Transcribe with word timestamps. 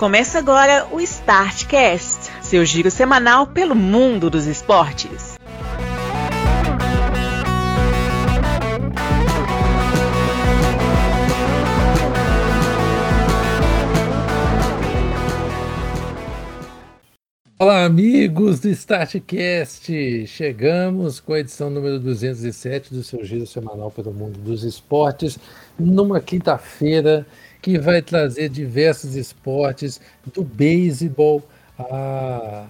Começa 0.00 0.38
agora 0.38 0.86
o 0.90 0.98
Startcast, 0.98 2.30
seu 2.40 2.64
giro 2.64 2.90
semanal 2.90 3.46
pelo 3.46 3.74
mundo 3.74 4.30
dos 4.30 4.46
esportes. 4.46 5.38
Olá, 17.58 17.84
amigos 17.84 18.58
do 18.58 18.70
Startcast! 18.70 20.26
Chegamos 20.26 21.20
com 21.20 21.34
a 21.34 21.40
edição 21.40 21.68
número 21.68 22.00
207 22.00 22.94
do 22.94 23.04
seu 23.04 23.22
giro 23.22 23.46
semanal 23.46 23.90
pelo 23.90 24.14
mundo 24.14 24.38
dos 24.38 24.64
esportes, 24.64 25.38
numa 25.78 26.22
quinta-feira 26.22 27.26
que 27.60 27.78
vai 27.78 28.02
trazer 28.02 28.48
diversos 28.48 29.14
esportes, 29.14 30.00
do 30.32 30.42
beisebol 30.42 31.42
a. 31.78 32.66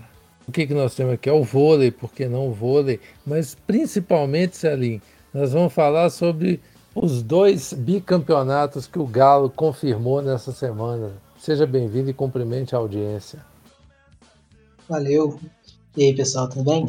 O 0.49 0.53
que, 0.53 0.67
que 0.67 0.75
nós 0.75 0.97
temos 0.97 1.15
aqui? 1.15 1.29
É 1.29 1.33
o 1.33 1.45
vôlei, 1.45 1.93
por 1.93 2.13
que 2.13 2.27
não 2.27 2.49
o 2.49 2.53
vôlei? 2.53 2.99
Mas 3.25 3.55
principalmente, 3.55 4.57
Celim, 4.57 5.01
nós 5.33 5.53
vamos 5.53 5.73
falar 5.73 6.11
sobre 6.11 6.61
os 6.93 7.23
dois 7.23 7.73
bicampeonatos 7.73 8.89
que 8.89 8.99
o 8.99 9.07
Galo 9.07 9.49
confirmou 9.49 10.21
nessa 10.21 10.51
semana. 10.51 11.13
Seja 11.39 11.67
bem-vindo 11.67 12.11
e 12.11 12.15
cumprimente 12.15 12.75
a 12.75 12.79
audiência. 12.79 13.39
Valeu. 14.89 15.39
E 15.97 16.07
aí, 16.07 16.15
pessoal, 16.17 16.49
tudo 16.49 16.65
bem? 16.65 16.87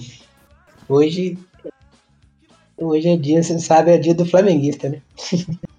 Hoje, 0.90 1.38
hoje 2.78 3.10
é 3.10 3.16
dia, 3.16 3.44
você 3.44 3.60
sabe, 3.60 3.92
é 3.92 3.98
dia 4.00 4.16
do 4.16 4.26
flamenguista, 4.26 4.90
né? 4.90 5.02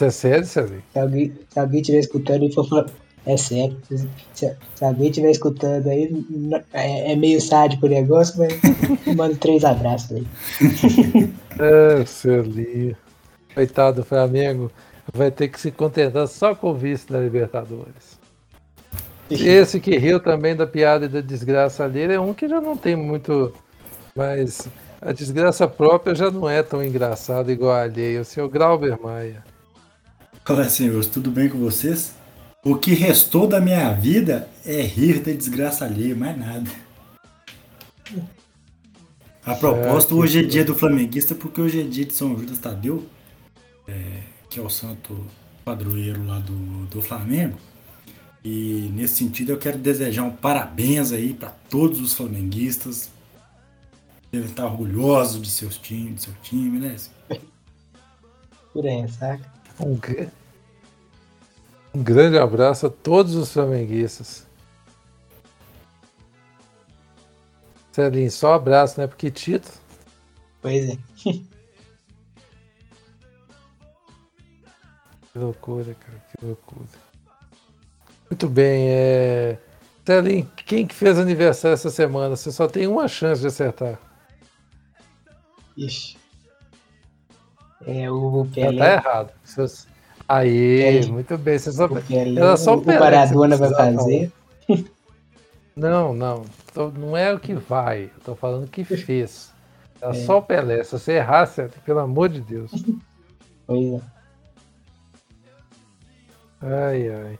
Isso 0.00 0.04
é 0.06 0.10
sério, 0.10 0.46
Sérgio? 0.46 0.82
Se 0.94 0.98
alguém, 0.98 1.32
se 1.50 1.60
alguém 1.60 1.80
estiver 1.80 1.98
escutando 1.98 2.44
e 2.44 2.52
for 2.54 2.86
É 3.26 3.36
sério. 3.36 3.76
Se, 3.86 4.08
se, 4.32 4.84
alguém 4.84 5.08
estiver 5.08 5.30
escutando 5.30 5.86
aí, 5.88 6.24
é, 6.72 7.12
é, 7.12 7.16
meio 7.16 7.38
sádico 7.38 7.84
o 7.84 7.88
negócio, 7.88 8.38
mas 8.38 9.14
mando 9.14 9.36
três 9.36 9.62
abraços 9.62 10.12
aí. 10.12 10.26
é, 12.00 12.04
Celi. 12.06 12.96
Coitado 13.54 14.00
do 14.00 14.06
Flamengo, 14.06 14.72
vai 15.12 15.30
ter 15.30 15.48
que 15.48 15.60
se 15.60 15.70
contentar 15.70 16.26
só 16.28 16.54
com 16.54 16.70
o 16.70 16.74
vice 16.74 17.06
da 17.06 17.20
Libertadores. 17.20 18.18
Esse 19.30 19.78
que 19.80 19.98
riu 19.98 20.18
também 20.18 20.56
da 20.56 20.66
piada 20.66 21.04
e 21.04 21.08
da 21.08 21.20
desgraça 21.20 21.84
alheia 21.84 22.14
é 22.14 22.20
um 22.20 22.32
que 22.32 22.48
já 22.48 22.58
não 22.58 22.74
tem 22.74 22.96
muito. 22.96 23.52
Mas 24.16 24.66
a 25.02 25.12
desgraça 25.12 25.68
própria 25.68 26.14
já 26.14 26.30
não 26.30 26.48
é 26.48 26.62
tão 26.62 26.82
engraçada 26.82 27.52
igual 27.52 27.72
a 27.72 27.82
alheia. 27.82 28.22
O 28.22 28.24
seu 28.24 28.48
Grauber 28.48 28.98
Maia. 28.98 29.49
Olá, 30.48 30.68
senhores, 30.68 31.06
tudo 31.06 31.30
bem 31.30 31.48
com 31.48 31.58
vocês? 31.58 32.14
O 32.64 32.74
que 32.74 32.92
restou 32.92 33.46
da 33.46 33.60
minha 33.60 33.92
vida 33.92 34.48
é 34.64 34.80
rir 34.80 35.20
da 35.20 35.30
desgraça 35.32 35.84
alheia, 35.84 36.16
mais 36.16 36.36
nada. 36.36 36.70
A 39.44 39.54
propósito, 39.54 40.16
hoje 40.16 40.40
é 40.40 40.42
dia 40.42 40.64
do 40.64 40.74
flamenguista 40.74 41.34
porque 41.34 41.60
hoje 41.60 41.80
é 41.80 41.84
dia 41.84 42.04
de 42.04 42.14
São 42.14 42.36
Judas 42.36 42.58
Tadeu, 42.58 43.06
é, 43.86 44.22
que 44.48 44.58
é 44.58 44.62
o 44.62 44.68
santo 44.68 45.24
padroeiro 45.64 46.26
lá 46.26 46.40
do, 46.40 46.86
do 46.86 47.02
Flamengo. 47.02 47.56
E 48.42 48.90
nesse 48.94 49.16
sentido 49.16 49.52
eu 49.52 49.58
quero 49.58 49.78
desejar 49.78 50.24
um 50.24 50.30
parabéns 50.30 51.12
aí 51.12 51.34
para 51.34 51.50
todos 51.68 52.00
os 52.00 52.14
flamenguistas. 52.14 53.10
Devem 54.32 54.48
estar 54.48 54.64
orgulhosos 54.64 55.40
de 55.42 55.50
seus 55.50 55.76
times, 55.76 56.14
de 56.14 56.20
seu 56.22 56.34
time, 56.42 56.80
né? 56.80 56.96
Por 58.72 58.86
aí, 58.86 59.08
saca? 59.08 59.59
Um, 59.80 59.98
um 61.94 62.02
grande 62.02 62.38
abraço 62.38 62.86
a 62.86 62.90
todos 62.90 63.34
os 63.34 63.52
flamenguistas. 63.52 64.46
Celinho, 67.92 68.30
só 68.30 68.54
abraço, 68.54 69.00
né? 69.00 69.06
Porque 69.06 69.30
título. 69.30 69.74
Pois 70.60 70.90
é. 70.90 70.98
que 75.32 75.38
loucura, 75.38 75.94
cara, 75.94 76.22
que 76.28 76.44
loucura. 76.44 76.88
Muito 78.30 78.48
bem, 78.48 78.88
é. 78.90 79.58
Celinho, 80.06 80.50
quem 80.66 80.86
que 80.86 80.94
fez 80.94 81.18
aniversário 81.18 81.74
essa 81.74 81.90
semana? 81.90 82.36
Você 82.36 82.52
só 82.52 82.68
tem 82.68 82.86
uma 82.86 83.08
chance 83.08 83.40
de 83.40 83.46
acertar. 83.48 83.98
Ixi. 85.76 86.19
É 87.90 88.10
o 88.10 88.46
Pelé. 88.52 88.78
tá 88.78 88.92
errado. 88.94 89.32
Aí, 90.28 91.06
muito 91.06 91.36
bem. 91.36 91.58
Você 91.58 91.72
só... 91.72 91.88
Pelé, 91.88 92.40
Era 92.40 92.56
só 92.56 92.76
o, 92.76 92.82
Pelé 92.82 92.96
o 92.96 93.00
Maradona 93.00 93.56
vai 93.56 93.70
fazer. 93.70 94.32
Não, 95.76 96.12
não. 96.12 96.44
Não 96.96 97.16
é 97.16 97.32
o 97.32 97.40
que 97.40 97.54
vai. 97.54 98.04
Eu 98.04 98.20
tô 98.24 98.34
falando 98.34 98.64
o 98.64 98.68
que 98.68 98.84
fez. 98.84 99.52
Era 100.00 100.16
é. 100.16 100.24
só 100.24 100.38
o 100.38 100.42
Pelé. 100.42 100.84
Se 100.84 100.92
você 100.92 101.12
errasse, 101.12 101.68
pelo 101.84 102.00
amor 102.00 102.28
de 102.28 102.40
Deus. 102.40 102.70
Pois 103.66 103.92
é. 103.92 104.00
Ai, 106.60 107.08
ai. 107.08 107.38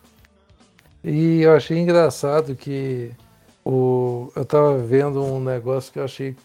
E 1.02 1.40
eu 1.42 1.56
achei 1.56 1.76
engraçado 1.76 2.54
que 2.54 3.10
o, 3.64 4.30
eu 4.36 4.44
tava 4.44 4.78
vendo 4.78 5.22
um 5.24 5.42
negócio 5.42 5.92
que 5.92 5.98
eu 5.98 6.04
achei 6.04 6.36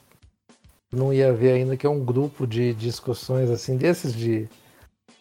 não 0.96 1.14
ia 1.14 1.34
ver 1.34 1.54
ainda, 1.54 1.78
que 1.78 1.86
é 1.86 1.90
um 1.90 2.04
grupo 2.04 2.48
de 2.48 2.74
discussões 2.74 3.50
assim, 3.50 3.78
desses 3.78 4.14
de 4.14 4.48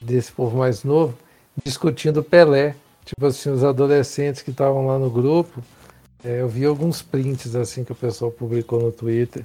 desse 0.00 0.32
povo 0.32 0.58
mais 0.58 0.84
novo, 0.84 1.16
discutindo 1.64 2.22
Pelé. 2.22 2.74
Tipo 3.04 3.26
assim, 3.26 3.50
os 3.50 3.62
adolescentes 3.62 4.42
que 4.42 4.50
estavam 4.50 4.86
lá 4.86 4.98
no 4.98 5.10
grupo, 5.10 5.62
é, 6.24 6.40
eu 6.40 6.48
vi 6.48 6.64
alguns 6.64 7.02
prints 7.02 7.54
assim 7.54 7.84
que 7.84 7.92
o 7.92 7.94
pessoal 7.94 8.30
publicou 8.30 8.80
no 8.80 8.90
Twitter, 8.90 9.44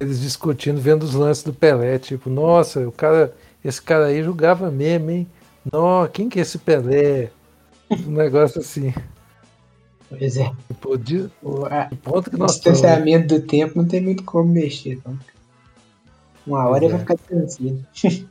eles 0.00 0.20
discutindo, 0.20 0.80
vendo 0.80 1.02
os 1.02 1.14
lances 1.14 1.44
do 1.44 1.52
Pelé, 1.52 1.98
tipo, 1.98 2.30
nossa, 2.30 2.88
o 2.88 2.92
cara, 2.92 3.34
esse 3.64 3.80
cara 3.80 4.06
aí 4.06 4.22
jogava 4.22 4.70
mesmo, 4.70 5.10
hein? 5.10 5.26
Nossa, 5.70 6.10
quem 6.10 6.28
que 6.28 6.38
é 6.38 6.42
esse 6.42 6.58
Pelé? 6.58 7.30
Um 8.06 8.12
negócio 8.12 8.60
assim. 8.60 8.92
Pois 10.08 10.36
é. 10.36 10.50
Tipo, 10.68 10.96
de, 10.96 11.30
o, 11.42 11.66
a, 11.66 11.90
ponto 12.02 12.30
que 12.30 12.36
o 12.36 12.46
distanciamento 12.46 13.38
do 13.38 13.46
tempo 13.46 13.76
não 13.76 13.86
tem 13.86 14.00
muito 14.00 14.22
como 14.24 14.48
mexer. 14.48 14.94
Então. 14.94 15.18
Uma 16.46 16.68
hora 16.68 16.84
ele 16.84 16.92
vai 16.92 16.96
é. 16.96 17.04
ficar 17.04 17.16
tranquilo. 17.16 17.84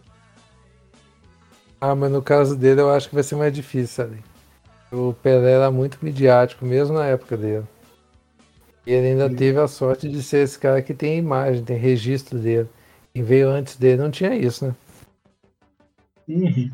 ah, 1.81 1.96
mas 1.96 2.12
no 2.12 2.22
caso 2.22 2.56
dele 2.56 2.81
eu 2.81 2.91
acho 2.91 3.09
que 3.09 3.16
vai 3.16 3.24
ser 3.24 3.35
mais 3.35 3.53
difícil, 3.53 3.88
sabe? 3.88 4.24
O 4.91 5.13
Pelé 5.13 5.53
era 5.53 5.72
muito 5.72 5.97
midiático, 6.01 6.66
mesmo 6.66 6.96
na 6.96 7.06
época 7.07 7.35
dele. 7.35 7.66
E 8.85 8.91
ele 8.91 9.07
ainda 9.07 9.29
Sim. 9.29 9.35
teve 9.35 9.59
a 9.59 9.68
sorte 9.68 10.07
de 10.09 10.22
ser 10.22 10.44
esse 10.44 10.59
cara 10.59 10.81
que 10.81 10.94
tem 10.94 11.18
imagem, 11.18 11.63
tem 11.63 11.78
registro 11.78 12.38
dele. 12.38 12.69
Quem 13.13 13.24
veio 13.24 13.50
antes 13.50 13.75
dele 13.75 14.01
não 14.01 14.12
tinha 14.12 14.35
isso, 14.35 14.68
né? 14.68 14.75
Uhum. 16.28 16.72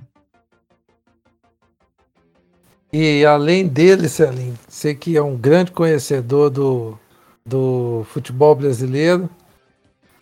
E 2.91 3.23
além 3.23 3.67
dele, 3.67 4.09
Celim, 4.09 4.56
você 4.67 4.95
que 4.95 5.16
é 5.16 5.21
um 5.21 5.38
grande 5.38 5.71
conhecedor 5.71 6.50
do, 6.50 6.97
do 7.45 8.03
futebol 8.09 8.56
brasileiro, 8.56 9.29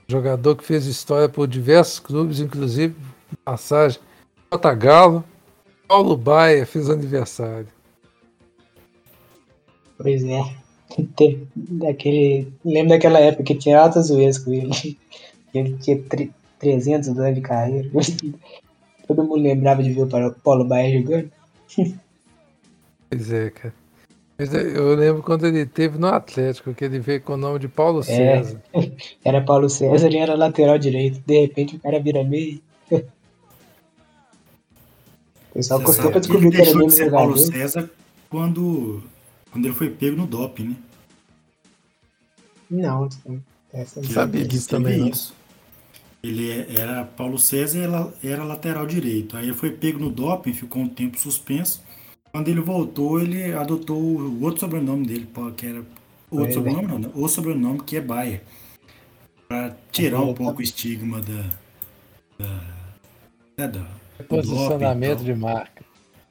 jogador 0.08 0.56
que 0.56 0.64
fez 0.64 0.86
história 0.86 1.28
por 1.28 1.48
diversos 1.48 2.00
clubes, 2.00 2.40
inclusive 2.40 2.96
passagem 3.44 4.00
Jota 4.52 4.74
Galo, 4.74 5.24
Paulo 5.88 6.16
Baia 6.16 6.66
fez 6.66 6.90
aniversário. 6.90 7.68
Pois 9.98 10.24
é. 10.24 10.42
Teve 11.16 11.48
daquele, 11.56 12.52
lembro 12.64 12.90
daquela 12.90 13.20
época 13.20 13.44
que 13.44 13.56
tinha 13.56 13.80
altas 13.80 14.08
zoeiras 14.08 14.38
com 14.38 14.54
ele. 14.54 14.72
Ele 15.54 15.78
tinha 15.78 16.00
300 16.60 17.10
anos 17.18 17.36
de 17.36 17.42
carreira. 17.42 17.90
Todo 19.08 19.24
mundo 19.24 19.42
lembrava 19.42 19.82
de 19.82 19.92
ver 19.92 20.04
o 20.04 20.34
Paulo 20.36 20.66
Baia 20.66 21.00
jogando. 21.00 21.32
Pois 23.10 23.32
é, 23.32 23.50
cara. 23.50 23.74
Mas 24.38 24.54
eu 24.54 24.96
lembro 24.96 25.24
quando 25.24 25.48
ele 25.48 25.66
teve 25.66 25.98
no 25.98 26.08
Atlético, 26.08 26.74
que 26.74 26.86
ele 26.86 27.00
veio 27.00 27.22
com 27.22 27.34
o 27.34 27.38
nome 27.38 27.58
de 27.58 27.68
Paulo 27.68 28.02
é, 28.02 28.04
César. 28.04 28.62
Era 29.26 29.42
Paulo 29.42 29.68
César 29.68 30.10
e 30.10 30.18
era 30.18 30.36
lateral 30.36 30.78
direito. 30.78 31.20
De 31.26 31.42
repente 31.42 31.76
o 31.76 31.80
cara 31.80 32.00
vira 32.00 32.24
meio. 32.24 32.62
O 32.92 33.02
pessoal 35.54 35.82
custou 35.82 36.12
pra 36.12 36.20
descobrir 36.20 36.52
que 36.52 36.62
era 36.62 36.76
mesmo 36.76 37.04
de 37.06 37.10
Paulo 37.10 37.36
César 37.36 37.90
quando, 38.30 39.02
quando 39.52 39.66
ele 39.66 39.74
foi 39.74 39.90
pego 39.90 40.16
no 40.16 40.28
doping, 40.28 40.66
né? 40.70 40.76
Não, 42.70 43.10
essa 43.74 44.02
não 44.02 44.10
sabia 44.10 44.46
disso 44.46 44.70
também. 44.70 45.10
Isso. 45.10 45.34
Ele 46.22 46.52
era 46.80 47.06
Paulo 47.06 47.40
César 47.40 48.14
e 48.22 48.28
era 48.28 48.44
lateral 48.44 48.86
direito. 48.86 49.36
Aí 49.36 49.46
ele 49.46 49.54
foi 49.54 49.72
pego 49.72 49.98
no 49.98 50.12
doping, 50.12 50.54
ficou 50.54 50.84
um 50.84 50.90
tempo 50.90 51.18
suspenso. 51.18 51.82
Quando 52.38 52.50
ele 52.50 52.62
voltou, 52.62 53.20
ele 53.20 53.52
adotou 53.52 54.00
o 54.00 54.44
outro 54.44 54.60
sobrenome 54.60 55.08
dele, 55.08 55.28
que 55.56 55.66
era. 55.66 55.84
O 56.30 56.38
outro 56.38 56.54
sobrenome 56.54 56.88
não, 56.88 57.00
né? 57.00 57.10
O 57.16 57.28
sobrenome 57.28 57.80
que 57.80 57.98
é 57.98 58.02
Baia. 58.02 58.44
Pra 59.48 59.76
tirar 59.92 60.22
um 60.22 60.36
pouco 60.36 60.60
o 60.60 60.62
estigma 60.62 61.20
da. 61.20 61.50
da, 62.38 62.62
né, 63.58 63.68
da 63.68 63.88
Posicionamento 64.30 65.24
de 65.24 65.34
marca. 65.34 65.84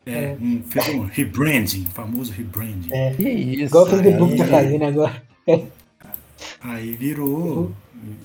É, 0.06 0.36
um, 0.40 0.62
fez 0.62 0.88
um 0.90 1.06
rebranding, 1.06 1.86
famoso 1.86 2.32
rebranding. 2.32 2.92
É. 2.92 3.12
Que 3.12 3.28
isso? 3.28 3.62
Igual 3.64 3.84
o 3.84 3.86
Facebook 3.88 4.36
tá 4.36 4.46
fazendo 4.46 4.84
agora. 4.84 5.22
Aí 6.60 6.94
virou 6.94 7.72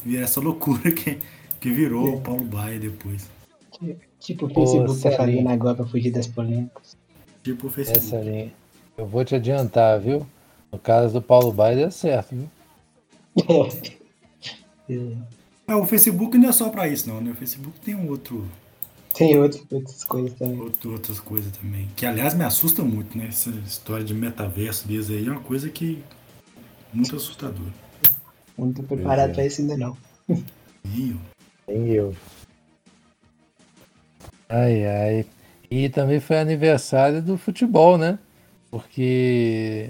virou 0.06 0.24
essa 0.24 0.40
loucura 0.40 0.92
que, 0.92 1.18
que 1.60 1.72
virou 1.72 2.10
É. 2.10 2.12
o 2.12 2.22
Paulo 2.22 2.44
Baia 2.44 2.80
depois. 2.80 3.28
Tipo 4.20 4.46
o 4.46 4.54
Facebook 4.54 5.02
tá 5.02 5.10
Celinho. 5.10 5.18
fazendo 5.18 5.50
agora 5.50 5.78
pra 5.78 5.86
fugir 5.88 6.12
das 6.12 6.28
polêmicas. 6.28 7.01
Tipo 7.44 7.68
o 7.68 7.70
Facebook. 7.70 8.06
Essa 8.06 8.20
linha. 8.22 8.52
Eu 8.98 9.06
vou 9.06 9.24
te 9.26 9.36
adiantar, 9.36 10.00
viu? 10.00 10.26
No 10.72 10.78
caso 10.80 11.14
do 11.14 11.22
Paulo 11.22 11.52
Baia 11.52 11.76
deu 11.76 11.92
certo, 11.92 12.36
viu? 12.36 12.50
É. 15.68 15.76
O 15.76 15.86
Facebook 15.86 16.38
não 16.38 16.50
é 16.50 16.52
só 16.52 16.70
pra 16.70 16.86
isso, 16.88 17.08
não, 17.08 17.22
né? 17.22 17.32
O 17.32 17.36
Facebook 17.36 17.80
tem 17.80 17.96
um 17.96 18.10
outro, 18.10 18.46
Tem 19.14 19.38
outras, 19.40 19.64
outras 19.72 20.04
coisas 20.04 20.34
também. 20.38 20.60
outro- 20.60 20.92
outras 20.92 21.20
coisas 21.20 21.56
também. 21.58 21.88
Que, 21.96 22.06
aliás, 22.06 22.34
me 22.34 22.44
assusta 22.44 22.84
muito, 22.84 23.18
né? 23.18 23.28
Essa 23.30 23.50
história 23.66 24.04
de 24.04 24.14
metaverso 24.14 24.86
deles 24.86 25.10
aí 25.10 25.26
é 25.26 25.32
uma 25.32 25.40
coisa 25.40 25.70
que. 25.70 26.04
muito 26.94 27.16
assustadora. 27.16 27.72
Não 28.58 28.74
tô 28.74 28.84
preparado 28.84 29.30
é. 29.30 29.34
pra 29.34 29.46
isso 29.46 29.62
ainda 29.62 29.78
não. 29.78 29.96
Ih, 30.94 31.16
ó. 31.16 31.72
Nem 31.72 31.88
eu. 31.88 32.14
Ai, 34.50 34.86
ai. 34.86 35.26
E 35.72 35.88
também 35.88 36.20
foi 36.20 36.38
aniversário 36.38 37.22
do 37.22 37.38
futebol, 37.38 37.98
né? 37.98 38.20
Porque 38.70 39.90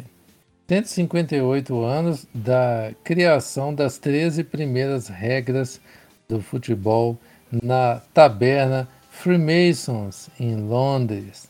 158 0.67 1.83
anos 1.83 2.27
da 2.33 2.93
criação 3.03 3.73
das 3.73 3.97
13 3.97 4.43
primeiras 4.43 5.07
regras 5.07 5.81
do 6.29 6.39
futebol 6.39 7.17
na 7.51 7.99
taberna 8.13 8.87
Freemasons, 9.09 10.29
em 10.39 10.55
Londres. 10.55 11.49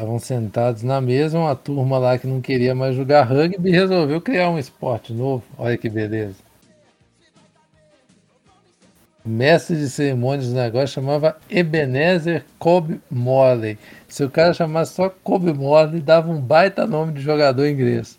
Estavam 0.00 0.20
sentados 0.20 0.84
na 0.84 1.00
mesa, 1.00 1.38
uma 1.38 1.56
turma 1.56 1.98
lá 1.98 2.16
que 2.16 2.26
não 2.26 2.40
queria 2.40 2.72
mais 2.72 2.94
jogar 2.94 3.24
rugby 3.24 3.70
resolveu 3.72 4.20
criar 4.20 4.48
um 4.48 4.58
esporte 4.58 5.12
novo. 5.12 5.42
Olha 5.58 5.76
que 5.76 5.90
beleza. 5.90 6.47
Mestre 9.28 9.76
de 9.76 9.90
cerimônias 9.90 10.48
do 10.48 10.54
negócio 10.54 10.88
chamava 10.88 11.36
Ebenezer 11.50 12.44
Kobe 12.58 13.00
Morley. 13.10 13.78
Se 14.08 14.24
o 14.24 14.30
cara 14.30 14.54
chamasse 14.54 14.94
só 14.94 15.10
Kobe 15.10 15.52
Morley, 15.52 16.00
dava 16.00 16.30
um 16.30 16.40
baita 16.40 16.86
nome 16.86 17.12
de 17.12 17.20
jogador 17.20 17.66
inglês. 17.66 18.18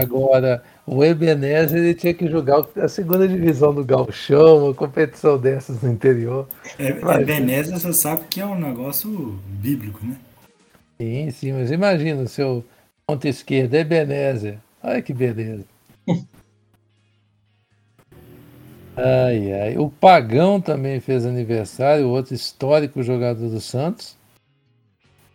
Agora, 0.00 0.62
o 0.86 1.04
Ebenezer 1.04 1.78
ele 1.78 1.94
tinha 1.94 2.14
que 2.14 2.26
jogar 2.26 2.64
a 2.76 2.88
segunda 2.88 3.28
divisão 3.28 3.72
do 3.72 3.84
Gauchão, 3.84 4.64
uma 4.64 4.74
competição 4.74 5.38
dessas 5.38 5.80
no 5.82 5.92
interior. 5.92 6.48
É, 6.78 6.92
Vai. 6.94 7.22
é 7.22 7.24
Benézia, 7.24 7.78
você 7.78 7.92
sabe 7.92 8.24
que 8.28 8.40
é 8.40 8.46
um 8.46 8.58
negócio 8.58 9.38
bíblico, 9.46 10.04
né? 10.04 10.16
Sim, 10.98 11.30
sim, 11.30 11.52
mas 11.52 11.70
imagina 11.70 12.22
o 12.22 12.28
seu 12.28 12.64
ponta 13.06 13.28
esquerda, 13.28 13.78
Ebenezer. 13.78 14.58
Olha 14.82 15.00
que 15.02 15.12
beleza. 15.12 15.64
Ai, 18.96 19.52
ai. 19.52 19.78
O 19.78 19.90
Pagão 19.90 20.60
também 20.60 21.00
fez 21.00 21.24
aniversário, 21.24 22.08
outro 22.08 22.34
histórico 22.34 23.02
jogador 23.02 23.48
do 23.48 23.60
Santos. 23.60 24.16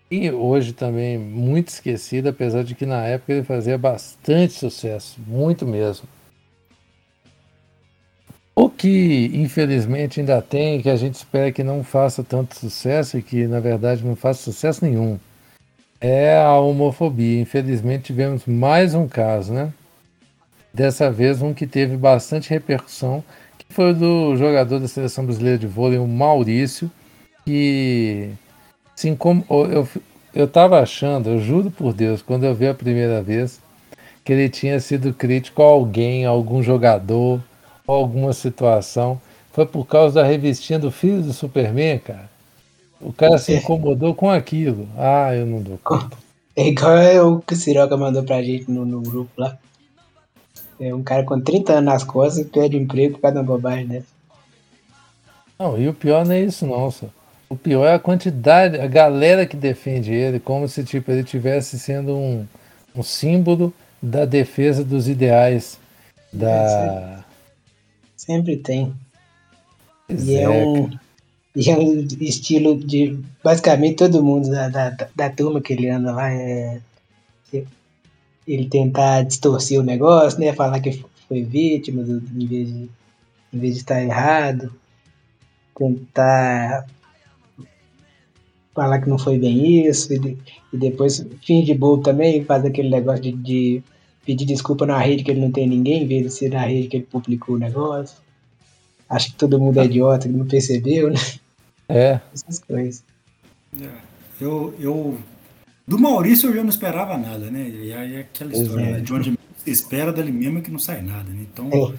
E 0.09 0.29
hoje 0.29 0.71
também 0.73 1.17
muito 1.17 1.69
esquecido, 1.69 2.29
apesar 2.29 2.63
de 2.63 2.75
que 2.75 2.85
na 2.85 3.03
época 3.05 3.33
ele 3.33 3.43
fazia 3.43 3.77
bastante 3.77 4.53
sucesso, 4.53 5.19
muito 5.25 5.65
mesmo. 5.65 6.07
O 8.55 8.69
que 8.69 9.31
infelizmente 9.33 10.19
ainda 10.19 10.41
tem, 10.41 10.81
que 10.81 10.89
a 10.89 10.95
gente 10.95 11.15
espera 11.15 11.51
que 11.51 11.63
não 11.63 11.83
faça 11.83 12.23
tanto 12.23 12.57
sucesso 12.57 13.17
e 13.17 13.21
que 13.21 13.47
na 13.47 13.59
verdade 13.59 14.05
não 14.05 14.15
faça 14.15 14.43
sucesso 14.43 14.85
nenhum, 14.85 15.19
é 15.99 16.37
a 16.37 16.57
homofobia. 16.59 17.41
Infelizmente 17.41 18.05
tivemos 18.05 18.45
mais 18.45 18.93
um 18.93 19.07
caso, 19.07 19.53
né? 19.53 19.73
Dessa 20.73 21.11
vez 21.11 21.41
um 21.41 21.53
que 21.53 21.65
teve 21.65 21.97
bastante 21.97 22.49
repercussão, 22.49 23.23
foi 23.75 23.91
o 23.91 23.93
do 23.93 24.37
jogador 24.37 24.79
da 24.79 24.87
seleção 24.87 25.25
brasileira 25.25 25.57
de 25.57 25.67
vôlei, 25.67 25.99
o 25.99 26.07
Maurício, 26.07 26.89
que 27.45 28.29
se 28.95 29.09
incom... 29.09 29.43
eu 29.49 29.87
eu 30.35 30.43
estava 30.43 30.81
achando, 30.81 31.29
eu 31.29 31.39
juro 31.39 31.71
por 31.71 31.93
Deus, 31.93 32.21
quando 32.21 32.43
eu 32.43 32.53
vi 32.53 32.67
a 32.67 32.73
primeira 32.73 33.23
vez, 33.23 33.61
que 34.21 34.33
ele 34.33 34.49
tinha 34.49 34.77
sido 34.81 35.13
crítico 35.13 35.61
a 35.61 35.65
alguém, 35.65 36.25
a 36.25 36.29
algum 36.29 36.61
jogador, 36.61 37.41
ou 37.87 37.95
alguma 37.95 38.33
situação. 38.33 39.19
Foi 39.53 39.65
por 39.65 39.85
causa 39.85 40.15
da 40.15 40.27
revistinha 40.27 40.77
do 40.77 40.91
filho 40.91 41.21
do 41.21 41.31
Superman, 41.31 41.99
cara. 41.99 42.29
O 42.99 43.13
cara 43.13 43.37
se 43.37 43.53
incomodou 43.53 44.13
com 44.13 44.29
aquilo. 44.29 44.89
Ah, 44.97 45.33
eu 45.33 45.45
não 45.45 45.61
dou 45.61 45.79
conta. 45.81 46.17
É 46.53 46.67
igual 46.67 47.33
o 47.33 47.41
que 47.41 47.53
o 47.53 47.55
Siroca 47.55 47.95
mandou 47.95 48.23
pra 48.23 48.43
gente 48.43 48.69
no, 48.69 48.85
no 48.85 49.01
grupo 49.01 49.31
lá. 49.37 49.57
É 50.79 50.93
um 50.93 51.03
cara 51.03 51.25
com 51.25 51.41
30 51.41 51.73
anos 51.73 51.85
nas 51.85 52.03
costas 52.03 52.47
perde 52.49 52.77
emprego 52.77 53.15
por 53.15 53.21
causa 53.21 53.35
de 53.35 53.39
uma 53.41 53.45
bobagem 53.57 53.87
dessa. 53.87 54.07
Não, 55.59 55.79
e 55.79 55.87
o 55.87 55.93
pior 55.93 56.25
não 56.25 56.33
é 56.33 56.41
isso 56.41 56.65
não, 56.65 56.91
só. 56.91 57.07
O 57.49 57.55
pior 57.55 57.85
é 57.85 57.93
a 57.93 57.99
quantidade, 57.99 58.79
a 58.79 58.87
galera 58.87 59.45
que 59.45 59.55
defende 59.55 60.11
ele, 60.13 60.39
como 60.39 60.67
se 60.67 60.83
tipo, 60.83 61.11
ele 61.11 61.23
tivesse 61.23 61.79
sendo 61.79 62.15
um, 62.17 62.45
um 62.95 63.03
símbolo 63.03 63.73
da 64.01 64.25
defesa 64.25 64.83
dos 64.83 65.07
ideais 65.07 65.79
da. 66.33 67.23
Sempre 68.17 68.57
tem. 68.57 68.93
Pois 70.07 70.27
E 70.27 70.35
é, 70.35 70.43
é, 70.43 70.49
um, 70.49 70.89
e 71.55 71.69
é 71.69 71.77
um 71.77 72.07
estilo 72.21 72.77
de 72.77 73.19
basicamente 73.43 73.97
todo 73.97 74.23
mundo 74.23 74.49
da, 74.49 74.69
da, 74.69 74.89
da- 74.91 75.09
da 75.15 75.29
turma 75.29 75.61
que 75.61 75.73
ele 75.73 75.89
anda 75.89 76.11
lá. 76.13 76.31
É, 76.31 76.81
ele 78.47 78.67
tentar 78.67 79.23
distorcer 79.23 79.79
o 79.79 79.83
negócio, 79.83 80.39
né? 80.39 80.53
Falar 80.53 80.79
que 80.79 81.03
foi 81.27 81.43
vítima 81.43 82.03
do, 82.03 82.17
em, 82.17 82.47
vez 82.47 82.67
de, 82.67 82.89
em 83.53 83.59
vez 83.59 83.73
de 83.73 83.79
estar 83.79 84.01
errado. 84.01 84.73
Tentar 85.77 86.85
falar 88.73 88.99
que 88.99 89.09
não 89.09 89.17
foi 89.17 89.39
bem 89.39 89.87
isso. 89.87 90.13
E, 90.13 90.37
e 90.73 90.77
depois, 90.77 91.25
fim 91.41 91.63
de 91.63 91.73
bobo 91.73 92.03
também, 92.03 92.43
faz 92.43 92.63
aquele 92.65 92.89
negócio 92.89 93.23
de, 93.23 93.31
de 93.31 93.83
pedir 94.25 94.45
desculpa 94.45 94.85
na 94.85 94.97
rede 94.97 95.23
que 95.23 95.31
ele 95.31 95.41
não 95.41 95.51
tem 95.51 95.67
ninguém, 95.67 96.03
em 96.03 96.07
vez 96.07 96.23
de 96.23 96.29
ser 96.31 96.51
na 96.51 96.65
rede 96.65 96.87
que 96.87 96.97
ele 96.97 97.05
publicou 97.05 97.55
o 97.55 97.59
negócio. 97.59 98.17
Acho 99.09 99.31
que 99.31 99.35
todo 99.37 99.59
mundo 99.59 99.79
é 99.79 99.85
idiota, 99.85 100.27
que 100.27 100.33
não 100.33 100.45
percebeu, 100.45 101.09
né? 101.09 101.19
É, 101.87 102.19
Essas 102.33 102.59
coisas. 102.59 103.03
É, 103.79 103.89
Eu, 104.41 104.73
eu. 104.79 105.17
Do 105.87 105.99
Maurício 105.99 106.49
eu 106.49 106.55
já 106.55 106.63
não 106.63 106.69
esperava 106.69 107.17
nada, 107.17 107.51
né? 107.51 107.69
E 107.69 107.93
aí 107.93 108.15
é 108.15 108.19
aquela 108.21 108.51
história, 108.51 108.83
é. 108.83 108.91
né? 108.93 108.99
De 108.99 109.13
onde 109.13 109.37
se 109.57 109.69
espera 109.69 110.11
dali 110.11 110.31
mesmo 110.31 110.59
é 110.59 110.61
que 110.61 110.71
não 110.71 110.79
sai 110.79 111.01
nada, 111.01 111.29
né? 111.29 111.45
Então, 111.51 111.93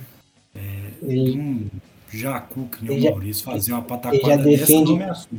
É. 0.54 0.86
Ele, 1.02 1.38
um 1.38 1.70
jacu 2.10 2.66
que 2.66 2.84
nem 2.84 2.98
o 2.98 3.10
Maurício 3.10 3.44
fazer 3.44 3.72
uma 3.72 3.82
pataquada 3.82 4.42
dessa 4.42 4.72
não 4.72 4.96
me 4.96 5.04
assusta. 5.04 5.36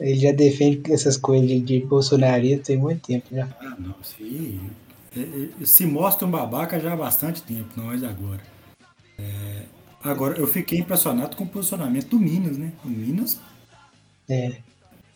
ele 0.00 0.18
já 0.18 0.32
defende 0.32 0.92
essas 0.92 1.16
coisas 1.16 1.64
de, 1.64 1.80
bolsonarismo 1.80 2.62
tem 2.62 2.76
muito 2.76 3.06
tempo 3.06 3.26
já. 3.30 3.48
Ah, 3.60 3.76
não, 3.78 3.94
é, 5.16 5.20
é, 5.20 5.64
se 5.64 5.86
mostra 5.86 6.26
um 6.26 6.30
babaca 6.30 6.80
já 6.80 6.92
há 6.92 6.96
bastante 6.96 7.42
tempo, 7.42 7.68
não 7.76 7.92
é 7.92 7.96
de 7.96 8.06
agora. 8.06 8.40
É, 9.18 9.62
agora, 10.02 10.38
eu 10.38 10.46
fiquei 10.46 10.78
impressionado 10.78 11.36
com 11.36 11.44
o 11.44 11.48
posicionamento 11.48 12.08
do 12.08 12.18
Minas, 12.18 12.56
né? 12.56 12.72
O 12.84 12.88
Minas, 12.88 13.38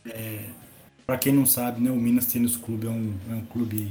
É, 0.06 0.44
pra 1.08 1.16
quem 1.16 1.32
não 1.32 1.46
sabe, 1.46 1.80
né? 1.80 1.90
O 1.90 1.96
Minas 1.96 2.26
Tênis 2.26 2.54
Clube 2.54 2.86
é 2.86 2.90
um, 2.90 3.14
é 3.30 3.34
um 3.34 3.46
clube, 3.46 3.90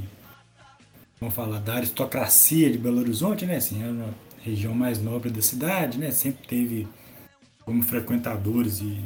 vamos 1.19 1.33
falar, 1.33 1.59
da 1.59 1.73
aristocracia 1.73 2.71
de 2.71 2.77
Belo 2.77 2.99
Horizonte, 2.99 3.43
né? 3.43 3.55
Assim, 3.55 3.83
é 3.83 3.87
uma 3.87 4.13
região 4.43 4.75
mais 4.75 5.01
nobre 5.01 5.31
da 5.31 5.41
cidade, 5.41 5.97
né? 5.97 6.11
Sempre 6.11 6.47
teve 6.47 6.87
como 7.65 7.81
frequentadores 7.81 8.81
e 8.81 9.03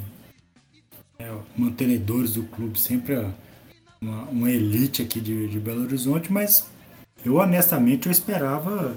é, 1.18 1.34
mantenedores 1.56 2.34
do 2.34 2.44
clube 2.44 2.78
sempre 2.78 3.16
uma, 4.02 4.24
uma 4.24 4.52
elite 4.52 5.02
aqui 5.02 5.22
de, 5.22 5.48
de 5.48 5.58
Belo 5.58 5.84
Horizonte, 5.84 6.34
mas 6.34 6.68
eu 7.24 7.36
honestamente 7.36 8.08
eu 8.08 8.12
esperava 8.12 8.94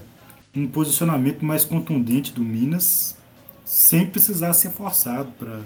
um 0.56 0.66
posicionamento 0.66 1.44
mais 1.44 1.64
contundente 1.64 2.33
do 2.33 2.42
Minas 2.42 3.16
sem 3.64 4.06
precisar 4.09 4.54
ser 4.54 4.71
forçado 4.71 5.30
para 5.38 5.61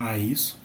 a 0.00 0.18
isso. 0.18 0.58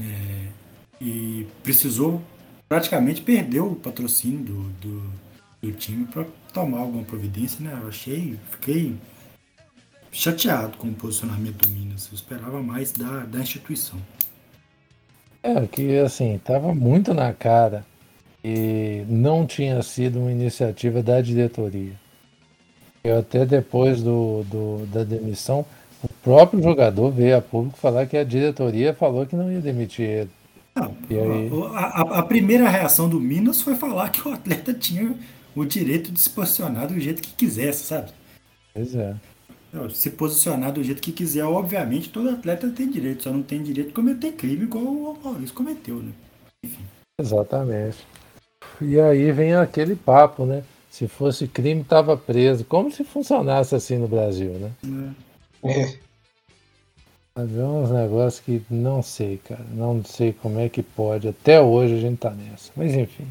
É, 0.00 0.61
e 1.02 1.46
precisou 1.62 2.22
praticamente 2.68 3.22
perdeu 3.22 3.72
o 3.72 3.76
patrocínio 3.76 4.44
do, 4.44 4.62
do, 4.80 5.12
do 5.62 5.72
time 5.72 6.06
para 6.06 6.26
tomar 6.54 6.80
alguma 6.80 7.04
providência, 7.04 7.62
né? 7.64 7.78
Eu 7.82 7.88
achei, 7.88 8.38
fiquei 8.50 8.96
chateado 10.12 10.76
com 10.78 10.88
o 10.88 10.94
posicionamento 10.94 11.66
do 11.66 11.68
Minas. 11.68 12.08
Eu 12.08 12.14
esperava 12.14 12.62
mais 12.62 12.92
da, 12.92 13.26
da 13.26 13.40
instituição. 13.40 14.00
é 15.42 15.66
que 15.68 15.98
assim, 15.98 16.38
tava 16.44 16.74
muito 16.74 17.14
na 17.14 17.32
cara 17.32 17.84
e 18.44 19.04
não 19.08 19.46
tinha 19.46 19.82
sido 19.82 20.20
uma 20.20 20.32
iniciativa 20.32 21.02
da 21.02 21.20
diretoria. 21.20 21.94
Eu 23.04 23.18
até 23.18 23.44
depois 23.46 24.02
do, 24.02 24.42
do- 24.44 24.86
da 24.86 25.04
demissão, 25.04 25.64
o 26.02 26.08
próprio 26.08 26.62
jogador 26.62 27.10
veio 27.10 27.36
a 27.36 27.42
público 27.42 27.78
falar 27.78 28.06
que 28.06 28.16
a 28.16 28.24
diretoria 28.24 28.94
falou 28.94 29.26
que 29.26 29.36
não 29.36 29.50
ia 29.52 29.60
demitir 29.60 30.08
ele. 30.08 30.30
Não, 30.74 30.96
a, 31.74 31.80
a, 31.80 32.18
a, 32.20 32.22
primeira 32.22 32.68
reação 32.68 33.08
do 33.08 33.20
Minas 33.20 33.60
foi 33.60 33.74
falar 33.74 34.08
que 34.10 34.26
o 34.26 34.32
atleta 34.32 34.72
tinha 34.72 35.14
o 35.54 35.64
direito 35.66 36.10
de 36.10 36.18
se 36.18 36.30
posicionar 36.30 36.88
do 36.88 36.98
jeito 36.98 37.20
que 37.20 37.34
quisesse, 37.34 37.84
sabe? 37.84 38.10
Pois 38.72 38.94
é. 38.94 39.14
Se 39.90 40.10
posicionar 40.10 40.72
do 40.72 40.82
jeito 40.82 41.00
que 41.00 41.12
quiser, 41.12 41.44
obviamente 41.44 42.10
todo 42.10 42.30
atleta 42.30 42.70
tem 42.70 42.90
direito, 42.90 43.22
só 43.22 43.30
não 43.30 43.42
tem 43.42 43.62
direito 43.62 43.88
de 43.88 43.94
cometer 43.94 44.32
crime 44.32 44.64
igual 44.64 44.84
o 44.84 45.18
Maurício 45.22 45.54
cometeu, 45.54 45.96
né? 45.96 46.12
Enfim. 46.64 46.84
Exatamente. 47.20 47.98
E 48.80 48.98
aí 48.98 49.30
vem 49.32 49.54
aquele 49.54 49.94
papo, 49.94 50.44
né? 50.44 50.62
Se 50.90 51.08
fosse 51.08 51.48
crime, 51.48 51.80
estava 51.80 52.16
preso. 52.16 52.64
Como 52.64 52.90
se 52.90 53.02
funcionasse 53.02 53.74
assim 53.74 53.96
no 53.96 54.06
Brasil, 54.06 54.52
né? 54.52 54.72
É. 55.64 55.80
é. 55.80 55.98
Havia 57.34 57.64
uns 57.64 57.90
negócios 57.90 58.44
que 58.44 58.62
não 58.68 59.02
sei, 59.02 59.38
cara. 59.38 59.64
Não 59.72 60.04
sei 60.04 60.32
como 60.34 60.60
é 60.60 60.68
que 60.68 60.82
pode. 60.82 61.28
Até 61.28 61.60
hoje 61.60 61.94
a 61.94 62.00
gente 62.00 62.18
tá 62.18 62.30
nessa. 62.30 62.70
Mas 62.76 62.94
enfim. 62.94 63.26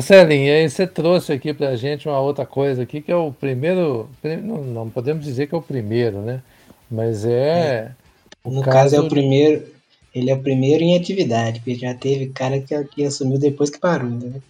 Celinho, 0.00 0.52
aí 0.52 0.68
você 0.68 0.86
trouxe 0.86 1.32
aqui 1.32 1.52
pra 1.52 1.76
gente 1.76 2.08
uma 2.08 2.18
outra 2.18 2.46
coisa 2.46 2.82
aqui, 2.82 3.02
que 3.02 3.12
é 3.12 3.16
o 3.16 3.30
primeiro. 3.30 4.08
Não, 4.42 4.64
não 4.64 4.90
podemos 4.90 5.24
dizer 5.24 5.46
que 5.46 5.54
é 5.54 5.58
o 5.58 5.62
primeiro, 5.62 6.22
né? 6.22 6.42
Mas 6.90 7.24
é. 7.24 7.30
é. 7.30 7.92
No 8.44 8.62
caso, 8.62 8.72
caso, 8.72 8.96
é 8.96 9.00
o 9.00 9.08
primeiro. 9.08 9.66
Ele 10.14 10.30
é 10.30 10.34
o 10.34 10.42
primeiro 10.42 10.82
em 10.82 10.96
atividade, 10.96 11.60
porque 11.60 11.74
já 11.74 11.94
teve 11.94 12.28
cara 12.28 12.60
que, 12.60 12.84
que 12.84 13.04
assumiu 13.04 13.38
depois 13.38 13.70
que 13.70 13.78
parou, 13.78 14.10
né? 14.10 14.40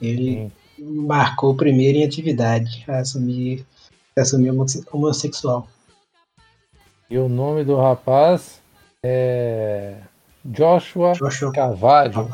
Ele 0.00 0.50
Sim. 0.78 0.84
marcou 0.84 1.50
o 1.50 1.56
primeiro 1.56 1.98
em 1.98 2.04
atividade, 2.04 2.84
a 2.88 2.98
assumir, 2.98 3.66
a 4.16 4.22
assumir 4.22 4.50
homossexual. 4.92 5.68
E 7.12 7.18
o 7.18 7.28
nome 7.28 7.62
do 7.62 7.76
rapaz 7.76 8.62
é 9.04 9.96
Joshua, 10.42 11.12
Joshua 11.12 11.52
Carvalho. 11.52 12.26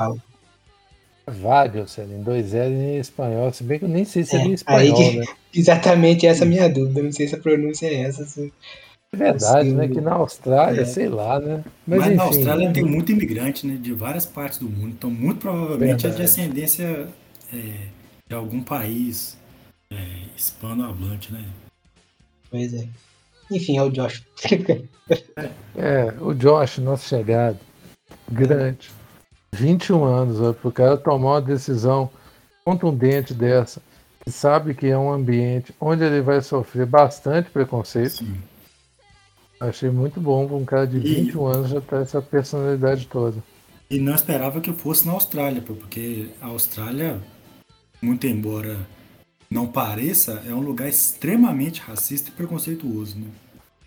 Carvalho, 1.27 1.85
em 1.99 2.23
dois 2.23 2.55
L 2.55 2.73
em 2.73 3.01
espanhol, 3.01 3.53
se 3.53 3.65
bem 3.65 3.81
que 3.81 3.87
eu 3.87 3.89
nem 3.89 4.05
sei 4.05 4.23
se 4.23 4.37
é, 4.37 4.41
é 4.41 4.49
espanhol, 4.51 4.97
que, 4.97 5.17
né? 5.17 5.27
Exatamente 5.53 6.29
essa 6.29 6.45
é 6.45 6.47
a 6.47 6.49
minha 6.49 6.69
dúvida, 6.69 7.03
não 7.03 7.11
sei 7.11 7.27
se 7.27 7.35
a 7.35 7.39
pronúncia 7.39 7.89
é 7.89 8.03
essa. 8.03 8.25
Se... 8.25 8.53
É 9.13 9.17
verdade, 9.17 9.67
assim, 9.67 9.73
né? 9.73 9.89
Que 9.89 10.01
na 10.01 10.13
Austrália, 10.13 10.83
é. 10.83 10.85
sei 10.85 11.09
lá, 11.09 11.41
né? 11.41 11.65
Mas, 11.85 11.99
Mas 11.99 12.17
na 12.17 12.23
Austrália 12.23 12.73
tem 12.73 12.85
muito 12.85 13.11
imigrante, 13.11 13.67
né? 13.67 13.77
De 13.83 13.93
várias 13.93 14.27
partes 14.27 14.61
do 14.61 14.69
mundo. 14.69 14.91
Então, 14.91 15.11
muito 15.11 15.41
provavelmente 15.41 16.05
verdade. 16.05 16.15
a 16.15 16.25
descendência 16.25 17.09
é, 17.53 17.57
de 18.29 18.35
algum 18.37 18.63
país 18.63 19.37
é, 19.91 19.97
hispano-hablante, 20.37 21.33
né? 21.33 21.45
Pois 22.49 22.73
é. 22.73 22.87
Enfim, 23.51 23.79
é 23.79 23.83
o 23.83 23.91
Josh. 23.91 24.23
é, 25.77 26.15
o 26.21 26.35
Josh, 26.35 26.79
nosso 26.79 27.09
chegado. 27.09 27.59
Grande. 28.31 28.91
21 29.53 30.05
anos, 30.05 30.57
para 30.57 30.69
o 30.69 30.73
cara 30.73 30.97
tomar 30.97 31.33
uma 31.33 31.43
decisão 31.43 32.11
contundente 32.65 33.33
dessa, 33.33 33.81
que 34.23 34.31
sabe 34.31 34.75
que 34.75 34.87
é 34.87 34.99
um 34.99 35.11
ambiente 35.11 35.75
onde 35.81 36.05
ele 36.05 36.21
vai 36.21 36.43
sofrer 36.43 36.87
bastante 36.87 37.51
preconceito. 37.51 38.19
Sim. 38.19 38.37
Achei 39.61 39.91
muito 39.91 40.21
bom 40.21 40.47
com 40.47 40.59
um 40.59 40.65
cara 40.65 40.87
de 40.87 40.99
21 40.99 41.51
e... 41.51 41.57
anos 41.57 41.71
já 41.71 41.81
ter 41.81 42.03
essa 42.03 42.23
personalidade 42.23 43.07
toda. 43.07 43.43
E 43.91 43.99
não 43.99 44.15
esperava 44.15 44.61
que 44.61 44.73
fosse 44.73 45.07
na 45.07 45.15
Austrália, 45.15 45.63
porque 45.63 46.29
a 46.43 46.49
Austrália, 46.49 47.21
muito 48.03 48.27
embora 48.27 48.87
não 49.51 49.67
pareça, 49.67 50.43
é 50.47 50.53
um 50.53 50.61
lugar 50.61 50.89
extremamente 50.89 51.81
racista 51.81 52.29
e 52.29 52.33
preconceituoso, 52.33 53.19
né? 53.19 53.27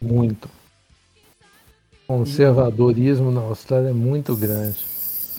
Muito. 0.02 0.50
Conservadorismo 2.08 3.32
na 3.32 3.42
Austrália 3.42 3.90
é 3.90 3.94
muito 3.94 4.36
grande. 4.36 4.84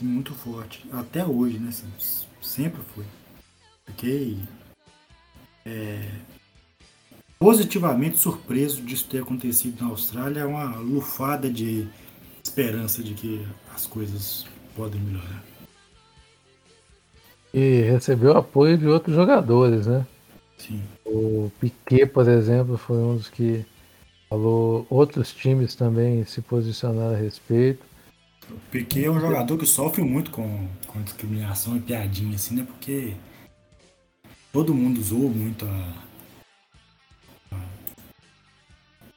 Muito 0.01 0.33
forte. 0.33 0.87
Até 0.93 1.25
hoje, 1.25 1.59
né? 1.59 1.71
Sempre 2.41 2.81
foi. 2.95 3.05
Fiquei 3.87 4.39
é, 5.67 6.09
positivamente 7.39 8.19
surpreso 8.19 8.81
disso 8.83 9.09
ter 9.09 9.23
acontecido 9.23 9.83
na 9.83 9.91
Austrália. 9.91 10.41
É 10.41 10.45
uma 10.45 10.77
lufada 10.77 11.51
de 11.51 11.89
esperança 12.43 13.03
de 13.03 13.15
que 13.15 13.47
as 13.75 13.87
coisas 13.87 14.47
podem 14.77 15.01
melhorar. 15.01 15.43
E 17.53 17.83
recebeu 17.83 18.37
apoio 18.37 18.79
de 18.79 18.87
outros 18.87 19.15
jogadores, 19.15 19.87
né? 19.87 20.07
Sim. 20.63 20.81
O 21.05 21.51
Piquet, 21.61 22.07
por 22.07 22.29
exemplo, 22.29 22.79
foi 22.79 22.97
um 22.99 23.17
dos 23.17 23.29
que 23.29 23.65
falou. 24.29 24.87
Outros 24.89 25.33
times 25.33 25.75
também 25.75 26.25
se 26.25 26.41
posicionaram 26.41 27.15
a 27.15 27.19
respeito. 27.19 27.85
O 28.49 28.59
Piquet 28.71 29.07
é 29.07 29.11
um 29.11 29.19
jogador 29.19 29.59
que 29.59 29.67
sofre 29.67 30.03
muito 30.03 30.31
com, 30.31 30.69
com 30.87 31.03
discriminação 31.03 31.77
e 31.77 31.81
piadinha, 31.81 32.37
assim, 32.37 32.55
né? 32.55 32.65
Porque 32.65 33.15
todo 34.53 34.73
mundo 34.73 35.03
zoou 35.03 35.29
muito 35.29 35.65
a, 35.65 37.57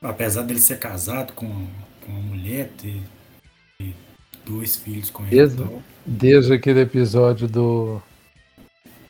a 0.03 0.09
apesar 0.09 0.43
dele 0.43 0.59
ser 0.59 0.79
casado 0.79 1.33
com, 1.33 1.67
com 2.01 2.11
uma 2.11 2.21
mulher, 2.21 2.71
ter, 2.77 3.01
ter 3.77 3.93
dois 4.43 4.77
filhos 4.77 5.11
com 5.11 5.23
ele. 5.27 5.35
Desde, 5.35 5.63
desde 6.05 6.53
aquele 6.53 6.81
episódio 6.81 7.47
do, 7.47 8.01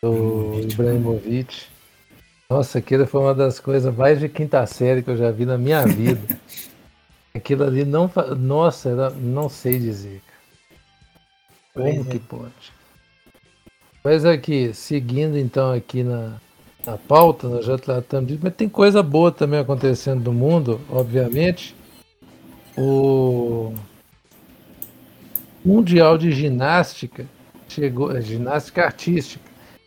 do 0.01 0.59
Ibrahimovic. 0.59 1.74
Nossa, 2.49 2.77
aquilo 2.77 3.07
foi 3.07 3.21
uma 3.21 3.33
das 3.33 3.59
coisas 3.59 3.93
mais 3.95 4.19
de 4.19 4.29
quinta 4.29 4.65
série 4.65 5.01
que 5.01 5.09
eu 5.09 5.17
já 5.17 5.31
vi 5.31 5.45
na 5.45 5.57
minha 5.57 5.85
vida. 5.85 6.39
aquilo 7.33 7.63
ali 7.63 7.83
não. 7.83 8.09
Nossa, 8.37 8.89
era, 8.89 9.09
não 9.09 9.49
sei 9.49 9.79
dizer. 9.79 10.21
Como 11.73 11.87
é. 11.87 12.03
que 12.03 12.19
pode? 12.19 12.73
Mas 14.03 14.23
aqui, 14.23 14.73
seguindo 14.73 15.37
então 15.37 15.73
aqui 15.73 16.03
na, 16.03 16.39
na 16.85 16.97
pauta, 16.97 17.49
nós 17.49 17.65
já 17.65 17.77
tratamos 17.77 18.27
disso, 18.27 18.39
mas 18.43 18.53
tem 18.53 18.69
coisa 18.69 19.01
boa 19.01 19.31
também 19.31 19.59
acontecendo 19.59 20.23
no 20.23 20.33
mundo, 20.33 20.79
obviamente. 20.89 21.75
O 22.77 23.73
Mundial 25.63 26.17
de 26.17 26.31
Ginástica 26.31 27.25
chegou, 27.67 28.19
ginástica 28.21 28.85
artística, 28.85 29.43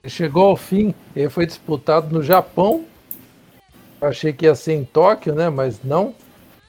chegou 0.07 0.47
ao 0.47 0.57
fim, 0.57 0.95
ele 1.15 1.29
foi 1.29 1.47
disputado 1.47 2.13
no 2.13 2.23
Japão. 2.23 2.85
achei 4.01 4.33
que 4.33 4.45
ia 4.45 4.55
ser 4.55 4.75
em 4.75 4.85
Tóquio, 4.85 5.35
né? 5.35 5.49
Mas 5.49 5.83
não. 5.83 6.15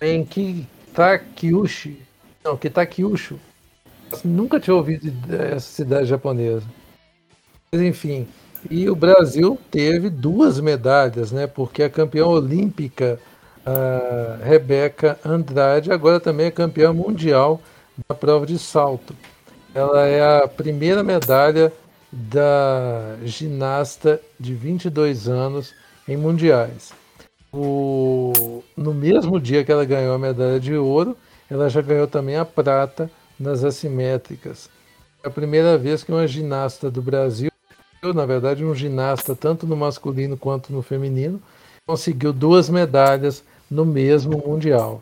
Em 0.01 0.25
Kitakyushu. 0.25 1.98
Não, 2.43 2.57
Kitakyushu. 2.57 3.39
Nunca 4.24 4.59
tinha 4.59 4.75
ouvido 4.75 5.12
dessa 5.12 5.59
cidade 5.59 6.07
japonesa. 6.07 6.65
Mas 7.71 7.81
enfim. 7.81 8.27
E 8.69 8.89
o 8.89 8.95
Brasil 8.95 9.57
teve 9.69 10.09
duas 10.09 10.59
medalhas, 10.59 11.31
né? 11.31 11.48
Porque 11.48 11.83
a 11.83 11.89
campeã 11.89 12.25
olímpica, 12.25 13.19
a 13.65 14.43
Rebeca 14.43 15.17
Andrade, 15.24 15.91
agora 15.91 16.19
também 16.19 16.48
é 16.48 16.51
campeã 16.51 16.91
mundial 16.91 17.62
da 18.07 18.15
prova 18.15 18.45
de 18.45 18.57
salto. 18.57 19.15
Ela 19.74 20.07
é 20.07 20.43
a 20.43 20.48
primeira 20.48 21.03
medalha 21.03 21.71
da 22.12 23.18
ginasta 23.24 24.20
de 24.39 24.54
22 24.54 25.28
anos 25.28 25.74
em 26.08 26.18
mundiais. 26.18 26.92
O, 27.51 28.63
no 28.75 28.94
mesmo 28.94 29.39
dia 29.39 29.63
que 29.63 29.72
ela 29.72 29.86
ganhou 29.86 30.13
a 30.13 30.20
medalha 30.20 30.60
de 30.60 30.75
ouro, 30.75 31.18
ela 31.50 31.70
já 31.70 31.82
ganhou 31.82 32.08
também 32.08 32.36
a 32.36 32.46
prata 32.46 33.10
nas 33.39 33.63
assimétricas. 33.63 34.70
É 35.24 35.28
a 35.28 35.32
primeira 35.32 35.78
vez 35.78 36.04
que 36.04 36.12
uma 36.12 36.28
ginasta 36.28 36.89
do 36.89 37.01
Brasil, 37.01 37.51
na 38.04 38.25
verdade, 38.25 38.63
um 38.63 38.75
ginasta 38.75 39.36
tanto 39.36 39.68
no 39.68 39.75
masculino 39.75 40.38
quanto 40.38 40.72
no 40.72 40.82
feminino, 40.82 41.42
conseguiu 41.88 42.32
duas 42.32 42.70
medalhas 42.70 43.44
no 43.70 43.86
mesmo 43.86 44.38
mundial. 44.46 45.01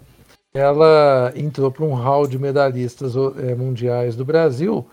Ela 0.54 1.34
entrou 1.36 1.72
para 1.72 1.86
um 1.86 1.94
hall 1.94 2.26
de 2.26 2.40
medalhistas 2.40 3.14
eh, 3.16 3.54
mundiais 3.54 4.16
do 4.16 4.26
Brasil 4.26 4.88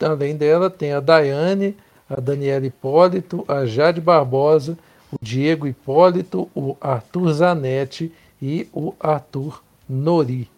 Além 0.00 0.36
dela, 0.36 0.70
tem 0.70 0.92
a 0.92 1.00
Daiane, 1.00 1.76
a 2.08 2.20
Daniela 2.20 2.66
Hipólito, 2.66 3.44
a 3.46 3.66
Jade 3.66 4.00
Barbosa, 4.00 4.76
o 5.12 5.16
Diego 5.20 5.66
Hipólito, 5.66 6.48
o 6.54 6.76
Arthur 6.80 7.32
Zanetti 7.32 8.12
e 8.40 8.68
o 8.72 8.94
Arthur 8.98 9.62
Nori. 9.88 10.48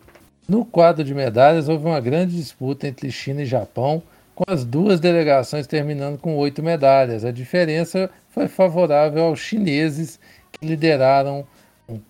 No 0.48 0.64
quadro 0.64 1.04
de 1.04 1.14
medalhas, 1.14 1.68
houve 1.68 1.86
uma 1.86 2.00
grande 2.00 2.36
disputa 2.36 2.86
entre 2.86 3.10
China 3.10 3.42
e 3.42 3.46
Japão, 3.46 4.02
com 4.34 4.44
as 4.46 4.64
duas 4.64 5.00
delegações 5.00 5.66
terminando 5.66 6.18
com 6.18 6.36
oito 6.36 6.62
medalhas. 6.62 7.24
A 7.24 7.30
diferença 7.30 8.10
foi 8.30 8.48
favorável 8.48 9.24
aos 9.24 9.40
chineses, 9.40 10.18
que 10.50 10.66
lideraram 10.66 11.46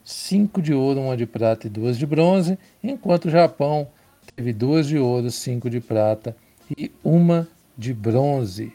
cinco 0.04 0.60
de 0.60 0.72
ouro, 0.72 1.00
uma 1.00 1.16
de 1.16 1.26
prata 1.26 1.66
e 1.66 1.70
duas 1.70 1.98
de 1.98 2.06
bronze, 2.06 2.58
enquanto 2.82 3.26
o 3.26 3.30
Japão 3.30 3.88
teve 4.36 4.52
duas 4.52 4.86
de 4.86 4.98
ouro, 4.98 5.30
cinco 5.30 5.68
de 5.68 5.80
prata 5.80 6.36
e 6.76 6.90
uma 7.02 7.48
de 7.76 7.92
bronze. 7.92 8.72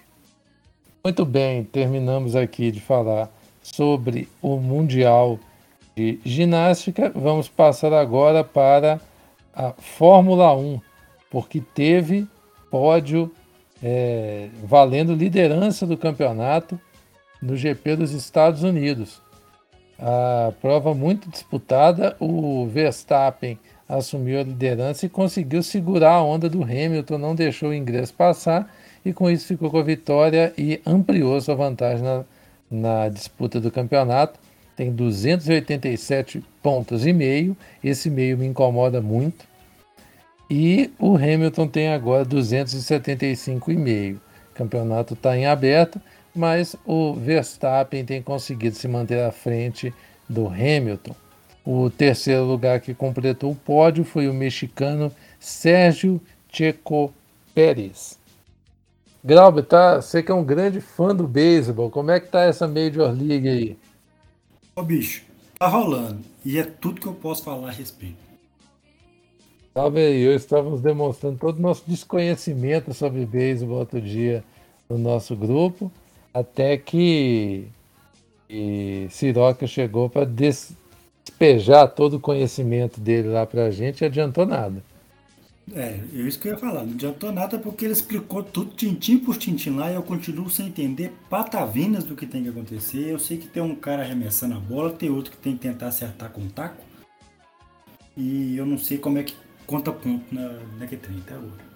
Muito 1.03 1.25
bem, 1.25 1.63
terminamos 1.63 2.35
aqui 2.35 2.71
de 2.71 2.81
falar 2.81 3.31
sobre 3.61 4.27
o 4.41 4.57
Mundial 4.57 5.39
de 5.95 6.19
Ginástica. 6.25 7.11
Vamos 7.15 7.47
passar 7.47 7.93
agora 7.93 8.43
para 8.43 8.99
a 9.53 9.73
Fórmula 9.73 10.55
1. 10.55 10.79
porque 11.29 11.59
teve 11.59 12.27
pódio 12.69 13.31
é, 13.81 14.49
valendo 14.63 15.13
liderança 15.13 15.85
do 15.85 15.97
campeonato 15.97 16.79
no 17.41 17.55
GP 17.55 17.95
dos 17.95 18.11
Estados 18.11 18.63
Unidos. 18.63 19.21
A 19.99 20.51
prova 20.61 20.93
muito 20.93 21.29
disputada, 21.29 22.15
o 22.19 22.67
Verstappen 22.67 23.57
assumiu 23.87 24.39
a 24.39 24.43
liderança 24.43 25.05
e 25.05 25.09
conseguiu 25.09 25.63
segurar 25.63 26.13
a 26.13 26.23
onda 26.23 26.49
do 26.49 26.63
Hamilton, 26.63 27.17
não 27.17 27.35
deixou 27.35 27.69
o 27.69 27.73
ingresso 27.73 28.13
passar 28.13 28.71
e 29.05 29.13
com 29.13 29.29
isso 29.29 29.47
ficou 29.47 29.69
com 29.69 29.77
a 29.77 29.83
vitória 29.83 30.53
e 30.57 30.81
ampliou 30.85 31.39
sua 31.39 31.55
vantagem 31.55 32.03
na, 32.03 32.25
na 32.69 33.09
disputa 33.09 33.59
do 33.59 33.71
campeonato. 33.71 34.39
Tem 34.75 34.91
287 34.91 36.43
pontos 36.61 37.05
e 37.05 37.13
meio, 37.13 37.55
esse 37.83 38.09
meio 38.09 38.37
me 38.37 38.45
incomoda 38.45 39.01
muito. 39.01 39.45
E 40.49 40.91
o 40.99 41.15
Hamilton 41.15 41.67
tem 41.67 41.89
agora 41.89 42.25
275,5. 42.25 44.15
O 44.15 44.19
campeonato 44.53 45.13
está 45.13 45.37
em 45.37 45.45
aberto, 45.45 46.01
mas 46.35 46.75
o 46.85 47.13
Verstappen 47.13 48.05
tem 48.05 48.21
conseguido 48.21 48.75
se 48.75 48.87
manter 48.87 49.21
à 49.23 49.31
frente 49.31 49.93
do 50.29 50.47
Hamilton. 50.47 51.15
O 51.69 51.89
terceiro 51.89 52.45
lugar 52.45 52.79
que 52.79 52.93
completou 52.93 53.51
o 53.51 53.55
pódio 53.55 54.05
foi 54.05 54.29
o 54.29 54.33
mexicano 54.33 55.11
Sérgio 55.37 56.21
Checo 56.49 57.13
Pérez. 57.53 58.17
Glauber, 59.21 59.63
tá, 59.63 60.01
você 60.01 60.23
que 60.23 60.31
é 60.31 60.33
um 60.33 60.45
grande 60.45 60.79
fã 60.79 61.13
do 61.13 61.27
beisebol, 61.27 61.91
como 61.91 62.09
é 62.09 62.21
que 62.21 62.29
tá 62.29 62.43
essa 62.43 62.69
Major 62.69 63.11
League 63.11 63.49
aí? 63.49 63.77
Ô 64.77 64.81
bicho, 64.81 65.25
tá 65.59 65.67
rolando. 65.67 66.21
E 66.45 66.57
é 66.57 66.63
tudo 66.63 67.01
que 67.01 67.07
eu 67.07 67.13
posso 67.13 67.43
falar 67.43 67.67
a 67.67 67.71
respeito. 67.71 68.15
Glauber 69.75 70.15
e 70.15 70.21
eu 70.21 70.33
estávamos 70.37 70.79
demonstrando 70.79 71.37
todo 71.37 71.57
o 71.57 71.61
nosso 71.61 71.83
desconhecimento 71.85 72.93
sobre 72.93 73.25
beisebol 73.25 73.79
outro 73.79 73.99
dia 73.99 74.41
no 74.89 74.97
nosso 74.97 75.35
grupo, 75.35 75.91
até 76.33 76.77
que 76.77 77.67
e 78.49 79.07
Siroca 79.09 79.67
chegou 79.67 80.09
para 80.09 80.23
despejar 81.37 81.87
todo 81.87 82.15
o 82.15 82.19
conhecimento 82.19 82.99
dele 82.99 83.29
lá 83.29 83.45
para 83.45 83.65
a 83.65 83.71
gente 83.71 84.03
adiantou 84.03 84.45
nada. 84.45 84.83
É, 85.75 85.99
é 86.13 86.17
isso 86.21 86.39
que 86.39 86.47
eu 86.47 86.53
ia 86.53 86.57
falar. 86.57 86.83
Não 86.83 86.93
adiantou 86.93 87.31
nada 87.31 87.59
porque 87.59 87.85
ele 87.85 87.93
explicou 87.93 88.41
tudo 88.41 88.73
tintim 88.73 89.19
por 89.19 89.37
tintim 89.37 89.71
lá 89.71 89.91
e 89.91 89.95
eu 89.95 90.03
continuo 90.03 90.49
sem 90.49 90.67
entender 90.67 91.13
patavinas 91.29 92.03
do 92.03 92.15
que 92.15 92.25
tem 92.25 92.43
que 92.43 92.49
acontecer. 92.49 93.09
Eu 93.11 93.19
sei 93.19 93.37
que 93.37 93.47
tem 93.47 93.61
um 93.61 93.75
cara 93.75 94.01
arremessando 94.01 94.55
a 94.55 94.59
bola, 94.59 94.91
tem 94.91 95.09
outro 95.09 95.31
que 95.31 95.37
tem 95.37 95.53
que 95.53 95.59
tentar 95.59 95.87
acertar 95.87 96.31
com 96.31 96.41
o 96.41 96.49
taco. 96.49 96.83
E 98.15 98.57
eu 98.57 98.65
não 98.65 98.77
sei 98.77 98.97
como 98.97 99.19
é 99.19 99.23
que 99.23 99.35
conta 99.67 99.91
ponto 99.91 100.23
na, 100.33 100.57
naquele 100.79 101.01
trem 101.01 101.19
até 101.19 101.33
agora. 101.35 101.67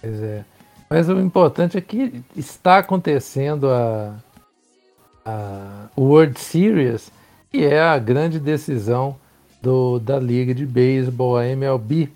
Pois 0.00 0.22
é. 0.22 0.44
Mas 0.88 1.08
o 1.08 1.20
importante 1.20 1.76
é 1.76 1.80
que 1.80 2.22
está 2.36 2.78
acontecendo 2.78 3.68
a, 3.68 4.14
a 5.24 5.88
World 5.98 6.38
Series, 6.38 7.10
que 7.50 7.64
é 7.64 7.80
a 7.80 7.98
grande 7.98 8.38
decisão 8.38 9.16
do, 9.62 9.98
da 9.98 10.18
Liga 10.18 10.54
de 10.54 10.66
Beisebol, 10.66 11.36
a 11.36 11.46
MLB 11.46 12.10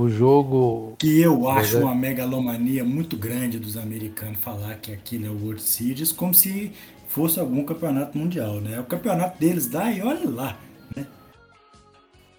o 0.00 0.08
jogo. 0.08 0.94
Que 0.98 1.20
eu 1.20 1.48
acho 1.48 1.76
é... 1.76 1.80
uma 1.80 1.94
megalomania 1.94 2.84
muito 2.84 3.16
grande 3.16 3.58
dos 3.58 3.76
americanos 3.76 4.38
falar 4.40 4.76
que 4.76 4.92
aquilo 4.92 5.26
é 5.26 5.28
o 5.28 5.44
World 5.44 5.62
Series, 5.62 6.12
como 6.12 6.32
se 6.32 6.72
fosse 7.08 7.38
algum 7.38 7.64
campeonato 7.64 8.16
mundial, 8.16 8.60
né? 8.60 8.80
O 8.80 8.84
campeonato 8.84 9.38
deles 9.38 9.70
lá 9.70 9.92
e 9.92 10.00
olha 10.00 10.28
lá, 10.28 10.56
né? 10.96 11.06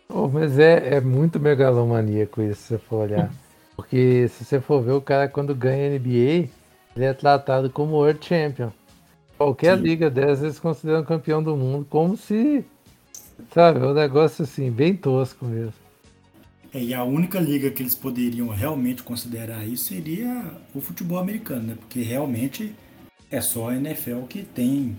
Oh, 0.10 0.28
mas 0.28 0.58
é, 0.58 0.96
é 0.96 1.02
muito 1.02 1.40
megalomaníaco 1.40 2.42
isso, 2.42 2.62
se 2.62 2.68
você 2.68 2.78
for 2.78 2.96
olhar. 3.04 3.32
Porque 3.76 4.28
se 4.30 4.44
você 4.44 4.60
for 4.60 4.82
ver 4.82 4.92
o 4.92 5.02
cara 5.02 5.28
quando 5.28 5.56
ganha 5.56 5.98
NBA, 5.98 6.50
ele 6.96 7.06
é 7.06 7.14
tratado 7.14 7.70
como 7.70 7.96
World 7.96 8.26
Champion. 8.26 8.72
Qualquer 9.42 9.76
Sim. 9.76 9.84
liga 9.84 10.08
dessas 10.08 10.44
eles 10.44 10.60
consideram 10.60 11.04
campeão 11.04 11.42
do 11.42 11.58
mundo, 11.58 11.84
como 11.90 12.16
se, 12.16 12.64
sabe, 13.52 13.80
é 13.80 13.88
um 13.88 13.94
negócio 13.94 14.44
assim, 14.44 14.70
bem 14.70 14.96
tosco 14.96 15.46
mesmo. 15.46 15.74
É, 16.72 16.80
e 16.80 16.94
a 16.94 17.04
única 17.04 17.40
liga 17.40 17.72
que 17.72 17.82
eles 17.82 17.96
poderiam 17.96 18.50
realmente 18.50 19.02
considerar 19.02 19.66
isso 19.66 19.86
seria 19.86 20.46
o 20.76 20.80
futebol 20.80 21.18
americano, 21.18 21.64
né? 21.64 21.76
Porque 21.76 22.04
realmente 22.04 22.76
é 23.32 23.42
só 23.42 23.70
a 23.70 23.76
NFL 23.76 24.26
que 24.30 24.44
tem 24.44 24.96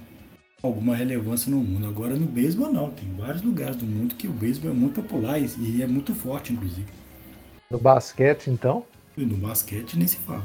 alguma 0.60 0.96
relevância 0.96 1.48
no 1.48 1.58
mundo. 1.58 1.86
Agora 1.86 2.16
no 2.16 2.26
beisebol 2.26 2.72
não, 2.72 2.90
tem 2.90 3.08
vários 3.16 3.42
lugares 3.42 3.76
do 3.76 3.86
mundo 3.86 4.16
que 4.16 4.26
o 4.26 4.32
beisebol 4.32 4.72
é 4.72 4.74
muito 4.74 5.00
popular 5.00 5.38
e 5.38 5.80
é 5.80 5.86
muito 5.86 6.16
forte, 6.16 6.52
inclusive. 6.52 6.88
No 7.70 7.78
basquete, 7.78 8.50
então? 8.50 8.84
E 9.16 9.24
no 9.24 9.36
basquete 9.36 9.96
nem 9.96 10.08
se 10.08 10.16
fala. 10.16 10.44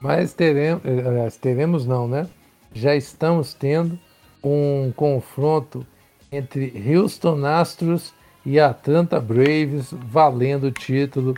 Mas 0.00 0.32
teremos, 0.34 0.82
eh, 0.84 1.28
teremos 1.40 1.86
não, 1.86 2.06
né? 2.06 2.26
Já 2.72 2.94
estamos 2.94 3.54
tendo 3.54 3.98
um 4.42 4.92
confronto 4.94 5.86
entre 6.30 6.72
Houston 6.88 7.44
Astros 7.44 8.12
e 8.44 8.60
Atlanta 8.60 9.18
Braves 9.18 9.92
valendo 9.92 10.64
o 10.64 10.72
título 10.72 11.34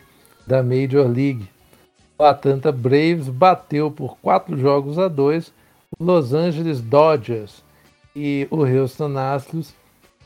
da 0.46 0.62
Major 0.62 1.06
League. 1.06 1.48
O 2.18 2.24
Atlanta 2.24 2.72
Braves 2.72 3.28
bateu 3.28 3.90
por 3.90 4.18
quatro 4.18 4.58
jogos 4.58 4.98
a 4.98 5.08
dois 5.08 5.52
o 5.96 6.04
Los 6.04 6.34
Angeles 6.34 6.80
Dodgers 6.80 7.62
e 8.14 8.46
o 8.50 8.64
Houston 8.64 9.16
Astros 9.16 9.72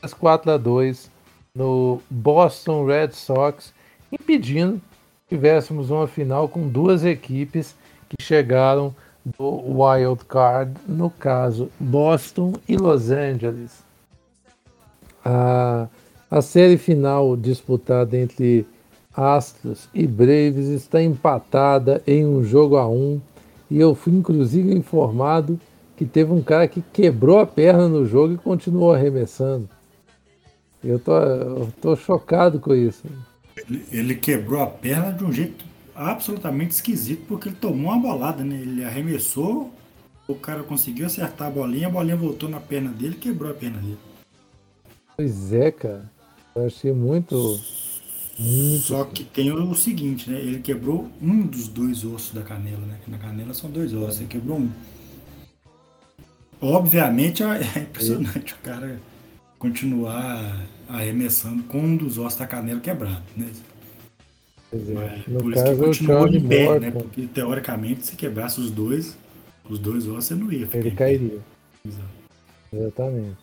fez 0.01 0.13
4 0.13 0.51
a 0.51 0.57
2 0.57 1.09
no 1.55 2.01
Boston 2.09 2.85
Red 2.85 3.11
Sox, 3.11 3.73
impedindo 4.11 4.81
que 5.27 5.35
tivéssemos 5.35 5.89
uma 5.89 6.07
final 6.07 6.49
com 6.49 6.67
duas 6.67 7.05
equipes 7.05 7.75
que 8.17 8.23
chegaram 8.23 8.93
do 9.25 9.79
wild 9.81 10.25
card, 10.25 10.73
no 10.87 11.09
caso 11.09 11.69
Boston 11.79 12.53
e 12.67 12.75
Los 12.75 13.09
Angeles. 13.09 13.83
A 15.23 15.87
a 16.33 16.41
série 16.41 16.79
final 16.79 17.37
disputada 17.37 18.17
entre 18.17 18.65
Astros 19.15 19.87
e 19.93 20.07
Braves 20.07 20.65
está 20.65 20.99
empatada 20.99 22.01
em 22.07 22.25
um 22.25 22.43
jogo 22.43 22.75
a 22.75 22.89
um 22.89 23.21
e 23.69 23.79
eu 23.79 23.93
fui 23.93 24.13
inclusive 24.13 24.73
informado 24.73 25.59
que 25.95 26.05
teve 26.05 26.31
um 26.31 26.41
cara 26.41 26.67
que 26.67 26.81
quebrou 26.91 27.37
a 27.37 27.45
perna 27.45 27.87
no 27.87 28.03
jogo 28.07 28.33
e 28.33 28.37
continuou 28.37 28.91
arremessando. 28.91 29.69
Eu 30.83 30.97
tô, 30.97 31.15
eu 31.15 31.71
tô 31.79 31.95
chocado 31.95 32.59
com 32.59 32.73
isso. 32.73 33.03
Ele, 33.55 33.85
ele, 33.91 34.15
quebrou 34.15 34.59
a 34.59 34.65
perna 34.65 35.11
de 35.11 35.23
um 35.23 35.31
jeito 35.31 35.63
absolutamente 35.95 36.71
esquisito, 36.71 37.25
porque 37.27 37.49
ele 37.49 37.55
tomou 37.55 37.91
uma 37.91 37.99
bolada, 37.99 38.43
né? 38.43 38.55
Ele 38.55 38.83
arremessou, 38.83 39.73
o 40.27 40.35
cara 40.35 40.63
conseguiu 40.63 41.05
acertar 41.05 41.47
a 41.47 41.51
bolinha, 41.51 41.87
a 41.87 41.91
bolinha 41.91 42.15
voltou 42.15 42.49
na 42.49 42.59
perna 42.59 42.89
dele 42.89 43.15
e 43.15 43.19
quebrou 43.19 43.51
a 43.51 43.53
perna 43.53 43.79
dele. 43.79 43.99
Pois 45.15 45.53
é, 45.53 45.71
cara. 45.71 46.11
Eu 46.55 46.65
achei 46.65 46.91
muito, 46.91 47.35
muito. 48.37 48.83
Só 48.83 49.03
que 49.05 49.23
tem 49.23 49.51
o 49.51 49.73
seguinte, 49.75 50.29
né? 50.29 50.39
Ele 50.39 50.59
quebrou 50.59 51.09
um 51.21 51.41
dos 51.41 51.67
dois 51.67 52.03
ossos 52.03 52.33
da 52.33 52.41
canela, 52.41 52.85
né? 52.85 52.99
Na 53.07 53.17
canela 53.17 53.53
são 53.53 53.69
dois 53.69 53.93
ossos, 53.93 54.19
ele 54.19 54.27
quebrou 54.27 54.57
um. 54.57 54.69
Obviamente 56.61 57.43
é 57.43 57.79
impressionante 57.79 58.53
o 58.53 58.57
cara 58.57 58.99
continuar 59.59 60.65
arremessando 60.87 61.63
com 61.63 61.79
um 61.79 61.95
dos 61.95 62.17
ossos 62.17 62.39
da 62.39 62.47
canela 62.47 62.79
quebrado, 62.79 63.23
né? 63.35 63.49
É. 64.73 65.23
No 65.29 65.39
por 65.39 65.53
caso, 65.53 65.71
isso 65.71 65.75
que 65.75 65.85
continuou 65.85 66.29
de 66.29 66.39
pé, 66.39 66.79
né? 66.79 66.91
Porque 66.91 67.27
teoricamente 67.27 68.07
se 68.07 68.15
quebrasse 68.15 68.59
os 68.59 68.71
dois, 68.71 69.15
os 69.69 69.77
dois 69.77 70.07
ossos, 70.07 70.25
você 70.25 70.35
não 70.35 70.51
ia 70.51 70.65
ficar. 70.65 70.79
Ele 70.79 70.91
cairia. 70.91 71.39
Exato. 71.85 72.09
Exatamente. 72.71 73.37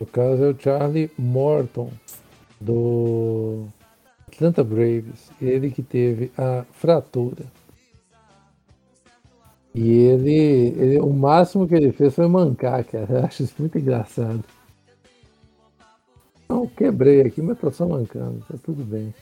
No 0.00 0.06
caso 0.06 0.42
é 0.42 0.50
o 0.50 0.56
Charlie 0.58 1.10
Morton, 1.16 1.92
do 2.60 3.66
Atlanta 4.26 4.64
Braves, 4.64 5.30
ele 5.40 5.70
que 5.70 5.82
teve 5.82 6.32
a 6.36 6.64
fratura. 6.72 7.44
E 9.74 9.90
ele, 9.90 10.74
ele, 10.76 10.98
o 10.98 11.12
máximo 11.12 11.66
que 11.66 11.74
ele 11.74 11.92
fez 11.92 12.14
foi 12.14 12.26
mancar, 12.26 12.84
cara. 12.84 13.06
Eu 13.10 13.24
acho 13.24 13.44
isso 13.44 13.54
muito 13.58 13.78
engraçado. 13.78 14.44
Não, 16.48 16.66
quebrei 16.66 17.22
aqui, 17.22 17.40
mas 17.40 17.58
tô 17.58 17.70
só 17.70 17.86
mancando, 17.86 18.44
tá 18.46 18.54
tudo 18.62 18.84
bem. 18.84 19.14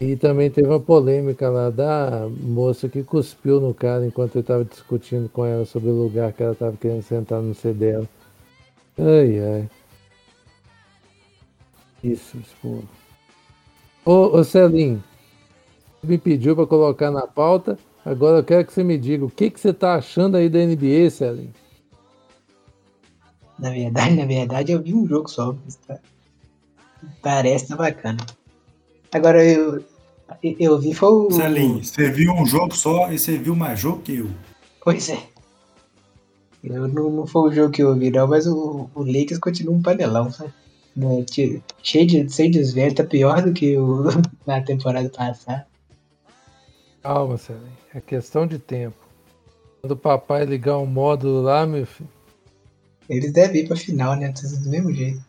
E 0.00 0.16
também 0.16 0.50
teve 0.50 0.68
uma 0.68 0.80
polêmica 0.80 1.48
lá 1.48 1.70
da 1.70 2.28
moça 2.28 2.88
que 2.88 3.02
cuspiu 3.02 3.60
no 3.60 3.72
cara 3.72 4.06
enquanto 4.06 4.34
ele 4.34 4.40
estava 4.40 4.64
discutindo 4.64 5.28
com 5.28 5.46
ela 5.46 5.64
sobre 5.64 5.90
o 5.90 5.94
lugar 5.94 6.32
que 6.32 6.42
ela 6.42 6.52
estava 6.52 6.76
querendo 6.76 7.02
sentar 7.02 7.40
no 7.40 7.54
C 7.54 7.72
dela. 7.72 8.08
Ai, 8.98 9.38
ai. 9.38 9.70
Isso, 12.02 12.36
expor. 12.36 12.82
Ô, 14.04 14.38
ô 14.38 14.44
Celim, 14.44 15.02
me 16.02 16.18
pediu 16.18 16.54
para 16.54 16.66
colocar 16.66 17.10
na 17.10 17.26
pauta. 17.26 17.78
Agora 18.04 18.38
eu 18.38 18.44
quero 18.44 18.66
que 18.66 18.72
você 18.72 18.84
me 18.84 18.98
diga 18.98 19.24
o 19.24 19.30
que, 19.30 19.48
que 19.48 19.58
você 19.58 19.70
está 19.70 19.94
achando 19.94 20.36
aí 20.36 20.48
da 20.48 20.58
NBA, 20.58 21.08
Celim. 21.08 21.50
Na 23.58 23.70
verdade, 23.70 24.14
na 24.14 24.26
verdade, 24.26 24.72
eu 24.72 24.82
vi 24.82 24.92
um 24.92 25.06
jogo 25.06 25.28
só. 25.28 25.54
Tá, 25.86 25.98
Parece 27.22 27.68
tá 27.68 27.76
bacana. 27.76 28.18
Agora 29.14 29.44
eu, 29.44 29.80
eu 30.42 30.76
vi 30.80 30.92
foi 30.92 31.08
o. 31.08 31.30
Celinho, 31.30 31.84
você 31.84 32.10
viu 32.10 32.32
um 32.32 32.44
jogo 32.44 32.74
só 32.74 33.12
e 33.12 33.18
você 33.18 33.38
viu 33.38 33.54
mais 33.54 33.78
jogo 33.78 34.02
que 34.02 34.16
eu. 34.16 34.30
Pois 34.82 35.08
é. 35.08 35.22
Eu 36.64 36.88
não, 36.88 37.10
não 37.10 37.26
foi 37.26 37.50
o 37.50 37.52
jogo 37.52 37.70
que 37.70 37.82
eu 37.82 37.94
vi, 37.94 38.10
não, 38.10 38.26
mas 38.26 38.44
o, 38.48 38.90
o 38.92 39.04
Lakers 39.04 39.38
continua 39.38 39.74
um 39.74 39.82
panelão, 39.82 40.32
sabe? 40.32 40.52
Né, 40.96 41.24
cheio 41.82 42.06
de, 42.06 42.28
sem 42.28 42.50
desvelo, 42.50 42.94
tá 42.94 43.04
pior 43.04 43.40
do 43.40 43.52
que 43.52 43.76
o, 43.76 44.04
na 44.44 44.60
temporada 44.62 45.08
passada. 45.08 45.64
Calma, 47.00 47.36
Celinho. 47.36 47.72
É 47.94 48.00
questão 48.00 48.48
de 48.48 48.58
tempo. 48.58 48.96
Quando 49.80 49.92
o 49.92 49.96
papai 49.96 50.44
ligar 50.44 50.78
um 50.78 50.86
módulo 50.86 51.40
lá, 51.42 51.64
meu 51.64 51.86
filho. 51.86 52.08
Eles 53.08 53.32
devem 53.32 53.62
ir 53.62 53.68
pra 53.68 53.76
final, 53.76 54.16
né? 54.16 54.32
Do 54.32 54.70
mesmo 54.70 54.92
jeito. 54.92 55.22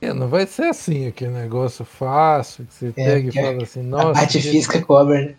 É, 0.00 0.12
não 0.12 0.28
vai 0.28 0.46
ser 0.46 0.64
assim 0.64 1.06
aquele 1.06 1.32
negócio 1.32 1.84
fácil 1.84 2.64
que 2.66 2.74
você 2.74 2.88
é, 2.88 2.92
pega 2.92 3.28
e 3.28 3.32
fala 3.32 3.62
assim, 3.62 3.82
nossa. 3.82 4.10
A 4.10 4.14
parte 4.14 4.40
física 4.40 4.80
cobra, 4.80 5.20
né? 5.20 5.34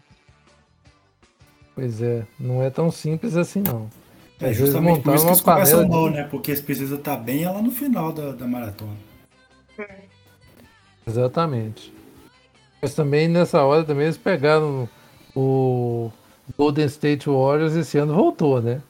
Pois 1.73 2.01
é, 2.01 2.25
não 2.37 2.61
é 2.61 2.69
tão 2.69 2.91
simples 2.91 3.37
assim 3.37 3.61
não. 3.61 3.89
É 4.41 4.53
justamente 4.53 5.01
por 5.01 5.15
isso 5.15 5.25
que 5.25 5.31
eles 5.31 5.41
começam 5.41 5.87
mal, 5.87 6.09
né? 6.09 6.23
Porque 6.23 6.51
eles 6.51 6.61
precisam 6.61 6.97
estar 6.97 7.17
bem 7.17 7.45
lá 7.45 7.61
no 7.61 7.71
final 7.71 8.11
da, 8.11 8.31
da 8.31 8.47
maratona. 8.47 8.97
Exatamente. 11.07 11.93
Mas 12.81 12.93
também 12.93 13.27
nessa 13.27 13.63
hora 13.63 13.83
também 13.83 14.05
eles 14.05 14.17
pegaram 14.17 14.87
o 15.35 16.11
Golden 16.57 16.85
State 16.85 17.29
Warriors 17.29 17.75
esse 17.75 17.97
ano 17.97 18.13
voltou, 18.13 18.61
né? 18.61 18.81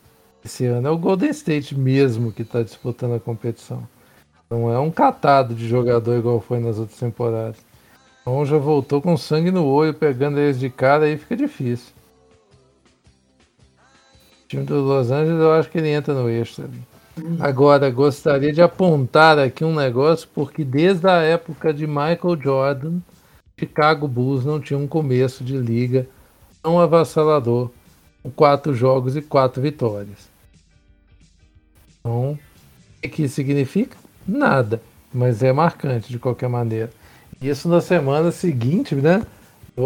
Esse 0.44 0.66
ano 0.66 0.88
é 0.88 0.92
o 0.92 0.98
Golden 0.98 1.30
State 1.30 1.76
mesmo 1.76 2.32
que 2.32 2.44
está 2.44 2.64
disputando 2.64 3.16
a 3.16 3.20
competição. 3.20 3.88
Não 4.50 4.72
é 4.74 4.80
um 4.80 4.90
catado 4.90 5.54
de 5.54 5.68
jogador 5.68 6.18
igual 6.18 6.42
foi 6.42 6.60
nas 6.60 6.80
outras 6.80 6.98
temporadas. 6.98 7.58
Então 8.22 8.46
já 8.46 8.58
voltou 8.58 9.02
com 9.02 9.16
sangue 9.16 9.52
no 9.52 9.66
olho, 9.66 9.94
pegando 9.94 10.40
eles 10.40 10.60
de 10.60 10.70
cara, 10.70 11.06
aí 11.06 11.18
fica 11.18 11.36
difícil. 11.36 11.94
O 14.44 14.48
time 14.48 14.64
do 14.64 14.82
Los 14.82 15.12
Angeles, 15.12 15.40
eu 15.40 15.52
acho 15.54 15.70
que 15.70 15.78
ele 15.78 15.90
entra 15.90 16.14
no 16.14 16.28
extra. 16.28 16.68
Agora, 17.40 17.92
gostaria 17.92 18.52
de 18.52 18.62
apontar 18.62 19.38
aqui 19.38 19.64
um 19.64 19.76
negócio, 19.76 20.28
porque 20.34 20.64
desde 20.64 21.08
a 21.08 21.22
época 21.22 21.74
de 21.74 21.86
Michael 21.86 22.42
Jordan, 22.42 23.00
Chicago 23.60 24.08
Bulls 24.08 24.46
não 24.46 24.60
tinha 24.60 24.80
um 24.80 24.88
começo 24.88 25.44
de 25.44 25.58
liga 25.58 26.08
tão 26.64 26.80
avassalador, 26.80 27.70
com 28.24 28.32
quatro 28.32 28.74
jogos 28.74 29.16
e 29.16 29.22
quatro 29.22 29.62
vitórias. 29.62 30.30
Então, 32.00 32.40
o 33.04 33.10
que 33.10 33.28
significa? 33.28 33.98
Nada, 34.30 34.82
mas 35.14 35.42
é 35.42 35.52
marcante 35.52 36.10
de 36.10 36.20
qualquer 36.20 36.50
maneira. 36.50 36.92
Isso 37.42 37.68
na 37.68 37.82
semana 37.82 38.32
seguinte, 38.32 38.94
né? 38.96 39.24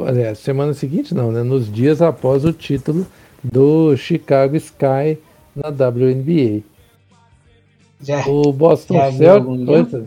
Aliás, 0.07 0.39
semana 0.39 0.73
seguinte 0.73 1.13
não, 1.13 1.31
né? 1.31 1.43
Nos 1.43 1.71
dias 1.71 2.01
após 2.01 2.43
o 2.43 2.51
título 2.51 3.05
do 3.43 3.95
Chicago 3.95 4.55
Sky 4.55 5.17
na 5.55 5.69
WNBA. 5.69 6.63
Já, 8.01 8.27
o 8.27 8.51
Boston 8.51 8.95
já 8.95 9.11
Celtics. 9.11 10.05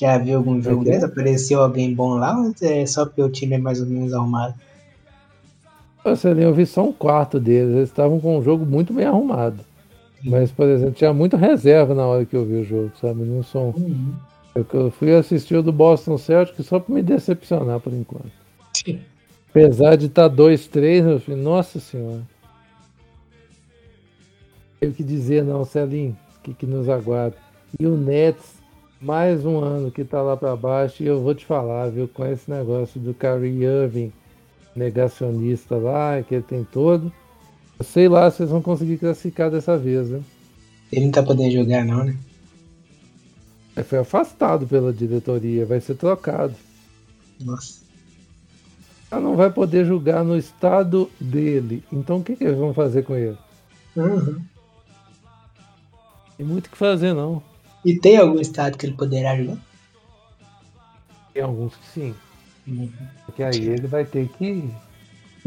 Já 0.00 0.18
viu 0.18 0.38
algum 0.38 0.60
jogo 0.62 0.84
deles? 0.84 1.04
Apareceu 1.04 1.62
alguém 1.62 1.94
bom 1.94 2.14
lá 2.14 2.36
ou 2.36 2.52
é 2.62 2.86
só 2.86 3.04
porque 3.04 3.22
o 3.22 3.28
time 3.28 3.56
é 3.56 3.58
mais 3.58 3.80
ou 3.80 3.86
menos 3.86 4.12
arrumado? 4.12 4.54
eu 6.04 6.54
vi 6.54 6.64
só 6.64 6.84
um 6.84 6.92
quarto 6.92 7.38
deles. 7.38 7.76
Eles 7.76 7.88
estavam 7.90 8.18
com 8.18 8.38
um 8.38 8.42
jogo 8.42 8.64
muito 8.64 8.92
bem 8.92 9.04
arrumado. 9.04 9.67
Mas, 10.24 10.50
por 10.50 10.66
exemplo, 10.66 10.94
tinha 10.94 11.12
muita 11.12 11.36
reserva 11.36 11.94
na 11.94 12.06
hora 12.06 12.24
que 12.24 12.36
eu 12.36 12.44
vi 12.44 12.56
o 12.56 12.64
jogo, 12.64 12.92
sabe? 13.00 13.22
Não 13.22 13.42
sou. 13.42 13.74
Uhum. 13.76 14.14
Eu, 14.54 14.66
eu 14.72 14.90
fui 14.90 15.14
assistir 15.14 15.56
o 15.56 15.62
do 15.62 15.72
Boston 15.72 16.18
Celtics 16.18 16.66
só 16.66 16.80
para 16.80 16.94
me 16.94 17.02
decepcionar 17.02 17.78
por 17.80 17.92
enquanto. 17.92 18.32
Sim. 18.74 19.00
Apesar 19.50 19.96
de 19.96 20.06
estar 20.06 20.28
tá 20.28 20.34
2-3, 20.34 21.02
meu 21.04 21.20
filho, 21.20 21.36
nossa 21.36 21.78
senhora. 21.78 22.22
Tenho 24.80 24.92
que 24.92 25.02
dizer 25.02 25.42
não, 25.42 25.64
Celinho, 25.64 26.16
o 26.38 26.42
que, 26.42 26.54
que 26.54 26.66
nos 26.66 26.88
aguarda. 26.88 27.36
E 27.78 27.86
o 27.86 27.96
Nets, 27.96 28.54
mais 29.00 29.44
um 29.44 29.58
ano 29.58 29.90
que 29.90 30.04
tá 30.04 30.22
lá 30.22 30.36
para 30.36 30.54
baixo, 30.54 31.02
e 31.02 31.06
eu 31.06 31.20
vou 31.20 31.34
te 31.34 31.44
falar, 31.44 31.90
viu, 31.90 32.08
com 32.08 32.24
esse 32.26 32.50
negócio 32.50 33.00
do 33.00 33.14
Kyrie 33.14 33.64
Irving 33.64 34.12
negacionista 34.74 35.76
lá, 35.76 36.22
que 36.22 36.36
ele 36.36 36.44
tem 36.44 36.64
todo. 36.64 37.12
Sei 37.80 38.08
lá 38.08 38.30
se 38.30 38.42
eles 38.42 38.50
vão 38.50 38.62
conseguir 38.62 38.98
classificar 38.98 39.50
dessa 39.50 39.76
vez, 39.78 40.08
né? 40.08 40.20
Ele 40.92 41.06
não 41.06 41.12
tá 41.12 41.22
podendo 41.22 41.52
jogar 41.52 41.84
não, 41.84 42.04
né? 42.04 42.16
É, 43.76 43.82
foi 43.82 43.98
afastado 43.98 44.66
pela 44.66 44.92
diretoria, 44.92 45.64
vai 45.64 45.80
ser 45.80 45.94
trocado. 45.94 46.54
Nossa. 47.40 47.80
Ah, 49.10 49.20
não 49.20 49.36
vai 49.36 49.50
poder 49.50 49.86
jogar 49.86 50.24
no 50.24 50.36
estado 50.36 51.10
dele. 51.20 51.82
Então 51.92 52.18
o 52.18 52.24
que, 52.24 52.36
que 52.36 52.44
eles 52.44 52.58
vão 52.58 52.74
fazer 52.74 53.04
com 53.04 53.14
ele? 53.14 53.38
Uhum. 53.96 54.42
Tem 56.36 56.46
muito 56.46 56.66
o 56.66 56.70
que 56.70 56.76
fazer, 56.76 57.14
não. 57.14 57.42
E 57.84 57.98
tem 57.98 58.16
algum 58.16 58.40
estado 58.40 58.76
que 58.76 58.86
ele 58.86 58.96
poderá 58.96 59.36
jogar? 59.36 59.58
Tem 61.32 61.42
alguns 61.42 61.74
que 61.76 61.86
sim. 61.86 62.14
Uhum. 62.66 62.90
Porque 63.24 63.42
aí 63.42 63.64
ele 63.64 63.86
vai 63.86 64.04
ter 64.04 64.28
que. 64.28 64.68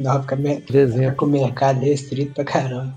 Não, 0.01 0.21
fica, 0.21 0.35
me... 0.35 0.61
fica 0.61 1.11
com 1.11 1.25
o 1.25 1.29
mercado 1.29 1.79
restrito 1.79 2.33
pra 2.33 2.43
caramba. 2.43 2.93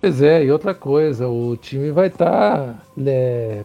Pois 0.00 0.22
é, 0.22 0.44
e 0.44 0.50
outra 0.50 0.74
coisa, 0.74 1.26
o 1.26 1.56
time 1.56 1.90
vai 1.90 2.08
estar 2.08 2.30
tá, 2.30 2.74
né, 2.96 3.64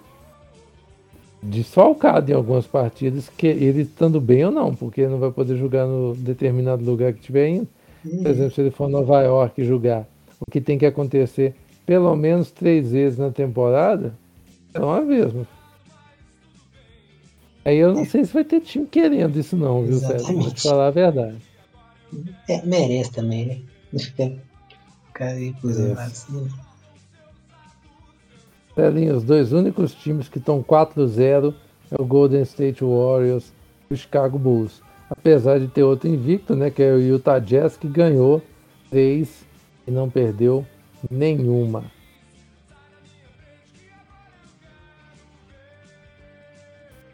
desfalcado 1.43 2.31
em 2.31 2.33
algumas 2.33 2.65
partidas, 2.65 3.29
que 3.29 3.47
ele 3.47 3.81
estando 3.81 4.19
bem 4.19 4.45
ou 4.45 4.51
não, 4.51 4.73
porque 4.73 5.01
ele 5.01 5.11
não 5.11 5.19
vai 5.19 5.31
poder 5.31 5.57
jogar 5.57 5.85
no 5.85 6.15
determinado 6.15 6.83
lugar 6.83 7.13
que 7.13 7.19
estiver 7.19 7.47
indo. 7.49 7.67
Uhum. 8.05 8.23
Por 8.23 8.31
exemplo, 8.31 8.51
se 8.51 8.61
ele 8.61 8.71
for 8.71 8.89
Nova 8.89 9.21
York 9.21 9.63
jogar, 9.63 10.07
o 10.39 10.49
que 10.49 10.59
tem 10.59 10.77
que 10.77 10.85
acontecer 10.85 11.53
pelo 11.85 12.15
menos 12.15 12.51
três 12.51 12.91
vezes 12.91 13.19
na 13.19 13.29
temporada, 13.29 14.13
é 14.73 14.79
uma 14.79 15.01
vez, 15.01 15.33
meu 15.33 15.45
Aí 17.63 17.77
eu 17.77 17.93
não 17.93 18.05
sei 18.05 18.25
se 18.25 18.33
vai 18.33 18.43
ter 18.43 18.61
time 18.61 18.87
querendo 18.87 19.37
isso 19.39 19.55
não, 19.55 19.83
viu, 19.83 19.97
Sérgio? 19.97 20.35
Vou 20.35 20.51
te 20.51 20.63
falar 20.63 20.87
a 20.87 20.91
verdade. 20.91 21.37
É, 22.47 22.65
merece 22.65 23.11
também, 23.11 23.45
né? 23.45 23.61
Ficar 23.97 25.27
aí 25.27 25.55
assim. 25.97 26.49
Celinho, 28.75 29.17
os 29.17 29.23
dois 29.23 29.51
únicos 29.51 29.93
times 29.93 30.29
que 30.29 30.37
estão 30.37 30.63
4-0 30.63 31.53
é 31.91 32.01
o 32.01 32.05
Golden 32.05 32.41
State 32.43 32.83
Warriors 32.83 33.51
e 33.89 33.93
o 33.93 33.97
Chicago 33.97 34.39
Bulls. 34.39 34.81
Apesar 35.09 35.59
de 35.59 35.67
ter 35.67 35.83
outro 35.83 36.07
invicto, 36.07 36.55
né, 36.55 36.69
que 36.69 36.81
é 36.81 36.93
o 36.93 36.99
Utah 36.99 37.39
Jazz, 37.39 37.75
que 37.75 37.87
ganhou 37.87 38.41
três 38.89 39.45
e 39.85 39.91
não 39.91 40.09
perdeu 40.09 40.65
nenhuma. 41.09 41.83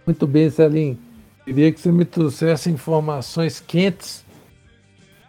Muito 0.05 0.27
bem, 0.27 0.49
Celim. 0.49 0.97
Queria 1.43 1.71
que 1.71 1.79
você 1.79 1.91
me 1.91 2.05
trouxesse 2.05 2.69
informações 2.69 3.60
quentes 3.60 4.23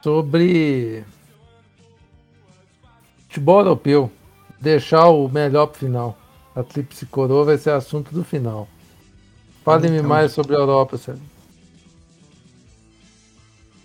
sobre 0.09 1.05
futebol 3.29 3.59
europeu. 3.59 4.11
Deixar 4.59 5.09
o 5.09 5.29
melhor 5.29 5.67
para 5.67 5.77
o 5.77 5.79
final. 5.79 6.19
A 6.57 6.63
Tríplice 6.63 7.05
Coroa 7.05 7.45
vai 7.45 7.59
ser 7.59 7.71
assunto 7.71 8.13
do 8.13 8.25
final. 8.25 8.67
Fale-me 9.63 9.99
então, 9.99 10.09
mais 10.09 10.33
sobre 10.33 10.57
a 10.57 10.59
Europa, 10.59 10.97
Celim. 10.97 11.21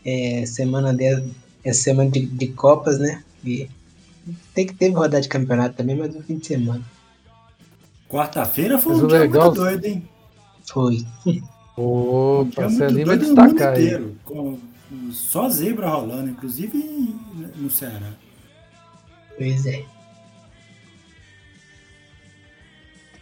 É 0.05 0.45
semana 0.45 0.93
de, 0.93 1.29
é 1.63 1.73
semana 1.73 2.09
de, 2.09 2.25
de 2.25 2.47
Copas, 2.47 2.97
né? 2.99 3.21
E 3.43 3.69
tem 4.53 4.65
que 4.65 4.73
ter 4.73 4.89
rodada 4.91 5.21
de 5.21 5.27
campeonato 5.27 5.75
também, 5.75 5.97
mas 5.97 6.15
no 6.15 6.23
fim 6.23 6.37
de 6.37 6.47
semana. 6.47 6.83
Quarta-feira 8.09 8.79
foi 8.79 8.93
mas 8.93 9.03
um 9.03 9.07
dia 9.07 9.19
legal, 9.19 9.47
muito 9.47 9.57
doido, 9.57 9.85
hein? 9.85 10.09
Foi. 10.65 11.05
Opa, 11.75 12.69
você 12.69 12.85
ali 12.85 13.03
vai 13.03 13.17
destacar 13.17 13.73
inteiro, 13.73 14.15
com 14.23 14.57
só 15.11 15.49
zebra 15.49 15.89
rolando, 15.89 16.29
inclusive 16.29 16.77
no 17.55 17.69
Ceará. 17.69 18.13
Pois 19.37 19.65
é. 19.65 19.85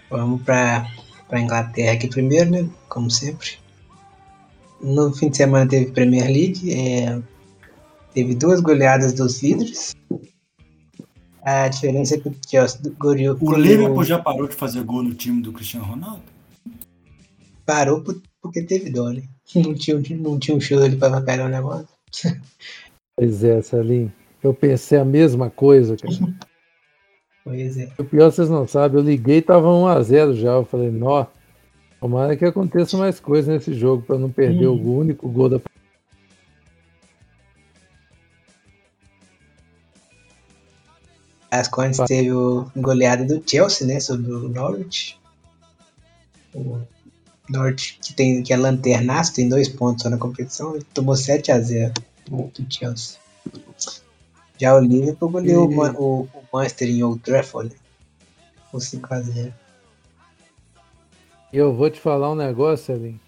Vamos 0.10 0.41
para 0.43 0.86
a 1.29 1.39
Inglaterra 1.39 1.93
aqui 1.93 2.07
primeiro, 2.07 2.49
né? 2.49 2.69
Como 2.89 3.10
sempre. 3.10 3.51
No 4.81 5.13
fim 5.13 5.29
de 5.29 5.38
semana 5.38 5.69
teve 5.69 5.91
Premier 5.91 6.25
League. 6.25 6.73
É, 6.73 7.21
teve 8.13 8.36
duas 8.36 8.60
goleadas 8.60 9.13
dos 9.13 9.41
líderes. 9.41 9.95
A 11.43 11.67
diferença 11.67 12.15
é 12.15 12.19
que 12.19 12.29
o 12.29 12.36
Chelsea 12.47 12.79
goleou. 12.99 13.38
O 13.39 13.55
Liverpool 13.55 14.03
já 14.03 14.19
parou 14.19 14.47
de 14.47 14.55
fazer 14.55 14.84
gol 14.84 15.01
no 15.01 15.13
time 15.13 15.41
do 15.41 15.53
Cristiano 15.53 15.86
Ronaldo? 15.86 16.23
Parou 17.65 18.03
porque 18.41 18.62
teve 18.63 18.89
dó, 18.89 19.10
né? 19.10 19.23
Não 19.56 19.74
tinha, 19.74 20.00
não 20.18 20.40
tinha 20.40 20.56
um 20.56 20.60
show 20.60 20.82
ali 20.82 20.96
pra 20.96 21.22
pegar 21.22 21.46
o 21.46 21.50
negócio. 21.50 21.88
Pois 23.14 23.44
é, 23.44 23.62
Salim. 23.62 24.12
Eu 24.42 24.54
pensei 24.54 24.98
a 24.98 25.06
mesma 25.06 25.50
coisa, 25.50 25.96
cara. 25.98 26.16
Pois 27.44 27.76
é. 27.78 27.92
O 27.98 28.04
pior 28.04 28.32
vocês 28.32 28.50
não 28.50 28.68
sabem, 28.68 29.00
eu 29.00 29.04
liguei 29.04 29.38
e 29.38 29.42
tava 29.42 29.68
1x0 29.68 30.36
já. 30.36 30.52
Eu 30.52 30.66
falei, 30.66 30.92
nó. 30.92 31.26
Tomara 32.00 32.36
que 32.36 32.46
aconteça 32.46 32.98
mais 32.98 33.20
coisas 33.20 33.48
nesse 33.48 33.74
jogo 33.74 34.04
para 34.04 34.18
não 34.18 34.32
perder 34.32 34.68
hum. 34.68 34.74
o 34.74 34.98
único 34.98 35.28
gol 35.28 35.50
da 35.50 35.60
As 41.52 41.68
Contes 41.68 42.00
teve 42.08 42.32
o 42.32 42.72
goleada 42.76 43.26
do 43.26 43.44
Chelsea, 43.46 43.86
né? 43.86 44.00
Sobre 44.00 44.32
o 44.32 44.48
Norwich. 44.48 45.20
O 46.54 46.80
Norwich, 47.52 48.00
que, 48.02 48.14
tem, 48.14 48.42
que 48.42 48.54
é 48.54 48.58
lanternaço, 48.58 49.34
tem 49.34 49.50
dois 49.50 49.68
pontos 49.68 50.04
só 50.04 50.10
na 50.10 50.18
competição, 50.18 50.80
tomou 50.94 51.16
7 51.16 51.52
a 51.52 51.60
0 51.60 51.94
do 52.30 52.52
Chelsea. 52.70 53.20
Já 54.58 54.76
o 54.76 54.80
Liverpool 54.80 55.30
goleou 55.30 55.72
e... 55.72 55.76
o, 55.76 56.22
o, 56.22 56.44
Manchester 56.54 56.88
em 56.88 57.04
Old 57.04 57.20
Trafford, 57.22 57.74
né? 57.74 57.80
Com 58.72 58.80
5 58.80 59.14
a 59.14 59.22
0 59.22 59.54
E 61.52 61.58
eu 61.58 61.74
vou 61.76 61.90
te 61.90 62.00
falar 62.00 62.32
um 62.32 62.36
negócio, 62.36 62.96
Elin. 62.96 63.20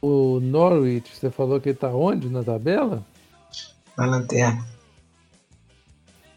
O 0.00 0.38
Norwich, 0.40 1.14
você 1.14 1.30
falou 1.30 1.60
que 1.60 1.70
ele 1.70 1.78
tá 1.78 1.88
onde 1.88 2.28
na 2.28 2.42
tabela? 2.42 3.04
Na 3.96 4.06
lanterna. 4.06 4.64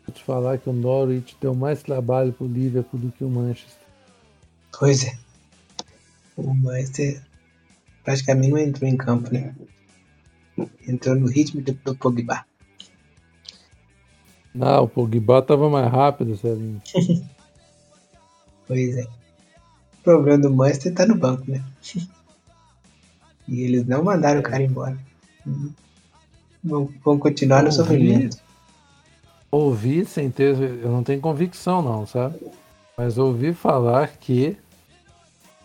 Vou 0.05 0.15
te 0.15 0.23
falar 0.23 0.57
que 0.57 0.69
o 0.69 0.73
Norwich 0.73 1.37
deu 1.39 1.53
mais 1.53 1.83
trabalho 1.83 2.33
pro 2.33 2.47
Liverpool 2.47 2.99
do 2.99 3.11
que 3.11 3.23
o 3.23 3.29
Manchester. 3.29 3.87
Pois 4.77 5.05
é. 5.05 5.15
O 6.41 6.53
Manchester 6.53 7.21
praticamente 8.03 8.51
não 8.51 8.57
entrou 8.57 8.89
em 8.89 8.97
campo, 8.97 9.33
né? 9.33 9.55
Entrou 10.87 11.15
no 11.15 11.27
ritmo 11.27 11.61
do, 11.61 11.73
do 11.73 11.95
Pogba. 11.95 12.45
Não, 14.53 14.83
o 14.83 14.87
Pogba 14.87 15.41
tava 15.41 15.69
mais 15.69 15.91
rápido, 15.91 16.35
Celinho. 16.37 16.81
pois 18.67 18.97
é. 18.97 19.03
O 19.03 20.03
problema 20.03 20.39
do 20.39 20.53
Manchester 20.53 20.93
tá 20.93 21.05
no 21.05 21.15
banco, 21.15 21.49
né? 21.49 21.63
e 23.47 23.61
eles 23.61 23.85
não 23.85 24.03
mandaram 24.03 24.39
o 24.39 24.43
cara 24.43 24.63
embora. 24.63 24.97
Vão, 26.63 26.89
vão 27.03 27.17
continuar 27.17 27.63
no 27.63 27.71
sofrimento 27.71 28.37
ouvi 29.51 30.05
sem 30.05 30.31
ter. 30.31 30.57
Eu 30.57 30.89
não 30.89 31.03
tenho 31.03 31.19
convicção, 31.19 31.81
não, 31.81 32.07
sabe? 32.07 32.39
Mas 32.97 33.17
ouvi 33.17 33.53
falar 33.53 34.07
que 34.17 34.57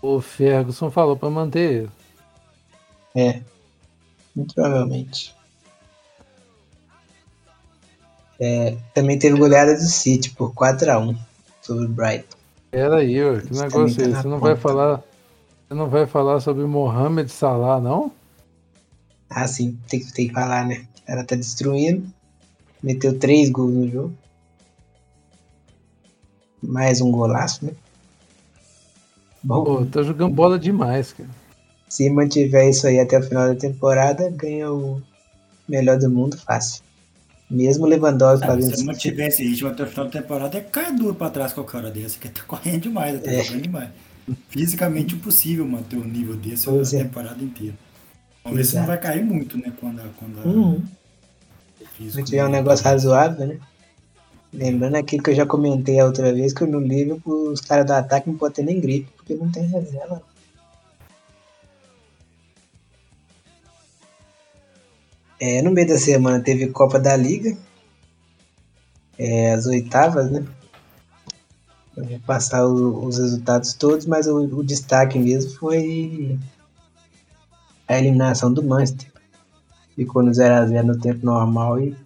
o 0.07 0.21
Ferguson 0.21 0.91
falou 0.91 1.17
para 1.17 1.31
manter 1.31 1.73
ele. 1.73 1.91
É, 3.15 3.41
muito 4.35 4.55
provavelmente. 4.55 5.35
É, 8.39 8.77
também 8.93 9.19
teve 9.19 9.39
goleada 9.39 9.75
do 9.75 9.81
City 9.81 10.31
por 10.31 10.53
4x1 10.53 11.17
sobre 11.63 11.87
o 11.87 11.89
Brighton. 11.89 12.37
Era 12.71 12.99
aí, 12.99 13.23
ó, 13.25 13.41
que 13.41 13.55
negócio 13.55 14.03
é 14.03 14.09
esse? 14.09 14.23
Você 14.23 14.29
não 14.29 14.39
vai 14.39 14.55
falar. 14.55 15.03
Você 15.67 15.75
não 15.75 15.89
vai 15.89 16.07
falar 16.07 16.41
sobre 16.41 16.65
Mohamed 16.65 17.31
Salah, 17.31 17.81
não? 17.81 18.13
Ah, 19.29 19.49
sim, 19.49 19.79
tem, 19.89 20.05
tem 20.05 20.29
que 20.29 20.35
falar, 20.35 20.67
né? 20.67 20.87
Ela 21.07 21.25
tá 21.25 21.35
destruindo. 21.35 22.07
Meteu 22.83 23.19
três 23.19 23.51
gols 23.51 23.73
no 23.73 23.91
jogo. 23.91 24.15
Mais 26.63 27.01
um 27.01 27.11
golaço, 27.11 27.65
né? 27.65 27.73
Bom, 29.47 29.65
Pô, 29.65 29.87
tá 29.87 30.03
jogando 30.03 30.35
bola 30.35 30.59
demais, 30.59 31.13
cara. 31.13 31.29
Se 31.89 32.11
mantiver 32.11 32.69
isso 32.69 32.85
aí 32.85 32.99
até 32.99 33.17
o 33.17 33.23
final 33.23 33.47
da 33.47 33.55
temporada, 33.55 34.29
ganha 34.29 34.73
o 34.73 35.01
melhor 35.69 35.97
do 35.99 36.11
mundo 36.11 36.37
fácil. 36.37 36.83
Mesmo 37.49 37.87
Lewandowski 37.87 38.45
é, 38.45 38.49
fazendo 38.49 38.77
Se 38.77 38.85
mantiver 38.85 39.29
esse 39.29 39.45
ritmo 39.45 39.69
até 39.69 39.85
o 39.85 39.87
final 39.87 40.07
da 40.07 40.11
temporada, 40.11 40.59
é 40.59 40.61
cair 40.61 40.97
duro 40.97 41.15
pra 41.15 41.31
trás 41.31 41.53
com 41.53 41.61
o 41.61 41.65
cara 41.65 41.93
desse, 41.93 42.19
que 42.19 42.29
tá 42.29 42.43
correndo 42.47 42.83
demais, 42.83 43.23
tá 43.23 43.31
é. 43.31 43.45
jogando 43.45 43.63
demais. 43.63 43.91
Fisicamente 44.49 45.15
impossível 45.15 45.65
manter 45.65 45.97
o 45.97 46.05
nível 46.05 46.35
desse 46.35 46.65
pois 46.65 46.93
a 46.93 46.99
é. 46.99 47.05
temporada 47.05 47.43
inteira. 47.43 47.75
Vamos 48.43 48.59
ver 48.59 48.65
se 48.65 48.77
não 48.77 48.87
vai 48.87 48.99
cair 48.99 49.25
muito, 49.25 49.57
né? 49.59 49.73
Quando, 49.79 50.03
quando 50.17 50.45
uhum. 50.45 50.83
Se 52.11 52.23
tiver 52.25 52.45
um 52.45 52.51
negócio 52.51 52.85
razoável, 52.85 53.47
né? 53.47 53.59
Lembrando 54.57 54.95
aquilo 54.97 55.23
que 55.23 55.31
eu 55.31 55.35
já 55.35 55.45
comentei 55.45 56.01
a 56.01 56.07
outra 56.07 56.33
vez, 56.33 56.55
que 56.55 56.65
no 56.65 56.81
livro 56.81 57.21
os 57.27 57.61
caras 57.61 57.85
do 57.85 57.93
ataque 57.93 58.31
não 58.31 58.39
podem 58.39 58.55
ter 58.55 58.63
nem 58.65 58.81
gripe, 58.81 59.13
porque 59.15 59.35
não 59.35 59.53
tem 59.53 59.67
reserva. 59.67 60.23
É, 65.39 65.61
no 65.61 65.71
meio 65.71 65.87
da 65.87 65.99
semana 65.99 66.43
teve 66.43 66.69
Copa 66.69 66.99
da 66.99 67.15
Liga, 67.15 67.55
é, 69.19 69.53
as 69.53 69.67
oitavas, 69.67 70.31
né? 70.31 70.43
Eu 71.95 72.05
vou 72.07 72.21
passar 72.21 72.67
o, 72.67 73.05
os 73.05 73.19
resultados 73.19 73.75
todos, 73.75 74.07
mas 74.07 74.27
o, 74.27 74.39
o, 74.39 74.65
destaque 74.65 75.19
mesmo 75.19 75.51
foi 75.53 76.39
a 77.87 77.99
eliminação 77.99 78.51
do 78.51 78.63
Manchester 78.63 79.13
ficou 79.95 80.23
no 80.23 80.31
0x0 80.31 80.83
no 80.83 80.99
tempo 80.99 81.25
normal 81.25 81.81
e 81.81 81.97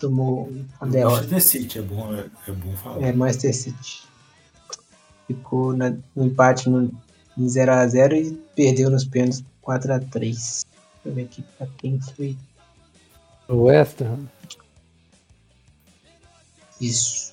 tomou 0.00 0.50
a 0.80 0.86
derrota. 0.86 1.22
Manchester 1.22 1.42
City, 1.42 1.78
é 1.78 1.82
bom, 1.82 2.14
é, 2.14 2.26
é 2.48 2.52
bom 2.52 2.76
falar. 2.76 3.06
É, 3.06 3.12
Manchester 3.12 3.54
City. 3.54 4.02
Ficou 5.28 5.76
na, 5.76 5.94
no 6.16 6.26
empate 6.26 6.68
no, 6.68 6.90
em 7.38 7.46
0x0 7.46 8.14
e 8.14 8.32
perdeu 8.56 8.90
nos 8.90 9.04
pênaltis 9.04 9.44
4x3. 9.62 10.20
Deixa 10.20 10.66
eu 11.04 11.14
ver 11.14 11.22
aqui 11.22 11.44
pra 11.56 11.68
quem 11.78 12.00
foi. 12.00 12.36
O 13.46 13.64
West 13.64 14.00
Ham. 14.00 14.26
Isso. 16.80 17.32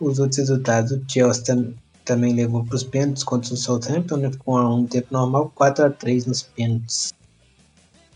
Os 0.00 0.18
outros 0.18 0.38
resultados, 0.38 0.92
o 0.92 1.04
Chelsea 1.06 1.44
tam, 1.44 1.74
também 2.04 2.34
levou 2.34 2.64
para 2.64 2.74
os 2.74 2.82
pênaltis 2.82 3.22
contra 3.22 3.54
o 3.54 3.56
Southampton, 3.56 4.16
né? 4.16 4.30
Ficou 4.30 4.58
um 4.58 4.86
tempo 4.86 5.08
normal, 5.10 5.52
4x3 5.56 6.26
nos 6.26 6.42
pênaltis. 6.42 7.14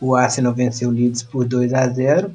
O 0.01 0.15
Arsenal 0.15 0.55
venceu 0.55 0.89
o 0.89 0.93
Leeds 0.93 1.23
por 1.23 1.47
2 1.47 1.75
a 1.75 1.89
0 1.89 2.33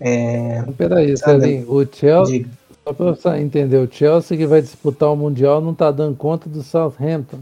é... 0.00 0.62
Peraí, 0.76 1.16
Celinho, 1.16 1.70
o 1.70 1.84
Chelsea, 1.84 2.38
Diga. 2.38 2.50
só 2.84 2.92
para 2.92 3.06
você 3.06 3.28
entender, 3.38 3.78
o 3.78 3.92
Chelsea 3.92 4.36
que 4.36 4.46
vai 4.46 4.62
disputar 4.62 5.10
o 5.10 5.16
Mundial 5.16 5.60
não 5.60 5.72
está 5.72 5.90
dando 5.90 6.16
conta 6.16 6.48
do 6.48 6.62
Southampton. 6.62 7.40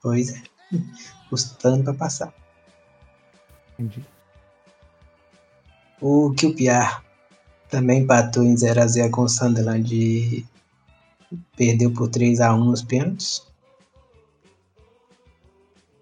Pois 0.00 0.30
é, 0.30 0.42
custando 1.28 1.82
para 1.82 1.94
passar. 1.94 2.32
Entendi. 3.78 4.04
O 6.00 6.32
QPR 6.34 7.02
também 7.68 8.02
empatou 8.02 8.44
em 8.44 8.54
0x0 8.54 9.10
com 9.10 9.22
o 9.22 9.28
Sunderland 9.28 9.92
e 9.94 10.46
perdeu 11.56 11.90
por 11.92 12.08
3x1 12.08 12.56
nos 12.58 12.82
pênaltis. 12.82 13.42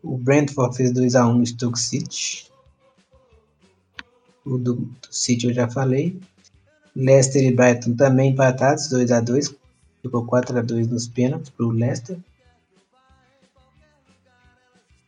O 0.03 0.19
Brentford 0.19 0.77
fez 0.77 0.93
2x1 0.93 1.37
no 1.37 1.47
Stoke 1.47 1.79
City. 1.79 2.51
O 4.45 4.59
do, 4.59 4.75
do 4.75 5.09
City 5.11 5.47
eu 5.47 5.55
já 5.55 5.69
falei. 5.69 6.21
Leicester 6.95 7.45
e 7.45 7.55
Brighton 7.55 7.95
também 7.95 8.31
empatados, 8.31 8.89
2x2. 8.89 9.55
Ficou 10.03 10.27
4x2 10.27 10.89
nos 10.89 11.07
pênaltis 11.07 11.51
para 11.51 11.67
o 11.67 11.71
Leicester. 11.71 12.19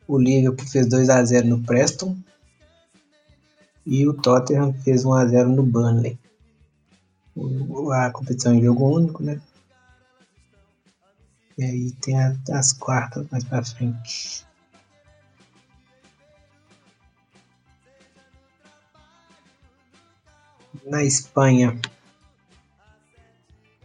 O 0.06 0.18
Liverpool 0.18 0.66
fez 0.66 0.86
2x0 0.86 1.44
no 1.44 1.60
Preston. 1.62 2.16
E 3.84 4.06
o 4.06 4.14
Tottenham 4.14 4.72
fez 4.72 5.04
1x0 5.04 5.46
no 5.46 5.62
Burnley. 5.64 6.18
A 7.92 8.10
competição 8.10 8.54
em 8.54 8.62
jogo 8.62 8.96
único, 8.96 9.22
né? 9.22 9.40
E 11.58 11.64
aí 11.64 11.92
tem 12.00 12.18
a, 12.18 12.36
as 12.52 12.72
quartas 12.72 13.26
mais 13.30 13.44
pra 13.44 13.64
frente. 13.64 14.46
Na 20.86 21.02
Espanha 21.04 21.78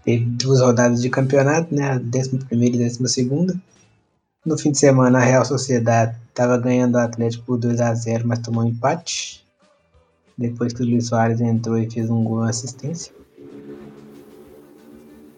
teve 0.04 0.26
duas 0.26 0.60
rodadas 0.60 1.02
de 1.02 1.10
campeonato, 1.10 1.74
né? 1.74 1.92
A 1.92 1.96
11 1.96 3.22
e 3.22 3.26
12. 3.26 3.62
No 4.46 4.58
fim 4.58 4.72
de 4.72 4.80
semana, 4.80 5.20
a 5.20 5.24
Real 5.24 5.46
Sociedade 5.46 6.16
estava 6.30 6.58
ganhando 6.58 6.96
o 6.96 7.00
Atlético 7.00 7.46
por 7.46 7.58
2 7.58 7.82
a 7.82 7.94
0 7.94 8.28
mas 8.28 8.40
tomou 8.40 8.64
um 8.64 8.68
empate. 8.68 9.46
Depois 10.38 10.72
que 10.74 10.82
o 10.82 10.86
Luiz 10.86 11.08
Soares 11.08 11.42
entrou 11.42 11.78
e 11.78 11.90
fez 11.90 12.10
um 12.10 12.24
gol 12.24 12.44
assistência. 12.44 13.14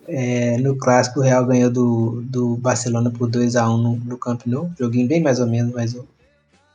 É, 0.07 0.57
no 0.57 0.77
clássico, 0.77 1.19
o 1.19 1.23
Real 1.23 1.45
ganhou 1.45 1.71
do, 1.71 2.21
do 2.21 2.55
Barcelona 2.57 3.09
por 3.09 3.29
2 3.29 3.55
a 3.55 3.69
1 3.69 3.77
no, 3.77 3.95
no 3.95 4.17
Camp 4.17 4.41
Nou. 4.45 4.69
Joguinho 4.77 5.07
bem 5.07 5.21
mais 5.21 5.39
ou 5.39 5.47
menos, 5.47 5.73
mas 5.73 5.95
o, 5.95 6.05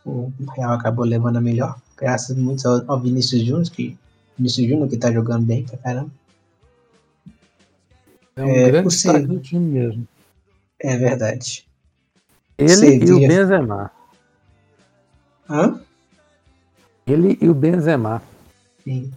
o 0.05 0.33
Real 0.57 0.73
acabou 0.73 1.05
levando 1.05 1.37
a 1.37 1.41
melhor. 1.41 1.77
Graças 1.97 2.37
muito 2.37 2.67
ao, 2.67 2.83
ao 2.89 3.01
Vinícius 3.01 3.43
Júnior, 3.43 3.71
que 3.71 3.97
Vinícius 4.37 4.69
Júnior, 4.69 4.89
que 4.89 4.97
tá 4.97 5.13
jogando 5.13 5.47
bem 5.47 5.65
pra 5.65 5.79
caramba. 5.79 6.11
É 8.37 8.45
um 8.45 8.49
é, 8.51 8.67
grande 8.71 8.89
destaque 8.89 9.27
do 9.27 9.41
time 9.41 9.65
mesmo. 9.65 10.09
É 10.79 10.97
verdade. 10.97 11.67
Ele 12.59 12.69
Sevilla. 12.69 13.05
e 13.05 13.13
o 13.13 13.29
Benzema. 13.29 13.91
Hã? 15.49 15.81
Ele 17.07 17.39
e 17.41 17.49
o 17.49 17.55
Benzema. 17.55 18.23
Sim. 18.85 19.13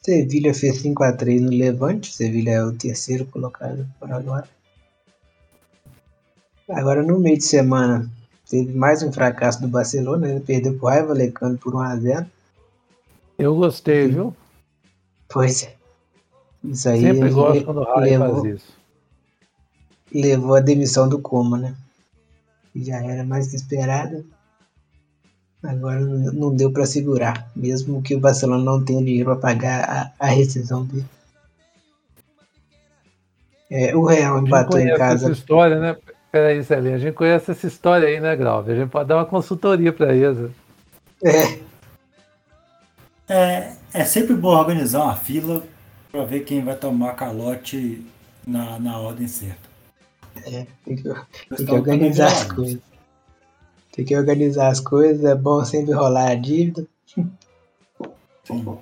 Sevilha 0.00 0.52
fez 0.52 0.82
5x3 0.82 1.40
no 1.40 1.50
Levante. 1.50 2.12
Sevilha 2.12 2.50
é 2.50 2.64
o 2.64 2.72
terceiro 2.72 3.24
colocado 3.26 3.86
por 4.00 4.10
agora. 4.10 4.48
Agora 6.68 7.02
no 7.02 7.20
meio 7.20 7.38
de 7.38 7.44
semana 7.44 8.10
teve 8.48 8.72
mais 8.72 9.02
um 9.02 9.12
fracasso 9.12 9.60
do 9.60 9.68
Barcelona. 9.68 10.28
Ele 10.28 10.40
perdeu 10.40 10.76
pro 10.76 10.88
Raiva 10.88 11.12
Lecano 11.12 11.56
por 11.58 11.74
1x0. 11.74 12.26
Eu 13.38 13.54
gostei, 13.56 14.08
viu? 14.08 14.34
Pois 15.28 15.64
é. 15.64 15.74
Isso 16.64 16.88
aí 16.88 17.00
Sempre 17.00 17.30
gosto 17.30 17.64
quando 17.64 17.80
o 17.80 17.84
Raiva 17.84 18.26
levou, 18.26 18.42
faz 18.42 18.54
isso. 18.54 18.72
levou 20.14 20.54
a 20.54 20.60
demissão 20.60 21.08
do 21.08 21.18
Como, 21.20 21.56
né? 21.56 21.74
Já 22.74 23.02
era 23.02 23.24
mais 23.24 23.48
que 23.48 23.56
esperada. 23.56 24.24
Agora 25.62 26.00
não 26.00 26.54
deu 26.54 26.72
para 26.72 26.86
segurar, 26.86 27.50
mesmo 27.54 28.02
que 28.02 28.16
o 28.16 28.20
Barcelona 28.20 28.64
não 28.64 28.84
tenha 28.84 29.02
dinheiro 29.02 29.26
para 29.26 29.36
pagar 29.36 30.12
a, 30.18 30.26
a 30.26 30.26
rescisão 30.26 30.84
dele. 30.84 31.04
É, 33.70 33.94
o 33.96 34.04
Real 34.04 34.38
empatou 34.44 34.78
em 34.78 34.94
casa. 34.96 35.26
essa 35.26 35.32
história, 35.32 35.80
né? 35.80 35.96
Peraí, 36.32 36.62
Celinho, 36.64 36.94
a 36.94 36.98
gente 36.98 37.14
conhece 37.14 37.50
essa 37.50 37.66
história 37.66 38.08
aí, 38.08 38.20
né, 38.20 38.34
Grau? 38.34 38.64
A 38.66 38.74
gente 38.74 38.90
pode 38.90 39.08
dar 39.08 39.16
uma 39.16 39.26
consultoria 39.26 39.92
pra 39.92 40.14
eles. 40.14 40.50
É, 41.22 41.58
É, 43.32 43.72
é 43.94 44.04
sempre 44.04 44.34
bom 44.34 44.50
organizar 44.50 45.04
uma 45.04 45.16
fila 45.16 45.62
para 46.10 46.22
ver 46.22 46.40
quem 46.40 46.62
vai 46.62 46.76
tomar 46.76 47.14
calote 47.14 48.06
na, 48.46 48.78
na 48.78 48.98
ordem 48.98 49.26
certa. 49.26 49.70
é, 50.44 50.66
tem 50.84 50.96
que, 50.96 51.02
tem 51.02 51.14
que 51.14 51.48
Pessoal, 51.48 51.78
organizar 51.78 52.26
as 52.26 52.46
tá 52.46 52.54
coisas. 52.54 52.82
Tem 53.90 54.04
que 54.04 54.14
organizar 54.14 54.68
as 54.68 54.80
coisas, 54.80 55.24
é 55.24 55.34
bom 55.34 55.64
sempre 55.64 55.94
rolar 55.94 56.30
a 56.30 56.34
dívida. 56.34 56.86
Sim. 57.06 57.32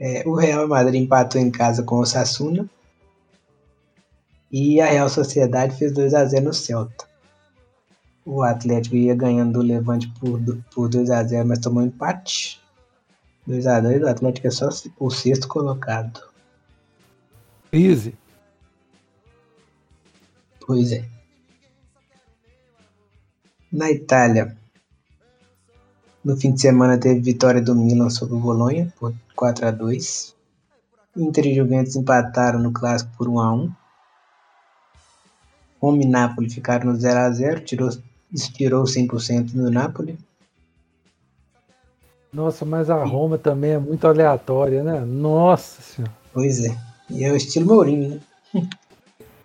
É, 0.00 0.22
o 0.28 0.32
Real 0.36 0.68
Madrid 0.68 1.02
empatou 1.02 1.40
em 1.40 1.50
casa 1.50 1.82
com 1.82 1.96
o 1.98 2.06
Sassuna. 2.06 2.70
E 4.48 4.80
a 4.80 4.86
Real 4.86 5.08
Sociedade 5.08 5.76
fez 5.76 5.92
2x0 5.92 6.40
no 6.40 6.54
Celta. 6.54 7.07
O 8.30 8.42
Atlético 8.42 8.94
ia 8.94 9.14
ganhando 9.14 9.54
do 9.54 9.62
Levante 9.62 10.06
por, 10.20 10.38
por 10.70 10.90
2x0, 10.90 11.46
mas 11.46 11.60
tomou 11.60 11.82
empate. 11.82 12.60
2x2, 13.48 14.02
o 14.02 14.06
Atlético 14.06 14.46
é 14.46 14.50
só 14.50 14.68
o 14.98 15.10
sexto 15.10 15.48
colocado. 15.48 16.20
Easy. 17.72 18.14
Pois 20.60 20.92
é. 20.92 21.08
Na 23.72 23.90
Itália, 23.90 24.54
no 26.22 26.36
fim 26.36 26.52
de 26.52 26.60
semana 26.60 26.98
teve 26.98 27.20
vitória 27.20 27.62
do 27.62 27.74
Milan 27.74 28.10
sobre 28.10 28.34
o 28.34 28.40
Bolonha 28.40 28.92
por 28.98 29.14
4 29.34 29.68
a 29.68 29.70
2. 29.70 30.36
Inter 31.16 31.46
e 31.46 31.54
Juventus 31.54 31.96
empataram 31.96 32.58
no 32.58 32.74
clássico 32.74 33.10
por 33.16 33.26
1 33.26 33.40
a 33.40 33.54
1. 33.54 33.72
Roma 35.80 36.02
e 36.02 36.06
Napoli 36.06 36.50
ficaram 36.50 36.92
no 36.92 37.00
0 37.00 37.20
a 37.20 37.30
0, 37.30 37.60
tirou 37.60 37.88
estirou 38.32 38.84
100% 38.84 39.54
no 39.54 39.70
Napoli. 39.70 40.18
Nossa, 42.32 42.64
mas 42.64 42.90
a 42.90 43.02
Roma 43.04 43.38
também 43.38 43.72
é 43.72 43.78
muito 43.78 44.06
aleatória, 44.06 44.82
né? 44.82 45.00
Nossa 45.00 45.80
senhora. 45.80 46.14
Pois 46.32 46.62
é. 46.64 46.76
E 47.10 47.24
é 47.24 47.32
o 47.32 47.36
estilo 47.36 47.66
Mourinho, 47.66 48.20
né? 48.54 48.68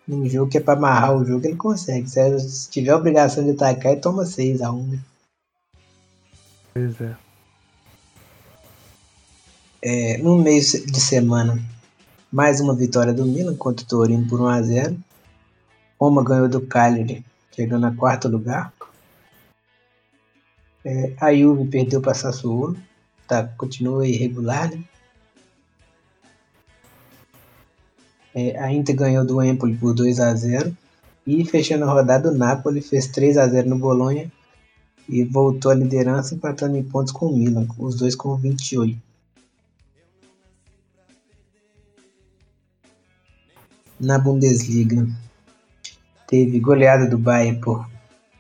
Num 0.06 0.28
jogo 0.28 0.52
que 0.52 0.58
é 0.58 0.62
pra 0.62 0.74
amarrar 0.74 1.15
o 1.15 1.24
jogo, 1.24 1.46
ele 1.46 1.56
consegue. 1.56 2.10
Se 2.10 2.69
tiver 2.69 2.91
a 2.91 2.98
obrigação 2.98 3.43
de 3.43 3.52
atacar, 3.52 3.93
ele 3.93 4.02
toma 4.02 4.26
6 4.26 4.62
a 4.62 4.72
1, 4.72 4.88
né? 4.88 5.00
Pois 6.74 7.00
é. 7.00 7.15
É, 9.82 10.17
no 10.17 10.38
meio 10.38 10.62
de 10.62 11.00
semana, 11.00 11.62
mais 12.32 12.60
uma 12.60 12.76
vitória 12.76 13.13
do 13.13 13.26
Milan 13.26 13.56
contra 13.56 13.86
o 13.86 13.88
Torino 13.88 14.28
por 14.28 14.39
1x0. 14.39 14.98
Roma 16.00 16.24
ganhou 16.24 16.50
do 16.50 16.62
Cagliari, 16.62 17.24
chegando 17.55 17.85
a 17.85 17.91
quarto 17.91 18.27
lugar. 18.27 18.73
É, 20.85 21.13
a 21.19 21.33
Juve 21.33 21.69
perdeu 21.69 22.01
para 22.01 22.13
Sassuolo, 22.13 22.77
tá, 23.27 23.47
continua 23.57 24.07
irregular. 24.07 24.69
Né? 24.69 24.83
É, 28.35 28.59
a 28.59 28.71
Inter 28.71 28.95
ganhou 28.95 29.25
do 29.25 29.41
Empoli 29.41 29.75
por 29.77 29.95
2x0. 29.95 30.75
E 31.25 31.45
fechando 31.45 31.85
a 31.85 31.93
rodada, 31.93 32.29
o 32.29 32.33
Napoli 32.33 32.81
fez 32.81 33.07
3x0 33.07 33.63
no 33.63 33.77
Bolonha 33.77 34.29
e 35.07 35.23
voltou 35.23 35.71
à 35.71 35.75
liderança 35.75 36.35
empatando 36.35 36.75
em 36.75 36.83
pontos 36.83 37.13
com 37.13 37.27
o 37.27 37.37
Milan, 37.37 37.65
os 37.77 37.95
dois 37.95 38.15
com 38.15 38.35
28. 38.35 39.13
na 44.03 44.19
Bundesliga 44.19 45.07
teve 46.27 46.59
goleada 46.59 47.07
do 47.09 47.17
Bayern 47.17 47.59
por 47.59 47.88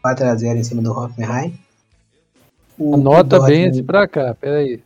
4 0.01 0.25
a 0.25 0.35
0 0.35 0.59
em 0.59 0.63
cima 0.63 0.81
do 0.81 0.91
Hoffenheim. 0.91 1.57
O- 2.77 2.95
Anota 2.95 3.37
o 3.39 3.43
bem 3.45 3.63
Dortmund- 3.63 3.69
esse 3.71 3.83
placar, 3.83 4.35
peraí. 4.35 4.81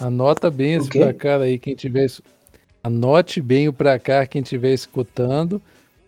Anota 0.00 0.50
bem 0.50 0.76
O 0.76 0.80
esse 0.80 0.88
quê? 0.90 0.98
placar 1.00 1.40
aí, 1.40 1.58
quem 1.58 1.74
tiver. 1.74 2.08
Anote 2.82 3.40
bem 3.42 3.68
o 3.68 3.72
placar, 3.72 4.28
quem 4.28 4.42
estiver 4.42 4.72
escutando, 4.72 5.60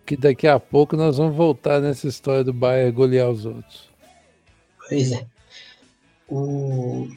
que 0.05 0.15
daqui 0.17 0.47
a 0.47 0.59
pouco 0.59 0.95
nós 0.97 1.17
vamos 1.17 1.35
voltar 1.35 1.79
nessa 1.79 2.07
história 2.07 2.43
do 2.43 2.53
Bayern 2.53 2.91
golear 2.91 3.29
os 3.29 3.45
outros. 3.45 3.89
Pois 4.87 5.11
é. 5.11 5.25
O 6.27 7.07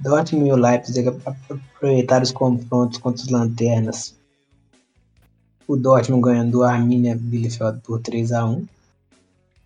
Dortmund 0.00 0.48
e 0.48 0.52
o 0.52 0.56
Leipzig 0.56 1.08
ap- 1.08 1.36
aproveitaram 1.50 2.22
os 2.22 2.32
confrontos 2.32 2.98
contra 2.98 3.22
os 3.22 3.28
Lanternas. 3.30 4.14
O 5.66 5.76
Dortmund 5.76 6.22
ganhando 6.22 6.50
do 6.52 6.62
Arminia 6.62 7.16
Bielefeld 7.18 7.80
por 7.80 8.00
3 8.00 8.32
a 8.32 8.44
1 8.44 8.66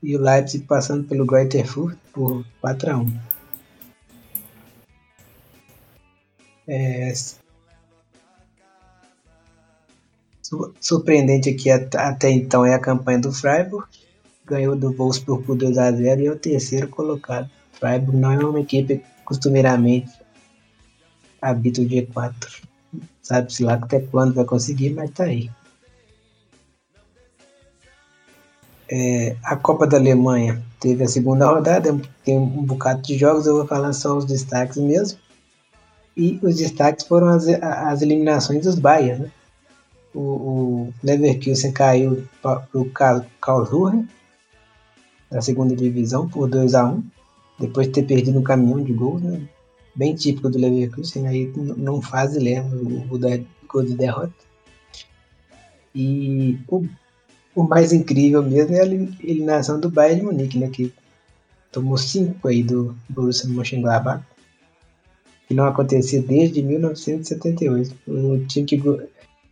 e 0.03 0.17
o 0.17 0.21
Leipzig 0.21 0.65
passando 0.65 1.05
pelo 1.05 1.27
Greuther 1.27 1.67
Fürth 1.67 1.99
por 2.13 2.45
4 2.61 2.93
a 2.93 2.97
1 2.99 3.21
É, 6.69 7.13
su- 10.43 10.75
surpreendente 10.81 11.49
aqui 11.51 11.71
at- 11.71 11.95
até 11.97 12.31
então 12.31 12.65
é 12.65 12.75
a 12.75 12.79
campanha 12.79 13.19
do 13.21 13.33
Freiburg, 13.33 13.87
ganhou 14.47 14.77
do 14.77 14.93
Wolfsburg 14.93 15.45
por 15.45 15.57
2 15.57 15.79
a 15.79 15.91
0 15.91 16.21
e 16.21 16.27
é 16.27 16.31
o 16.31 16.39
terceiro 16.39 16.89
colocado. 16.89 17.51
Freiburg 17.73 18.17
não 18.19 18.33
é 18.33 18.45
uma 18.45 18.61
equipe 18.61 18.99
que 18.99 19.05
costumeiramente 19.25 20.11
habita 21.41 21.81
o 21.81 21.85
G4. 21.85 22.63
Sabe-se 23.23 23.63
lá 23.63 23.75
até 23.75 24.01
quando 24.01 24.35
vai 24.35 24.45
conseguir, 24.45 24.91
mas 24.91 25.11
tá 25.11 25.25
aí. 25.25 25.51
É, 28.91 29.37
a 29.45 29.57
Copa 29.57 29.87
da 29.87 29.97
Alemanha 29.99 30.63
teve 30.81 31.05
a 31.05 31.09
segunda 31.09 31.47
rodada, 31.47 32.01
tem 32.25 32.39
um 32.39 32.65
bocado 32.65 33.03
de 33.03 33.19
jogos, 33.19 33.47
eu 33.47 33.57
vou 33.57 33.67
falar 33.67 33.93
só 33.93 34.17
os 34.17 34.25
destaques 34.25 34.79
mesmo. 34.79 35.19
E 36.17 36.39
os 36.43 36.57
destaques 36.57 37.07
foram 37.07 37.29
as, 37.29 37.47
as 37.49 38.03
eliminações 38.03 38.63
dos 38.65 38.79
Bayern, 38.79 39.25
né? 39.25 39.31
O, 40.15 40.21
o 40.21 40.95
Leverkusen 41.05 41.71
caiu 41.71 42.27
para 42.43 42.67
o 42.73 42.87
Karlsruhe, 43.41 44.09
da 45.31 45.41
segunda 45.43 45.77
divisão, 45.77 46.27
por 46.27 46.49
2 46.49 46.75
a 46.75 46.87
1 46.87 47.03
depois 47.61 47.89
de 47.89 47.93
ter 47.93 48.05
perdido 48.05 48.39
um 48.39 48.43
caminhão 48.43 48.83
de 48.83 48.93
gols, 48.93 49.23
né? 49.23 49.43
Bem 49.95 50.15
típico 50.15 50.49
do 50.49 50.59
Leverkusen, 50.59 51.27
aí 51.27 51.53
não 51.57 52.01
faz 52.01 52.35
e 52.35 52.39
leva 52.39 52.75
o, 52.75 53.15
o 53.15 53.19
da, 53.19 53.39
gol 53.69 53.83
de 53.83 53.95
derrota. 53.95 54.33
E 55.95 56.59
o, 56.69 56.85
o 57.59 57.65
mais 57.65 57.93
incrível 57.93 58.41
mesmo 58.41 58.77
é 58.77 58.81
a 58.81 58.85
eli- 58.85 59.13
eliminação 59.21 59.81
do 59.81 59.91
Bayern 59.91 60.21
de 60.21 60.27
Munique, 60.27 60.59
né? 60.59 60.71
Que 60.71 60.93
tomou 61.73 61.99
5 61.99 62.47
aí 62.47 62.63
do 62.63 62.95
Borussia 63.09 63.49
Mönchengladbach. 63.49 64.23
Que 65.49 65.55
não 65.55 65.65
acontecia 65.65 66.23
desde 66.23 66.63
1978. 66.63 67.97
O 68.07 68.47
time 68.47 68.65
que, 68.65 68.77
go, 68.77 69.01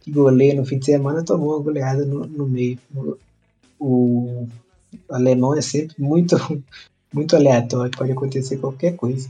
que 0.01 0.12
goleia 0.12 0.55
no 0.55 0.64
fim 0.64 0.78
de 0.78 0.87
semana 0.87 1.24
tomou 1.24 1.57
uma 1.57 1.64
goleada 1.64 2.05
no, 2.05 2.24
no 2.26 2.47
meio. 2.47 2.78
O, 2.95 3.16
o 3.80 4.49
alemão 5.09 5.57
é 5.57 5.61
sempre 5.61 5.97
muito, 5.99 6.37
muito 7.12 7.35
aleatório, 7.35 7.91
pode 7.97 8.12
acontecer 8.12 8.59
qualquer 8.59 8.95
coisa. 8.95 9.28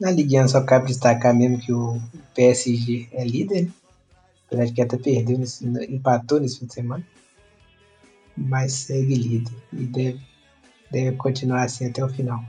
Na 0.00 0.12
Ligue 0.12 0.40
1 0.40 0.48
só 0.48 0.62
cabe 0.62 0.86
destacar 0.86 1.34
mesmo 1.34 1.58
que 1.58 1.72
o 1.72 2.00
PSG 2.34 3.08
é 3.12 3.24
líder, 3.24 3.68
apesar 4.46 4.66
de 4.66 4.72
que 4.72 4.82
até 4.82 4.96
perdeu, 4.96 5.36
nesse, 5.36 5.66
empatou 5.66 6.38
nesse 6.38 6.60
fim 6.60 6.66
de 6.66 6.74
semana, 6.74 7.04
mas 8.36 8.72
segue 8.72 9.14
líder 9.14 9.52
e 9.72 9.84
deve, 9.86 10.20
deve 10.90 11.16
continuar 11.16 11.64
assim 11.64 11.88
até 11.88 12.04
o 12.04 12.08
final. 12.08 12.44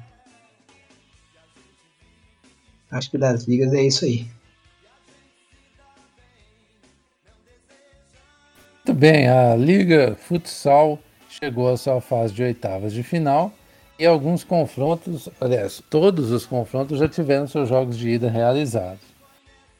Acho 2.92 3.10
que 3.10 3.18
das 3.18 3.46
ligas 3.46 3.74
é 3.74 3.84
isso 3.84 4.06
aí. 4.06 4.28
Muito 8.86 9.00
bem, 9.00 9.28
a 9.28 9.56
Liga 9.56 10.16
Futsal 10.16 11.00
chegou 11.30 11.70
à 11.70 11.78
sua 11.78 12.02
fase 12.02 12.34
de 12.34 12.44
oitavas 12.44 12.94
de 12.94 13.04
final 13.04 13.54
e 14.00 14.06
alguns 14.06 14.46
confrontos, 14.46 15.28
aliás, 15.42 15.84
todos 15.90 16.32
os 16.32 16.46
confrontos 16.46 16.98
já 16.98 17.10
tiveram 17.10 17.48
seus 17.48 17.68
jogos 17.68 17.98
de 17.98 18.10
ida 18.10 18.30
realizados. 18.30 19.04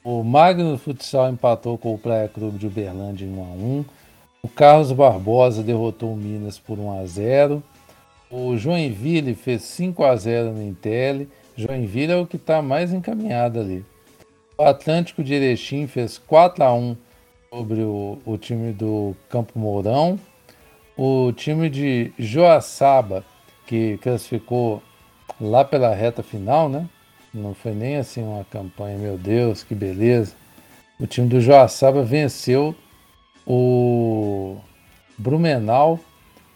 O 0.04 0.24
Magno 0.24 0.78
Futsal 0.78 1.30
empatou 1.30 1.78
com 1.78 1.94
o 1.94 1.98
Praia 1.98 2.28
Clube 2.28 2.58
de 2.58 2.68
Uberlândia 2.68 3.26
em 3.26 3.34
1 3.34 3.42
a 3.42 3.48
1. 3.48 3.86
O 4.44 4.50
Carlos 4.50 4.92
Barbosa 4.92 5.64
derrotou 5.64 6.14
o 6.14 6.18
Minas 6.18 6.60
por 6.60 6.78
1 6.78 7.00
a 7.00 7.06
0. 7.06 7.64
O 8.30 8.58
Joinville 8.58 9.36
fez 9.36 9.64
5 9.64 10.04
a 10.04 10.16
0 10.16 10.52
no 10.52 10.64
Intel. 10.64 11.26
Joinville 11.56 12.12
é 12.12 12.16
o 12.18 12.28
que 12.28 12.36
está 12.36 12.62
mais 12.62 12.92
encaminhado 12.92 13.60
ali. 13.60 13.86
O 14.58 14.64
Atlântico 14.64 15.24
de 15.24 15.34
Erechim 15.34 15.88
fez 15.88 16.18
4 16.18 16.64
a 16.64 16.74
1 16.74 16.98
sobre 17.50 17.82
o, 17.82 18.20
o 18.26 18.38
time 18.38 18.74
do 18.74 19.16
Campo 19.30 19.58
Mourão. 19.58 20.20
O 20.98 21.32
time 21.32 21.70
de 21.70 22.12
Joaçaba, 22.20 23.24
que 23.70 24.00
classificou 24.00 24.82
lá 25.40 25.64
pela 25.64 25.94
reta 25.94 26.24
final, 26.24 26.68
né? 26.68 26.90
Não 27.32 27.54
foi 27.54 27.72
nem 27.72 27.98
assim 27.98 28.24
uma 28.24 28.44
campanha, 28.44 28.98
meu 28.98 29.16
Deus, 29.16 29.62
que 29.62 29.76
beleza. 29.76 30.34
O 31.00 31.06
time 31.06 31.30
do 31.30 31.40
Joaçaba 31.40 32.02
venceu 32.02 32.74
o 33.46 34.58
Brumenau 35.16 36.00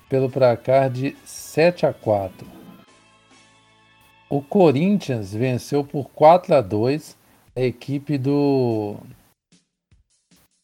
pelo 0.09 0.27
placar 0.27 0.89
de 0.89 1.15
7 1.23 1.85
a 1.85 1.93
4. 1.93 2.47
O 4.27 4.41
Corinthians 4.41 5.31
venceu 5.31 5.83
por 5.83 6.09
4 6.15 6.55
a 6.55 6.61
2 6.61 7.15
a 7.55 7.61
equipe 7.61 8.17
do 8.17 8.97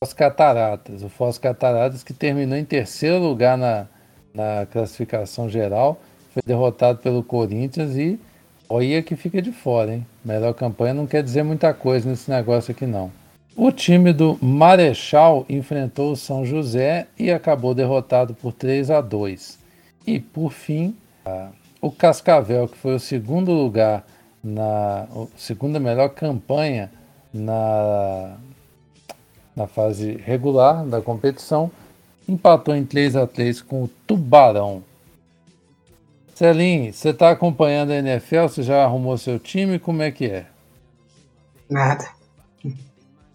Foz 0.04 0.14
Cataratas. 0.14 1.04
O 1.04 1.10
Foz 1.10 1.38
Cataratas 1.38 2.04
que 2.04 2.12
terminou 2.12 2.58
em 2.58 2.66
terceiro 2.66 3.20
lugar 3.20 3.56
na, 3.56 3.86
na 4.34 4.66
classificação 4.66 5.47
geral, 5.47 6.02
foi 6.34 6.41
derrotado 6.45 6.99
pelo 6.99 7.23
Corinthians 7.23 7.95
e 7.95 8.19
Olha 8.71 9.01
que 9.01 9.15
fica 9.15 9.41
de 9.41 9.51
fora, 9.51 9.95
hein? 9.95 10.05
Melhor 10.23 10.53
campanha 10.53 10.93
não 10.93 11.07
quer 11.07 11.23
dizer 11.23 11.41
muita 11.41 11.73
coisa 11.73 12.07
nesse 12.07 12.30
negócio 12.30 12.71
aqui, 12.71 12.86
não. 12.86 13.11
O 13.55 13.71
time 13.71 14.13
do 14.13 14.38
Marechal 14.39 15.43
enfrentou 15.49 16.11
o 16.11 16.15
São 16.15 16.45
José 16.45 17.07
e 17.17 17.32
acabou 17.32 17.73
derrotado 17.73 18.36
por 18.36 18.53
3 18.53 18.91
a 18.91 19.01
2. 19.01 19.57
E 20.05 20.19
por 20.19 20.51
fim, 20.51 20.95
o 21.82 21.89
Cascavel, 21.89 22.67
que 22.67 22.77
foi 22.77 22.93
o 22.93 22.99
segundo 22.99 23.51
lugar 23.51 24.05
na 24.43 25.07
segunda 25.36 25.80
melhor 25.80 26.09
campanha 26.09 26.91
na, 27.34 28.38
na 29.55 29.65
fase 29.65 30.11
regular 30.23 30.86
da 30.86 31.01
competição, 31.01 31.71
empatou 32.27 32.75
em 32.75 32.86
3 32.86 33.15
a 33.15 33.25
3 33.25 33.63
com 33.63 33.86
o 33.86 33.89
Tubarão. 34.05 34.84
Celim, 36.40 36.94
você 36.94 37.10
está 37.10 37.32
acompanhando 37.32 37.92
a 37.92 37.98
NFL? 37.98 38.44
Você 38.44 38.64
já 38.64 38.82
arrumou 38.82 39.18
seu 39.18 39.38
time? 39.38 39.78
Como 39.78 40.02
é 40.02 40.10
que 40.10 40.24
é? 40.26 40.46
Nada. 41.70 42.08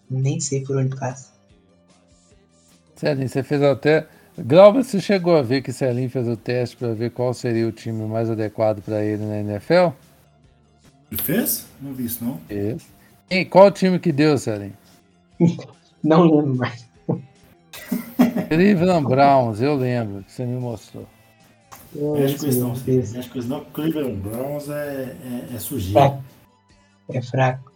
Nem 0.09 0.39
sei 0.39 0.61
por 0.61 0.75
onde 0.75 0.95
passa. 0.97 1.29
Celim, 2.95 3.27
você 3.27 3.43
fez 3.43 3.61
até. 3.61 4.07
Glauber, 4.35 4.83
você 4.83 4.99
chegou 4.99 5.37
a 5.37 5.43
ver 5.43 5.61
que 5.61 5.71
Celim 5.71 6.09
fez 6.09 6.27
o 6.27 6.35
teste 6.35 6.77
para 6.77 6.95
ver 6.95 7.11
qual 7.11 7.31
seria 7.31 7.67
o 7.67 7.71
time 7.71 8.07
mais 8.07 8.27
adequado 8.27 8.81
para 8.81 9.03
ele 9.03 9.23
na 9.23 9.37
NFL? 9.37 9.93
Ele 11.11 11.21
fez? 11.21 11.67
Não 11.79 11.93
vi 11.93 12.05
isso, 12.05 12.25
não. 12.25 12.39
Fez. 12.47 12.87
E 13.29 13.45
qual 13.45 13.69
time 13.69 13.99
que 13.99 14.11
deu, 14.11 14.35
Celim? 14.39 14.73
Não 16.03 16.23
lembro 16.23 16.55
mais. 16.55 16.87
Cleveland 18.49 19.07
Browns, 19.07 19.61
eu 19.61 19.75
lembro 19.75 20.23
que 20.23 20.31
você 20.31 20.43
me 20.43 20.59
mostrou. 20.59 21.05
Mexe 21.95 22.37
com 22.37 22.47
isso 22.47 22.59
não, 22.59 22.69
mexe 22.69 23.29
com 23.29 23.39
isso 23.39 23.47
não. 23.47 23.65
Cleveland 23.65 24.17
Browns 24.17 24.69
é, 24.69 25.15
é, 25.51 25.55
é 25.55 25.59
sujeira. 25.59 26.19
É 27.09 27.21
fraco. 27.21 27.71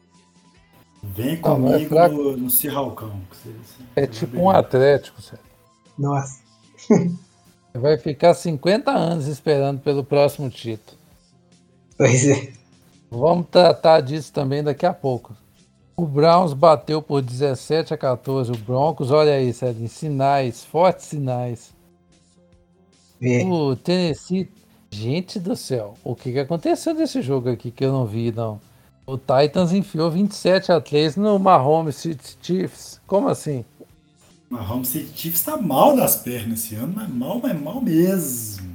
Vem 1.01 1.37
comigo 1.37 1.95
não, 1.95 2.01
é 2.03 2.09
no, 2.09 2.37
no 2.37 2.49
Cirralcão. 2.49 3.21
É 3.95 4.05
tipo 4.05 4.37
um 4.37 4.49
Atlético, 4.49 5.21
sério. 5.21 5.45
Nossa. 5.97 6.39
Vai 7.73 7.97
ficar 7.97 8.33
50 8.33 8.91
anos 8.91 9.27
esperando 9.27 9.79
pelo 9.79 10.03
próximo 10.03 10.49
título. 10.49 10.97
Pois 11.97 12.27
é. 12.27 12.51
Vamos 13.09 13.47
tratar 13.49 14.01
disso 14.01 14.31
também 14.33 14.63
daqui 14.63 14.85
a 14.85 14.93
pouco. 14.93 15.35
O 15.95 16.05
Browns 16.05 16.53
bateu 16.53 17.01
por 17.01 17.21
17 17.21 17.93
a 17.93 17.97
14 17.97 18.51
o 18.51 18.57
Broncos. 18.57 19.11
Olha 19.11 19.33
aí, 19.33 19.51
Sérgio, 19.51 19.87
sinais, 19.87 20.63
fortes 20.63 21.05
sinais. 21.05 21.73
É. 23.21 23.43
O 23.45 23.75
Tennessee. 23.75 24.49
Gente 24.91 25.39
do 25.39 25.55
céu, 25.55 25.93
o 26.03 26.15
que, 26.15 26.31
que 26.31 26.39
aconteceu 26.39 26.95
nesse 26.95 27.21
jogo 27.21 27.47
aqui 27.49 27.69
que 27.69 27.85
eu 27.85 27.91
não 27.91 28.07
vi, 28.07 28.31
não? 28.31 28.59
O 29.05 29.17
Titans 29.17 29.71
enfiou 29.71 30.09
27 30.09 30.71
a 30.71 30.81
3 30.81 31.15
no 31.15 31.37
Mahomes 31.37 31.95
City 31.95 32.37
Chiefs. 32.41 32.99
Como 33.05 33.27
assim? 33.27 33.63
Mahomes 34.49 34.87
City 34.87 35.11
Chiefs 35.15 35.43
tá 35.43 35.57
mal 35.57 35.95
das 35.95 36.15
pernas 36.15 36.59
esse 36.59 36.75
ano, 36.75 36.93
mas 36.95 37.09
mal, 37.09 37.39
mas 37.39 37.61
mal 37.61 37.79
mesmo. 37.79 38.67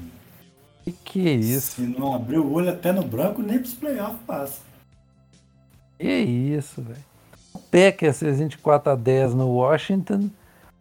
Que 0.84 0.92
que 0.92 1.28
é 1.28 1.32
isso? 1.34 1.76
Se 1.76 1.82
não 1.82 2.14
abrir 2.14 2.38
o 2.38 2.53
olho 2.53 2.70
até 2.70 2.92
no 2.92 3.03
branco, 3.03 3.42
nem 3.42 3.59
pros 3.59 3.74
playoffs 3.74 4.20
passa. 4.26 4.61
Que 5.99 6.12
isso, 6.12 6.80
velho. 6.80 7.05
O 7.53 7.59
Packers 7.59 8.18
fez 8.18 8.38
24 8.38 8.92
a 8.92 8.95
10 8.95 9.34
no 9.34 9.49
Washington. 9.49 10.30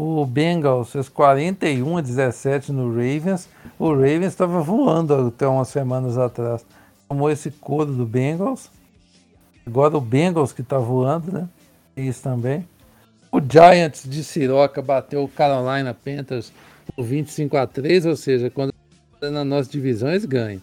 O 0.06 0.26
Bengals 0.26 0.92
fez 0.92 1.08
41 1.08 1.96
a 1.96 2.02
17 2.02 2.74
no 2.74 2.90
Ravens. 2.90 3.48
O 3.80 3.94
Ravens 3.94 4.34
estava 4.34 4.60
voando 4.60 5.14
até 5.28 5.48
umas 5.48 5.70
semanas 5.70 6.18
atrás. 6.18 6.66
Tomou 7.08 7.32
esse 7.32 7.50
couro 7.50 7.94
do 7.94 8.06
Bengals. 8.06 8.70
Agora 9.66 9.96
o 9.96 10.02
Bengals 10.02 10.52
que 10.52 10.60
está 10.60 10.78
voando, 10.78 11.32
né? 11.32 11.48
Isso 11.96 12.22
também. 12.22 12.68
O 13.32 13.40
Giants 13.40 14.04
de 14.06 14.26
Siroca 14.26 14.82
bateu 14.82 15.24
o 15.24 15.30
Carolina 15.30 15.94
Panthers 15.94 16.52
por 16.94 17.06
25 17.06 17.56
a 17.56 17.66
3, 17.66 18.06
ou 18.06 18.18
seja, 18.18 18.50
quando 18.50 18.74
na 19.22 19.46
nossa 19.46 19.72
divisão 19.72 20.10
eles 20.10 20.26
ganham. 20.26 20.62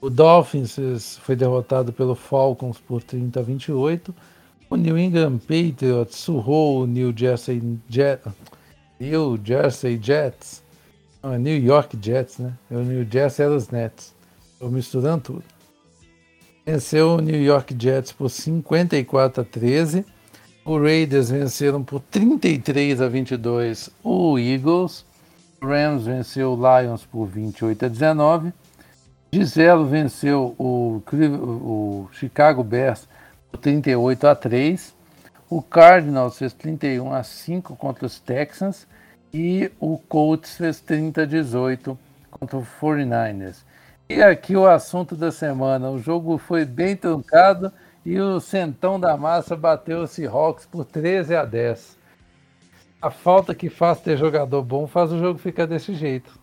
O 0.00 0.10
Dolphins 0.10 0.76
foi 1.22 1.36
derrotado 1.36 1.92
pelo 1.92 2.16
Falcons 2.16 2.78
por 2.78 3.00
30 3.00 3.38
a 3.38 3.42
28. 3.44 4.12
O 4.68 4.74
New 4.74 4.98
England 4.98 5.38
Patriots 5.38 6.16
surrou 6.16 6.82
o 6.82 6.86
New 6.86 7.14
Jersey. 7.16 7.62
New 9.02 9.36
Jersey 9.42 9.98
Jets. 10.00 10.62
Não, 11.20 11.32
é 11.32 11.38
New 11.38 11.58
York 11.58 11.98
Jets, 12.00 12.38
né? 12.38 12.52
É 12.70 12.76
o 12.76 12.84
New 12.84 13.04
Jersey 13.10 13.44
era 13.44 13.52
os 13.52 13.68
Nets. 13.68 14.14
Estou 14.52 14.70
misturando 14.70 15.22
tudo. 15.24 15.44
Venceu 16.64 17.16
o 17.16 17.20
New 17.20 17.42
York 17.42 17.74
Jets 17.76 18.12
por 18.12 18.30
54 18.30 19.42
a 19.42 19.44
13. 19.44 20.06
O 20.64 20.78
Raiders 20.78 21.30
venceram 21.30 21.82
por 21.82 21.98
33 21.98 23.00
a 23.00 23.08
22 23.08 23.90
o 24.04 24.38
Eagles. 24.38 25.04
O 25.60 25.66
Rams 25.66 26.04
venceu 26.04 26.52
o 26.52 26.80
Lions 26.80 27.04
por 27.04 27.26
28 27.26 27.86
a 27.86 27.88
19. 27.88 28.52
Giselo 29.32 29.84
venceu 29.84 30.54
o, 30.56 31.02
o 31.12 32.08
Chicago 32.12 32.62
Bears 32.62 33.08
por 33.50 33.58
38 33.58 34.28
a 34.28 34.36
3. 34.36 34.94
O 35.50 35.60
Cardinals 35.60 36.38
fez 36.38 36.52
31 36.52 37.12
a 37.12 37.24
5 37.24 37.74
contra 37.74 38.06
os 38.06 38.20
Texans 38.20 38.86
e 39.32 39.70
o 39.80 39.96
Colts 39.96 40.56
fez 40.56 40.80
30 40.80 41.22
a 41.22 41.24
18 41.24 41.98
contra 42.30 42.58
o 42.58 42.66
49ers. 42.80 43.62
E 44.08 44.22
aqui 44.22 44.56
o 44.56 44.66
assunto 44.66 45.16
da 45.16 45.32
semana, 45.32 45.90
o 45.90 45.98
jogo 45.98 46.36
foi 46.36 46.64
bem 46.64 46.94
truncado 46.94 47.72
e 48.04 48.20
o 48.20 48.40
Centão 48.40 48.98
da 49.00 49.16
Massa 49.16 49.56
bateu 49.56 50.02
o 50.02 50.06
Seahawks 50.06 50.66
por 50.66 50.84
13 50.84 51.34
a 51.34 51.44
10. 51.44 51.96
A 53.00 53.10
falta 53.10 53.54
que 53.54 53.70
faz 53.70 54.00
ter 54.00 54.18
jogador 54.18 54.62
bom 54.62 54.86
faz 54.86 55.12
o 55.12 55.18
jogo 55.18 55.38
ficar 55.38 55.66
desse 55.66 55.94
jeito. 55.94 56.38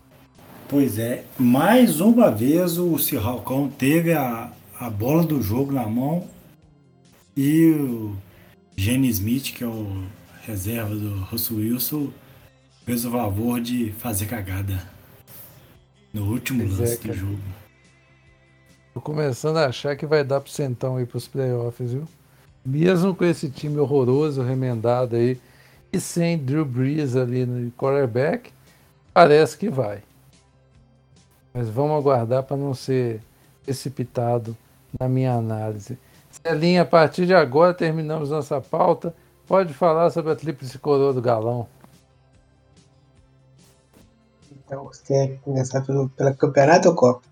Pois 0.68 0.98
é, 0.98 1.24
mais 1.38 2.00
uma 2.00 2.30
vez 2.30 2.78
o 2.78 2.98
Seahawks 2.98 3.74
teve 3.78 4.12
a, 4.12 4.50
a 4.78 4.90
bola 4.90 5.24
do 5.24 5.40
jogo 5.42 5.72
na 5.72 5.86
mão 5.86 6.24
e 7.36 7.70
o 7.70 8.16
Gene 8.76 9.08
Smith, 9.08 9.54
que 9.54 9.64
é 9.64 9.66
o 9.66 10.04
reserva 10.42 10.94
do 10.94 11.20
Russell 11.24 11.58
Wilson, 11.58 12.08
fez 12.90 13.04
o 13.04 13.10
favor 13.12 13.60
de 13.60 13.92
fazer 13.92 14.26
cagada 14.26 14.82
no 16.12 16.24
último 16.24 16.66
pois 16.66 16.80
é, 16.80 16.82
lance 16.82 16.94
é, 16.94 17.12
do 17.12 17.16
jogo. 17.16 17.38
Tô 18.92 19.00
começando 19.00 19.58
a 19.58 19.66
achar 19.66 19.94
que 19.94 20.04
vai 20.04 20.24
dar 20.24 20.40
pro 20.40 20.50
Centão 20.50 21.00
ir 21.00 21.06
pros 21.06 21.28
playoffs, 21.28 21.92
viu? 21.92 22.02
Mesmo 22.66 23.14
com 23.14 23.24
esse 23.24 23.48
time 23.48 23.78
horroroso, 23.78 24.42
remendado 24.42 25.14
aí, 25.14 25.40
e 25.92 26.00
sem 26.00 26.36
Drew 26.36 26.64
Brees 26.64 27.14
ali 27.14 27.46
no 27.46 27.70
quarterback, 27.70 28.50
parece 29.14 29.56
que 29.56 29.70
vai. 29.70 30.02
Mas 31.54 31.68
vamos 31.68 31.96
aguardar 31.96 32.42
para 32.42 32.56
não 32.56 32.74
ser 32.74 33.20
precipitado 33.64 34.56
na 34.98 35.08
minha 35.08 35.34
análise. 35.34 35.96
Celinha, 36.28 36.82
a 36.82 36.86
partir 36.86 37.24
de 37.24 37.34
agora 37.34 37.72
terminamos 37.72 38.30
nossa 38.30 38.60
pauta. 38.60 39.14
Pode 39.46 39.72
falar 39.74 40.10
sobre 40.10 40.32
a 40.32 40.36
tríplice 40.36 40.76
coroa 40.76 41.12
do 41.12 41.22
galão. 41.22 41.68
Então, 44.70 44.84
você 44.84 45.02
quer 45.02 45.38
começar 45.40 45.80
pelo, 45.80 46.08
pela 46.10 46.32
campeonato 46.32 46.88
ou 46.90 46.94
Copa? 46.94 47.22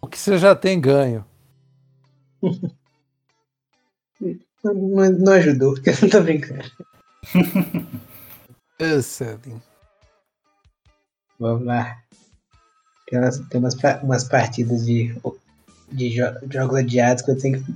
O 0.00 0.06
que 0.08 0.18
você 0.18 0.38
já 0.38 0.56
tem 0.56 0.80
ganho? 0.80 1.22
Não, 4.62 4.74
não- 4.74 5.32
ajudou, 5.32 5.72
porque 5.72 5.88
eu 5.88 5.94
não 6.02 6.10
tô 6.10 6.20
brincando. 6.22 6.70
Excelente. 8.78 9.62
Vamos 11.38 11.64
lá. 11.66 11.96
Tem 13.08 13.18
umas, 13.18 13.38
tem 13.38 13.58
umas, 13.58 13.74
pa- 13.74 14.00
umas 14.02 14.24
partidas 14.24 14.84
de, 14.84 15.14
de 15.90 16.10
jo- 16.10 16.38
jogos 16.50 16.76
adiados 16.80 17.22
que 17.22 17.30
eu 17.30 17.38
tenho 17.38 17.64
que 17.64 17.74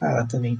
falar 0.00 0.26
também. 0.26 0.58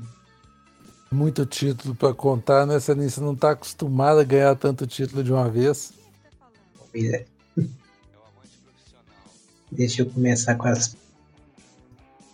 Muito 1.11 1.47
título 1.47 1.94
pra 1.94 2.12
contar, 2.12 2.66
né? 2.66 2.78
Você 2.78 2.94
não 3.22 3.34
tá 3.34 3.53
acostumado 3.53 4.20
a 4.20 4.24
ganhar 4.24 4.55
tanto 4.57 4.86
título 4.86 5.24
de 5.24 5.32
uma 5.32 5.49
vez. 5.49 5.94
É. 6.97 7.24
Deixa 9.70 10.03
eu 10.03 10.07
começar 10.07 10.55
com 10.55 10.68
as 10.68 10.97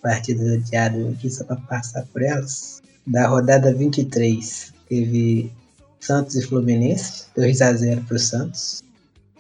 partidas 0.01 0.53
adiadas 0.53 1.15
aqui, 1.15 1.31
só 1.31 1.45
para 1.45 1.57
passar 1.57 2.07
por 2.07 2.23
elas. 2.23 2.83
Da 3.07 3.27
rodada 3.27 3.75
23, 3.75 4.73
teve 4.89 5.51
Santos 5.99 6.37
e 6.37 6.43
Fluminense, 6.43 7.27
2x0 7.37 8.07
para 8.07 8.17
o 8.17 8.19
Santos. 8.19 8.85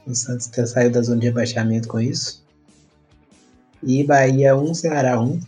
O 0.06 0.14
Santos 0.14 0.48
até 0.48 0.66
saiu 0.66 0.90
da 0.90 1.02
zona 1.02 1.20
de 1.20 1.26
rebaixamento 1.26 1.86
com 1.86 2.00
isso. 2.00 2.42
E 3.82 4.02
Bahia 4.04 4.56
1, 4.56 4.74
Ceará 4.74 5.20
1. 5.20 5.40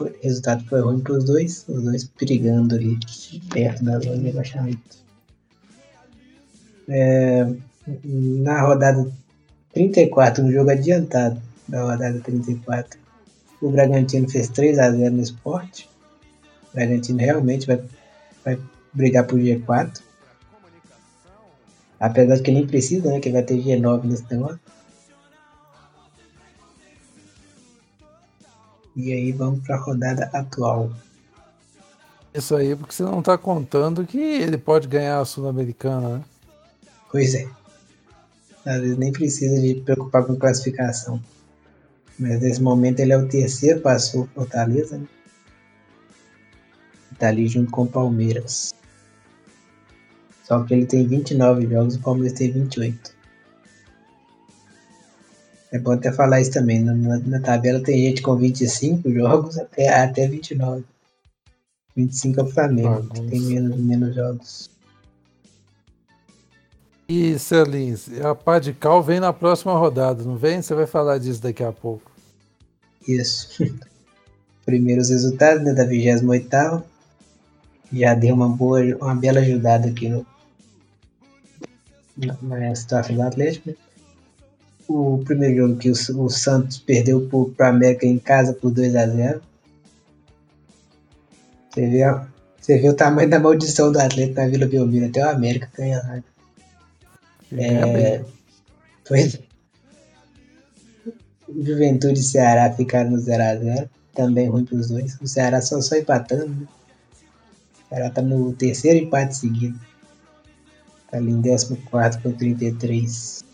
O 0.00 0.10
resultado 0.22 0.64
foi 0.66 0.80
ruim 0.80 1.00
para 1.00 1.14
os 1.14 1.24
dois, 1.24 1.64
os 1.68 1.82
dois 1.82 2.04
brigando 2.04 2.74
ali 2.74 2.98
perto 3.50 3.84
da 3.84 3.98
zona 4.00 4.18
de 4.18 4.24
rebaixamento. 4.24 5.00
É, 6.88 7.54
na 7.86 8.60
rodada 8.62 9.10
34, 9.72 10.44
no 10.44 10.52
jogo 10.52 10.70
adiantado 10.70 11.40
da 11.68 11.82
rodada 11.82 12.20
34, 12.20 12.98
o 13.60 13.70
Bragantino 13.70 14.28
fez 14.28 14.48
3 14.48 14.78
a 14.78 14.90
0 14.90 15.14
no 15.14 15.22
esporte. 15.22 15.88
O 16.70 16.74
Bragantino 16.74 17.18
realmente 17.18 17.66
vai, 17.66 17.82
vai 18.44 18.58
brigar 18.92 19.26
por 19.26 19.38
G4. 19.38 20.00
Apesar 21.98 22.36
de 22.36 22.42
que 22.42 22.50
nem 22.50 22.66
precisa, 22.66 23.10
né? 23.10 23.20
Que 23.20 23.30
vai 23.30 23.42
ter 23.42 23.62
G9 23.62 24.04
nesse 24.04 24.24
negócio. 24.30 24.60
E 28.96 29.12
aí 29.12 29.32
vamos 29.32 29.60
para 29.60 29.76
a 29.76 29.78
rodada 29.78 30.30
atual. 30.32 30.90
Isso 32.32 32.54
aí, 32.56 32.74
porque 32.74 32.94
você 32.94 33.02
não 33.02 33.22
tá 33.22 33.36
contando 33.36 34.06
que 34.06 34.18
ele 34.18 34.56
pode 34.56 34.88
ganhar 34.88 35.20
a 35.20 35.24
Sul-Americana, 35.24 36.18
né? 36.18 36.24
Pois 37.10 37.34
é. 37.34 37.59
Às 38.66 38.80
vezes 38.80 38.96
nem 38.98 39.12
precisa 39.12 39.60
de 39.60 39.76
preocupar 39.80 40.24
com 40.24 40.36
classificação. 40.36 41.20
Mas 42.18 42.40
nesse 42.40 42.60
momento 42.62 43.00
ele 43.00 43.12
é 43.12 43.16
o 43.16 43.28
terceiro, 43.28 43.80
passou 43.80 44.24
o 44.24 44.26
Fortaleza, 44.28 44.98
né? 44.98 45.06
Tá 47.18 47.28
ali 47.28 47.46
junto 47.48 47.70
com 47.70 47.82
o 47.82 47.86
Palmeiras. 47.86 48.74
Só 50.44 50.62
que 50.64 50.74
ele 50.74 50.86
tem 50.86 51.06
29 51.06 51.66
jogos, 51.68 51.94
o 51.96 52.00
Palmeiras 52.00 52.38
tem 52.38 52.50
28. 52.50 53.14
É 55.72 55.78
bom 55.78 55.92
até 55.92 56.10
falar 56.12 56.40
isso 56.40 56.50
também. 56.52 56.82
Na, 56.82 56.92
na- 56.94 57.18
na 57.18 57.40
tabela 57.40 57.80
tem 57.82 58.06
gente 58.06 58.22
com 58.22 58.36
25 58.36 59.10
jogos 59.12 59.56
até, 59.58 59.88
até 59.88 60.26
29. 60.26 60.84
25 61.96 62.40
é 62.40 62.42
o 62.42 62.46
Flamengo, 62.46 62.88
que 63.14 63.20
tem 63.30 63.40
menos, 63.40 63.76
menos 63.78 64.14
jogos. 64.14 64.70
E 67.12 67.36
Celins, 67.40 68.08
a 68.20 68.36
pá 68.36 68.60
de 68.60 68.72
cal 68.72 69.02
vem 69.02 69.18
na 69.18 69.32
próxima 69.32 69.76
rodada, 69.76 70.22
não 70.22 70.36
vem? 70.36 70.62
Você 70.62 70.72
vai 70.76 70.86
falar 70.86 71.18
disso 71.18 71.42
daqui 71.42 71.64
a 71.64 71.72
pouco. 71.72 72.08
Isso. 73.08 73.48
Primeiros 74.64 75.08
resultados 75.08 75.64
né, 75.64 75.74
da 75.74 75.84
28 75.84 76.84
Já 77.92 78.14
deu 78.14 78.32
uma 78.36 78.48
boa, 78.48 78.80
uma 79.00 79.16
bela 79.16 79.40
ajudada 79.40 79.88
aqui 79.88 80.08
no, 80.08 80.24
na, 82.40 82.72
situação 82.76 83.16
do 83.16 83.22
Atlético. 83.22 83.70
né? 83.70 83.76
O 84.86 85.20
primeiro 85.24 85.56
jogo 85.56 85.78
que 85.78 85.90
o, 85.90 86.24
o 86.24 86.30
Santos 86.30 86.78
perdeu 86.78 87.28
para 87.56 87.66
o 87.66 87.70
América 87.70 88.06
em 88.06 88.20
casa 88.20 88.52
por 88.52 88.70
2 88.70 88.94
a 88.94 89.08
0 89.08 89.42
Você 91.74 92.02
a- 92.04 92.24
você 92.60 92.78
vê 92.78 92.88
o 92.88 92.94
tamanho 92.94 93.28
da 93.28 93.40
maldição 93.40 93.90
do 93.90 93.98
Atlético 93.98 94.40
na 94.40 94.46
Vila 94.46 94.66
Belmiro. 94.66 95.06
Até 95.06 95.24
o 95.24 95.30
América 95.30 95.68
ganha 95.76 95.98
lá. 95.98 96.22
É, 97.52 97.68
é. 98.16 98.24
Juventude 101.48 102.20
e 102.20 102.22
Ceará 102.22 102.72
ficaram 102.72 103.10
no 103.10 103.18
0x0. 103.18 103.88
Também 104.14 104.48
ruim 104.48 104.64
para 104.64 104.76
os 104.76 104.88
dois. 104.88 105.18
O 105.20 105.26
Ceará 105.26 105.60
só, 105.60 105.80
só 105.80 105.96
empatando. 105.96 106.48
Né? 106.48 106.66
O 106.66 107.88
Ceará 107.88 108.10
tá 108.10 108.22
no 108.22 108.52
terceiro 108.52 109.04
empate 109.04 109.36
seguido. 109.36 109.78
Tá 111.10 111.16
ali 111.16 111.32
em 111.32 111.42
14 111.42 112.20
com 112.20 112.32
33. 112.32 113.44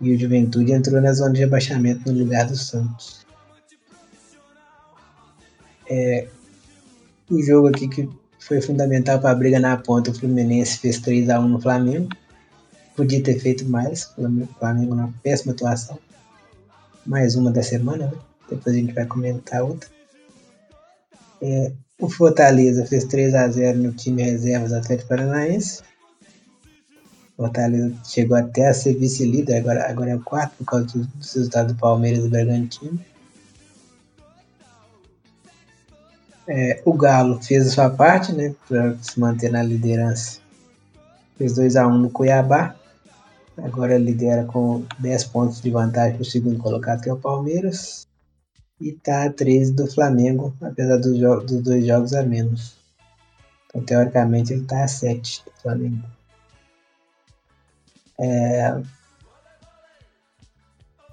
E 0.00 0.12
o 0.12 0.18
Juventude 0.18 0.72
entrou 0.72 1.00
na 1.00 1.12
zona 1.12 1.32
de 1.32 1.40
rebaixamento 1.40 2.10
no 2.10 2.18
lugar 2.18 2.46
do 2.46 2.56
Santos. 2.56 3.24
É, 5.88 6.26
o 7.30 7.42
jogo 7.42 7.68
aqui 7.68 7.88
que 7.88 8.08
foi 8.38 8.60
fundamental 8.60 9.20
para 9.20 9.30
a 9.30 9.34
briga 9.34 9.60
na 9.60 9.76
ponta, 9.76 10.10
o 10.10 10.14
Fluminense 10.14 10.78
fez 10.78 11.00
3x1 11.00 11.48
no 11.48 11.60
Flamengo. 11.60 12.08
Podia 12.96 13.22
ter 13.22 13.38
feito 13.38 13.64
mais. 13.68 14.12
O 14.16 14.46
Flamengo- 14.58 14.94
numa 14.94 15.12
péssima 15.22 15.52
atuação. 15.52 15.98
Mais 17.06 17.34
uma 17.34 17.50
da 17.50 17.62
semana, 17.62 18.06
né? 18.06 18.18
Depois 18.48 18.74
a 18.74 18.78
gente 18.78 18.92
vai 18.92 19.06
comentar 19.06 19.62
outra. 19.62 19.88
É, 21.40 21.72
o 21.98 22.08
Fortaleza 22.08 22.86
fez 22.86 23.04
3x0 23.04 23.76
no 23.76 23.92
time 23.92 24.22
reserva 24.22 24.68
do 24.68 24.76
Atlético 24.76 25.08
Paranaense. 25.08 25.82
Fortaleza 27.36 27.92
chegou 28.04 28.36
até 28.36 28.68
a 28.68 28.74
ser 28.74 28.94
vice-líder, 28.94 29.56
agora, 29.56 29.90
agora 29.90 30.10
é 30.10 30.16
o 30.16 30.20
quarto 30.20 30.56
por 30.58 30.64
causa 30.64 30.86
do 30.86 31.08
resultado 31.16 31.72
do 31.72 31.78
Palmeiras 31.78 32.20
e 32.20 32.22
do 32.22 32.30
Bragantino. 32.30 33.00
É, 36.46 36.82
o 36.84 36.92
Galo 36.92 37.42
fez 37.42 37.66
a 37.66 37.70
sua 37.70 37.90
parte, 37.90 38.32
né, 38.32 38.54
para 38.68 38.96
se 39.00 39.18
manter 39.18 39.50
na 39.50 39.62
liderança. 39.62 40.38
Fez 41.38 41.54
2x1 41.54 41.98
no 41.98 42.10
Cuiabá. 42.10 42.76
Agora 43.56 43.98
lidera 43.98 44.44
com 44.44 44.84
10 44.98 45.24
pontos 45.24 45.60
de 45.60 45.70
vantagem 45.70 46.14
para 46.14 46.22
o 46.22 46.24
segundo 46.24 46.58
colocado, 46.58 47.02
que 47.02 47.08
é 47.08 47.12
o 47.12 47.18
Palmeiras. 47.18 48.06
E 48.80 48.88
está 48.90 49.24
a 49.24 49.32
13 49.32 49.74
do 49.74 49.86
Flamengo, 49.86 50.54
apesar 50.60 50.96
dos, 50.96 51.18
dos 51.18 51.62
dois 51.62 51.86
jogos 51.86 52.14
a 52.14 52.22
menos. 52.22 52.74
Então, 53.68 53.82
teoricamente, 53.84 54.52
ele 54.52 54.62
está 54.62 54.84
a 54.84 54.88
7 54.88 55.44
do 55.44 55.62
Flamengo. 55.62 56.02
É, 58.18 58.82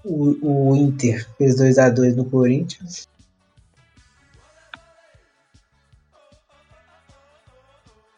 o, 0.04 0.70
o 0.72 0.76
Inter 0.76 1.28
fez 1.38 1.56
2x2 1.56 2.16
no 2.16 2.26
Corinthians. 2.26 3.08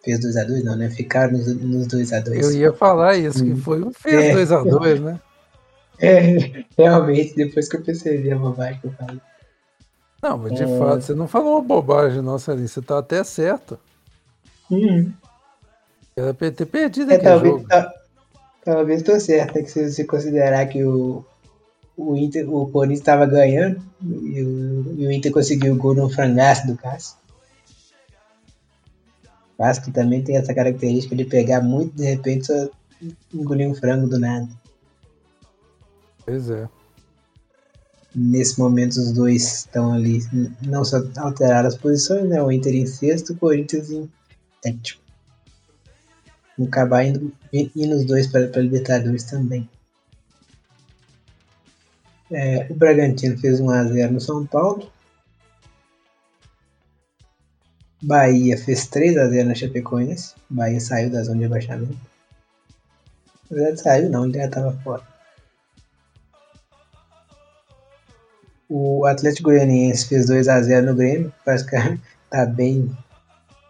Fez 0.03 0.19
2x2 0.19 0.63
não, 0.63 0.75
né? 0.75 0.89
Ficaram 0.89 1.33
nos, 1.33 1.47
nos 1.61 1.87
2x2. 1.87 2.41
Eu 2.41 2.51
ia 2.51 2.73
falar 2.73 3.15
isso, 3.17 3.43
que 3.43 3.51
Hum. 3.51 3.57
foi 3.57 3.83
um 3.83 3.91
fez 3.93 4.25
É. 4.25 4.33
2x2, 4.33 4.99
né? 5.01 5.19
É, 6.03 6.65
realmente, 6.75 7.35
depois 7.35 7.69
que 7.69 7.77
eu 7.77 7.83
percebi 7.83 8.31
a 8.31 8.35
bobagem 8.35 8.79
que 8.81 8.87
eu 8.87 8.91
falei. 8.93 9.21
Não, 10.23 10.35
mas 10.39 10.53
de 10.53 10.63
É. 10.63 10.77
fato, 10.79 11.01
você 11.03 11.13
não 11.13 11.27
falou 11.27 11.53
uma 11.53 11.61
bobagem, 11.61 12.23
não, 12.23 12.39
Celin. 12.39 12.65
Você 12.65 12.81
tá 12.81 12.97
até 12.97 13.23
certo. 13.23 13.77
Era 16.15 16.33
pra 16.33 16.49
ter 16.51 16.65
perdido 16.65 17.11
É, 17.11 17.15
aquele 17.15 17.29
talvez, 17.31 17.53
jogo. 17.53 17.67
ta- 17.67 17.93
talvez 18.65 19.03
tô 19.03 19.19
certo, 19.19 19.57
é 19.57 19.61
que 19.63 19.69
se 19.69 19.91
você 19.91 20.03
considerar 20.03 20.65
que 20.67 20.83
o, 20.83 21.23
o, 21.95 22.15
Inter, 22.17 22.49
o 22.51 22.67
Corinthians 22.71 22.99
estava 22.99 23.25
ganhando 23.27 23.79
e 24.01 24.41
o, 24.41 24.95
e 24.97 25.07
o 25.07 25.11
Inter 25.11 25.31
conseguiu 25.31 25.73
o 25.73 25.77
gol 25.77 25.93
no 25.93 26.09
frangaço 26.09 26.65
do 26.67 26.75
Cássio. 26.77 27.15
O 29.61 29.63
Cássio 29.63 29.83
que 29.83 29.91
também 29.91 30.23
tem 30.23 30.37
essa 30.37 30.55
característica 30.55 31.15
de 31.15 31.23
pegar 31.23 31.61
muito 31.61 31.95
de 31.95 32.03
repente 32.03 32.47
só 32.47 32.67
engolir 33.31 33.69
um 33.69 33.75
frango 33.75 34.07
do 34.07 34.17
nada. 34.17 34.49
Pois 36.25 36.49
é. 36.49 36.67
Nesse 38.15 38.59
momento 38.59 38.93
os 38.93 39.11
dois 39.11 39.59
estão 39.59 39.93
ali, 39.93 40.19
não 40.63 40.83
só 40.83 41.03
alteraram 41.15 41.67
as 41.67 41.77
posições, 41.77 42.27
né? 42.27 42.41
O 42.41 42.51
Inter 42.51 42.73
em 42.73 42.87
sexto, 42.87 43.33
o 43.33 43.37
Corinthians 43.37 43.91
em 43.91 44.09
sétimo. 44.63 44.99
Vão 46.57 46.65
acabar 46.65 47.05
indo, 47.05 47.31
indo 47.53 47.95
os 47.95 48.05
dois 48.05 48.25
para 48.25 48.41
a 48.41 48.59
Libertadores 48.59 49.25
também. 49.25 49.69
É, 52.31 52.65
o 52.67 52.73
Bragantino 52.73 53.37
fez 53.37 53.61
1x0 53.61 54.09
no 54.09 54.19
São 54.19 54.43
Paulo. 54.43 54.91
Bahia 58.01 58.57
fez 58.57 58.87
3x0 58.87 59.43
na 59.43 59.55
Chapecoense. 59.55 60.33
Bahia 60.49 60.79
saiu 60.79 61.09
da 61.09 61.21
zona 61.23 61.37
de 61.37 61.43
rebaixamento. 61.43 61.97
Na 63.49 63.57
verdade 63.57 63.81
saiu 63.81 64.09
não, 64.09 64.25
ele 64.25 64.37
já 64.37 64.49
tava 64.49 64.71
fora. 64.83 65.03
O 68.67 69.05
Atlético 69.05 69.49
Goianiense 69.49 70.07
fez 70.07 70.27
2x0 70.29 70.81
no 70.81 70.95
Grêmio. 70.95 71.33
Parece 71.45 71.65
que 71.65 71.99
tá 72.29 72.45
bem 72.45 72.89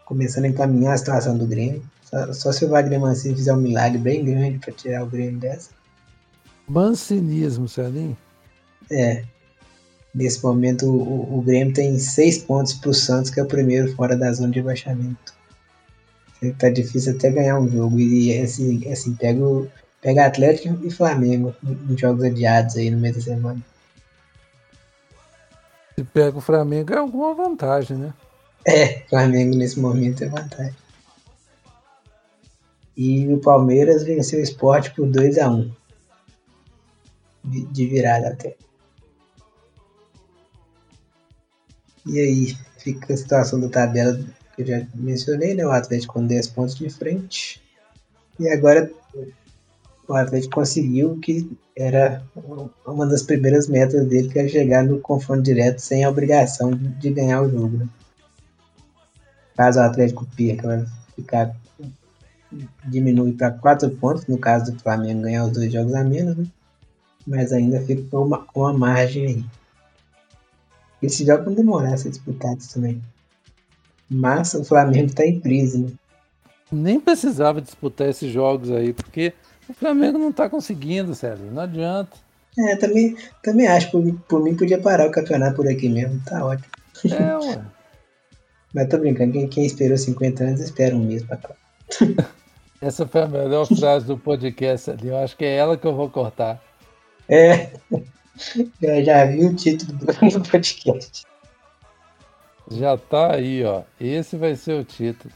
começando 0.04 0.44
a 0.44 0.48
encaminhar 0.48 0.94
a 0.94 0.98
situação 0.98 1.36
do 1.36 1.46
Grêmio. 1.46 1.82
Só, 2.04 2.32
só 2.32 2.52
se 2.52 2.64
o 2.64 2.68
Wagner 2.68 3.00
Mancini 3.00 3.34
fizer 3.34 3.52
um 3.52 3.60
milagre 3.60 3.98
bem 3.98 4.24
grande 4.24 4.58
para 4.58 4.72
tirar 4.72 5.02
o 5.02 5.06
Grêmio 5.10 5.40
dessa. 5.40 5.70
Mancinismo, 6.68 7.68
Celinho? 7.68 8.16
É. 8.90 9.24
Nesse 10.14 10.42
momento, 10.42 10.86
o, 10.86 11.38
o 11.38 11.42
Grêmio 11.42 11.72
tem 11.72 11.98
seis 11.98 12.38
pontos 12.38 12.74
para 12.74 12.90
o 12.90 12.94
Santos, 12.94 13.30
que 13.30 13.40
é 13.40 13.42
o 13.42 13.46
primeiro 13.46 13.94
fora 13.94 14.14
da 14.14 14.32
zona 14.32 14.50
de 14.50 14.58
rebaixamento. 14.58 15.34
Tá 16.58 16.68
difícil 16.68 17.14
até 17.14 17.30
ganhar 17.30 17.58
um 17.58 17.68
jogo. 17.68 17.98
E 17.98 18.38
assim, 18.38 18.86
assim 18.90 19.14
pega, 19.14 19.42
o, 19.42 19.68
pega 20.00 20.26
Atlético 20.26 20.84
e 20.84 20.90
Flamengo 20.90 21.54
em 21.88 21.96
jogos 21.96 22.24
adiados 22.24 22.76
aí 22.76 22.90
no 22.90 22.98
meio 22.98 23.14
da 23.14 23.20
semana. 23.20 23.62
Se 25.94 26.04
pega 26.04 26.36
o 26.36 26.40
Flamengo 26.40 26.92
é 26.92 26.98
alguma 26.98 27.34
vantagem, 27.34 27.96
né? 27.96 28.12
É, 28.66 29.00
Flamengo 29.08 29.56
nesse 29.56 29.78
momento 29.78 30.24
é 30.24 30.28
vantagem. 30.28 30.74
E 32.96 33.32
o 33.32 33.38
Palmeiras 33.38 34.02
venceu 34.02 34.40
o 34.40 34.42
esporte 34.42 34.90
por 34.94 35.06
2 35.06 35.38
a 35.38 35.48
1 35.48 35.72
De 37.44 37.86
virada 37.86 38.28
até. 38.28 38.56
E 42.06 42.18
aí, 42.18 42.56
fica 42.78 43.14
a 43.14 43.16
situação 43.16 43.60
da 43.60 43.68
tabela 43.68 44.18
que 44.54 44.62
eu 44.62 44.66
já 44.66 44.86
mencionei, 44.94 45.54
né? 45.54 45.66
O 45.66 45.70
Atlético 45.70 46.14
com 46.14 46.26
10 46.26 46.46
pontos 46.48 46.74
de 46.74 46.90
frente. 46.90 47.62
E 48.38 48.48
agora 48.48 48.90
o 50.08 50.14
Atlético 50.14 50.54
conseguiu 50.56 51.18
que 51.20 51.50
era 51.76 52.22
uma 52.86 53.06
das 53.06 53.22
primeiras 53.22 53.68
metas 53.68 54.06
dele, 54.06 54.28
que 54.28 54.38
é 54.38 54.48
chegar 54.48 54.84
no 54.84 55.00
confronto 55.00 55.42
direto 55.42 55.78
sem 55.78 56.04
a 56.04 56.10
obrigação 56.10 56.72
de 56.72 57.10
ganhar 57.10 57.42
o 57.42 57.50
jogo. 57.50 57.78
Né? 57.78 57.88
Caso 59.56 59.78
o 59.78 59.82
Atlético 59.82 60.26
perca, 60.36 60.66
vai 60.66 60.86
ficar 61.14 61.56
diminui 62.84 63.32
para 63.32 63.50
4 63.50 63.90
pontos, 63.92 64.26
no 64.26 64.36
caso 64.36 64.72
do 64.72 64.78
Flamengo 64.80 65.22
ganhar 65.22 65.46
os 65.46 65.52
dois 65.52 65.72
jogos 65.72 65.94
a 65.94 66.04
menos, 66.04 66.36
né? 66.36 66.46
mas 67.26 67.52
ainda 67.52 67.80
fica 67.80 68.02
com 68.10 68.26
uma, 68.26 68.44
com 68.44 68.60
uma 68.60 68.72
margem 68.72 69.26
aí. 69.26 69.44
Esses 71.02 71.26
jogos 71.26 71.46
vão 71.46 71.54
demorar 71.54 71.94
a 71.94 71.96
ser 71.96 72.10
disputados 72.10 72.68
também. 72.68 73.02
Mas 74.08 74.54
o 74.54 74.64
Flamengo 74.64 75.06
está 75.06 75.26
em 75.26 75.40
crise, 75.40 75.78
né? 75.78 75.90
Nem 76.70 77.00
precisava 77.00 77.60
disputar 77.60 78.08
esses 78.08 78.32
jogos 78.32 78.70
aí, 78.70 78.92
porque 78.92 79.32
o 79.68 79.74
Flamengo 79.74 80.18
não 80.18 80.30
está 80.30 80.48
conseguindo, 80.48 81.14
Sérgio. 81.14 81.50
Não 81.50 81.62
adianta. 81.62 82.16
É, 82.58 82.76
também, 82.76 83.16
também 83.42 83.66
acho. 83.66 83.90
Por, 83.90 84.02
por 84.28 84.42
mim, 84.42 84.54
podia 84.54 84.80
parar 84.80 85.06
o 85.06 85.10
campeonato 85.10 85.56
por 85.56 85.68
aqui 85.68 85.88
mesmo. 85.88 86.20
Tá 86.24 86.44
ótimo. 86.44 86.68
É, 87.10 87.36
ué. 87.38 87.62
Mas 88.74 88.88
tô 88.88 88.98
brincando. 88.98 89.32
Quem, 89.32 89.48
quem 89.48 89.66
esperou 89.66 89.98
50 89.98 90.44
anos 90.44 90.60
espera 90.60 90.94
um 90.94 91.04
mês 91.04 91.22
pra 91.22 91.36
cá. 91.36 91.54
Essa 92.80 93.06
foi 93.06 93.22
a 93.22 93.28
melhor 93.28 93.66
frase 93.66 94.06
do 94.06 94.18
podcast 94.18 94.90
ali. 94.90 95.08
Eu 95.08 95.16
acho 95.18 95.36
que 95.36 95.44
é 95.44 95.56
ela 95.56 95.76
que 95.76 95.86
eu 95.86 95.94
vou 95.94 96.10
cortar. 96.10 96.60
É. 97.28 97.70
Eu 98.80 99.04
já 99.04 99.24
vi 99.26 99.44
o 99.44 99.54
título 99.54 99.98
do 99.98 100.48
podcast. 100.48 101.24
Já 102.70 102.96
tá 102.96 103.34
aí, 103.34 103.64
ó. 103.64 103.82
Esse 104.00 104.36
vai 104.36 104.56
ser 104.56 104.74
o 104.74 104.84
título. 104.84 105.32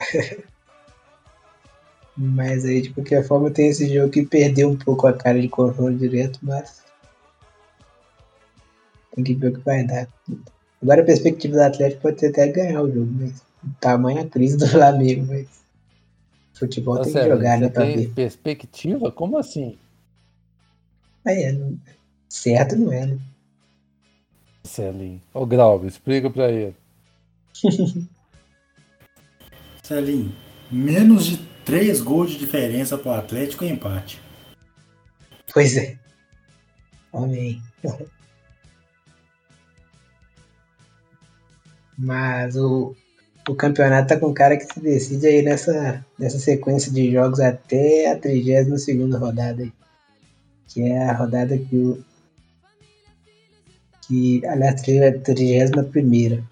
Mas 2.20 2.64
aí, 2.64 2.82
de 2.82 2.90
qualquer 2.90 3.24
forma, 3.24 3.48
tem 3.48 3.68
esse 3.68 3.92
jogo 3.94 4.10
que 4.10 4.26
perdeu 4.26 4.70
um 4.70 4.76
pouco 4.76 5.06
a 5.06 5.12
cara 5.12 5.40
de 5.40 5.48
confronto 5.48 5.96
direto, 5.96 6.40
mas. 6.42 6.82
Tem 9.14 9.22
que 9.22 9.34
ver 9.34 9.50
o 9.50 9.52
que 9.52 9.60
vai 9.60 9.84
dar. 9.84 10.08
Agora 10.82 11.02
a 11.02 11.04
perspectiva 11.04 11.54
do 11.54 11.62
Atlético 11.62 12.02
pode 12.02 12.26
até 12.26 12.48
ganhar 12.48 12.82
o 12.82 12.92
jogo, 12.92 13.08
mas 13.12 13.40
o 13.62 13.70
tamanho 13.80 14.20
a 14.20 14.26
crise 14.26 14.56
do 14.56 14.66
Flamengo, 14.66 15.26
mas. 15.28 15.46
Futebol 16.54 16.96
tá 16.96 17.04
tem 17.04 17.12
sério, 17.12 17.30
que 17.30 17.36
jogar, 17.36 17.60
né? 17.60 17.68
Pra 17.68 17.84
tem 17.84 17.98
ver. 17.98 18.08
perspectiva? 18.08 19.12
Como 19.12 19.38
assim? 19.38 19.78
Aí 21.26 21.42
é, 21.42 21.58
certo 22.28 22.76
não 22.76 22.92
é, 22.92 23.06
né? 23.06 23.18
Celinho. 24.64 25.22
Ô 25.32 25.46
Grau, 25.46 25.84
explica 25.86 26.30
pra 26.30 26.50
ele. 26.50 26.74
Celinho, 29.82 30.34
menos 30.70 31.26
de 31.26 31.38
3 31.64 32.00
gols 32.02 32.30
de 32.30 32.38
diferença 32.38 32.98
para 32.98 33.12
o 33.12 33.14
Atlético 33.14 33.64
e 33.64 33.70
empate. 33.70 34.20
Pois 35.52 35.76
é. 35.76 35.98
Amém. 37.12 37.62
Mas 41.96 42.54
o, 42.56 42.94
o 43.48 43.54
campeonato 43.54 44.08
tá 44.08 44.20
com 44.20 44.32
cara 44.32 44.56
que 44.56 44.66
se 44.72 44.78
decide 44.78 45.26
aí 45.26 45.42
nessa, 45.42 46.04
nessa 46.18 46.38
sequência 46.38 46.92
de 46.92 47.10
jogos 47.10 47.40
até 47.40 48.12
a 48.12 48.18
32 48.18 48.86
rodada 49.18 49.62
aí. 49.62 49.72
Que 50.78 50.84
é 50.84 51.08
a 51.08 51.12
rodada 51.12 51.58
que 51.58 51.76
o. 51.76 52.04
Que, 54.06 54.46
aliás, 54.46 54.80
a 54.80 55.18
31 55.24 56.44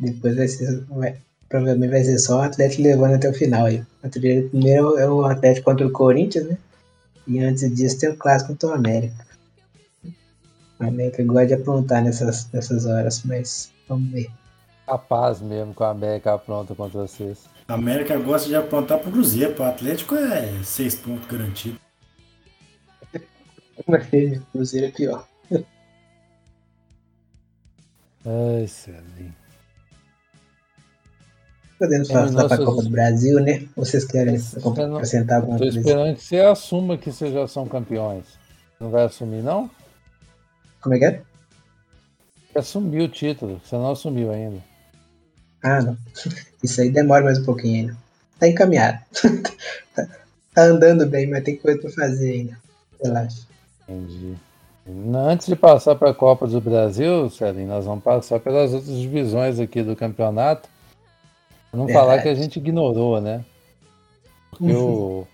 Depois 0.00 0.34
vai 0.34 0.48
ser. 0.48 0.84
Vai, 0.84 1.18
provavelmente 1.50 1.90
vai 1.90 2.02
ser 2.02 2.18
só 2.18 2.38
o 2.38 2.40
Atlético 2.40 2.82
levando 2.82 3.16
até 3.16 3.28
o 3.28 3.34
final 3.34 3.66
aí. 3.66 3.84
A 4.02 4.08
primeiro 4.08 4.96
é 4.96 5.06
o 5.06 5.22
Atlético 5.26 5.66
contra 5.66 5.86
o 5.86 5.92
Corinthians, 5.92 6.46
né? 6.46 6.56
E 7.26 7.40
antes 7.40 7.74
disso 7.74 8.00
tem 8.00 8.08
o 8.08 8.16
clássico 8.16 8.52
contra 8.52 8.70
o 8.70 8.72
América. 8.72 9.26
O 10.80 10.84
América 10.84 11.22
gosta 11.24 11.48
de 11.48 11.54
aprontar 11.54 12.02
nessas, 12.02 12.50
nessas 12.52 12.86
horas, 12.86 13.20
mas 13.26 13.70
vamos 13.86 14.10
ver. 14.10 14.30
Capaz 14.86 15.42
mesmo 15.42 15.74
com 15.74 15.84
a 15.84 15.90
América 15.90 16.38
pronta 16.38 16.74
contra 16.74 17.02
vocês. 17.02 17.44
A 17.68 17.74
América 17.74 18.16
gosta 18.16 18.48
de 18.48 18.56
aprontar 18.56 18.98
pro 18.98 19.12
Cruzeiro, 19.12 19.52
pro 19.52 19.64
Atlético 19.64 20.14
é 20.14 20.62
seis 20.62 20.94
pontos 20.94 21.26
garantido. 21.26 21.83
O 23.78 24.40
Cruzeiro 24.52 24.86
é 24.86 24.90
pior. 24.90 25.26
Ai, 28.26 28.66
Celinho. 28.66 29.34
Podemos 31.78 32.08
falar 32.08 32.26
da 32.26 32.42
nossas... 32.42 32.64
Copa 32.64 32.82
do 32.82 32.88
Brasil, 32.88 33.40
né? 33.40 33.68
Vocês 33.76 34.04
querem 34.04 34.36
acrescentar 34.36 35.40
alguma 35.40 35.58
coisa? 35.58 35.78
Estou 35.78 35.92
esperando 35.92 36.16
que 36.16 36.24
você 36.24 36.38
assuma 36.38 36.96
que 36.96 37.12
vocês 37.12 37.34
já 37.34 37.46
são 37.46 37.68
campeões. 37.68 38.24
Não 38.80 38.90
vai 38.90 39.04
assumir, 39.04 39.42
não? 39.42 39.70
Como 40.80 40.94
é 40.94 40.98
que 40.98 41.04
é? 41.04 41.22
Assumir 42.54 43.02
o 43.02 43.08
título, 43.08 43.60
você 43.62 43.74
não 43.74 43.90
assumiu 43.90 44.30
ainda. 44.30 44.62
Ah, 45.62 45.82
não. 45.82 45.98
Isso 46.62 46.80
aí 46.80 46.90
demora 46.90 47.24
mais 47.24 47.38
um 47.38 47.44
pouquinho 47.44 47.80
ainda. 47.80 47.96
Tá 48.38 48.48
encaminhado. 48.48 48.98
tá 50.54 50.62
andando 50.62 51.06
bem, 51.06 51.28
mas 51.28 51.44
tem 51.44 51.56
coisa 51.56 51.80
pra 51.80 51.90
fazer 51.90 52.32
ainda. 52.32 52.58
Relaxa. 53.02 53.53
Entendi. 53.88 54.34
Antes 55.14 55.46
de 55.46 55.56
passar 55.56 55.94
para 55.94 56.10
a 56.10 56.14
Copa 56.14 56.46
do 56.46 56.60
Brasil, 56.60 57.30
Celinho, 57.30 57.68
nós 57.68 57.86
vamos 57.86 58.04
passar 58.04 58.38
pelas 58.38 58.72
outras 58.72 58.96
divisões 58.96 59.58
aqui 59.58 59.82
do 59.82 59.96
campeonato. 59.96 60.68
Não 61.72 61.86
Verdade. 61.86 62.06
falar 62.06 62.22
que 62.22 62.28
a 62.28 62.34
gente 62.34 62.58
ignorou, 62.58 63.20
né? 63.20 63.44
Porque 64.50 64.70
eu 64.70 65.26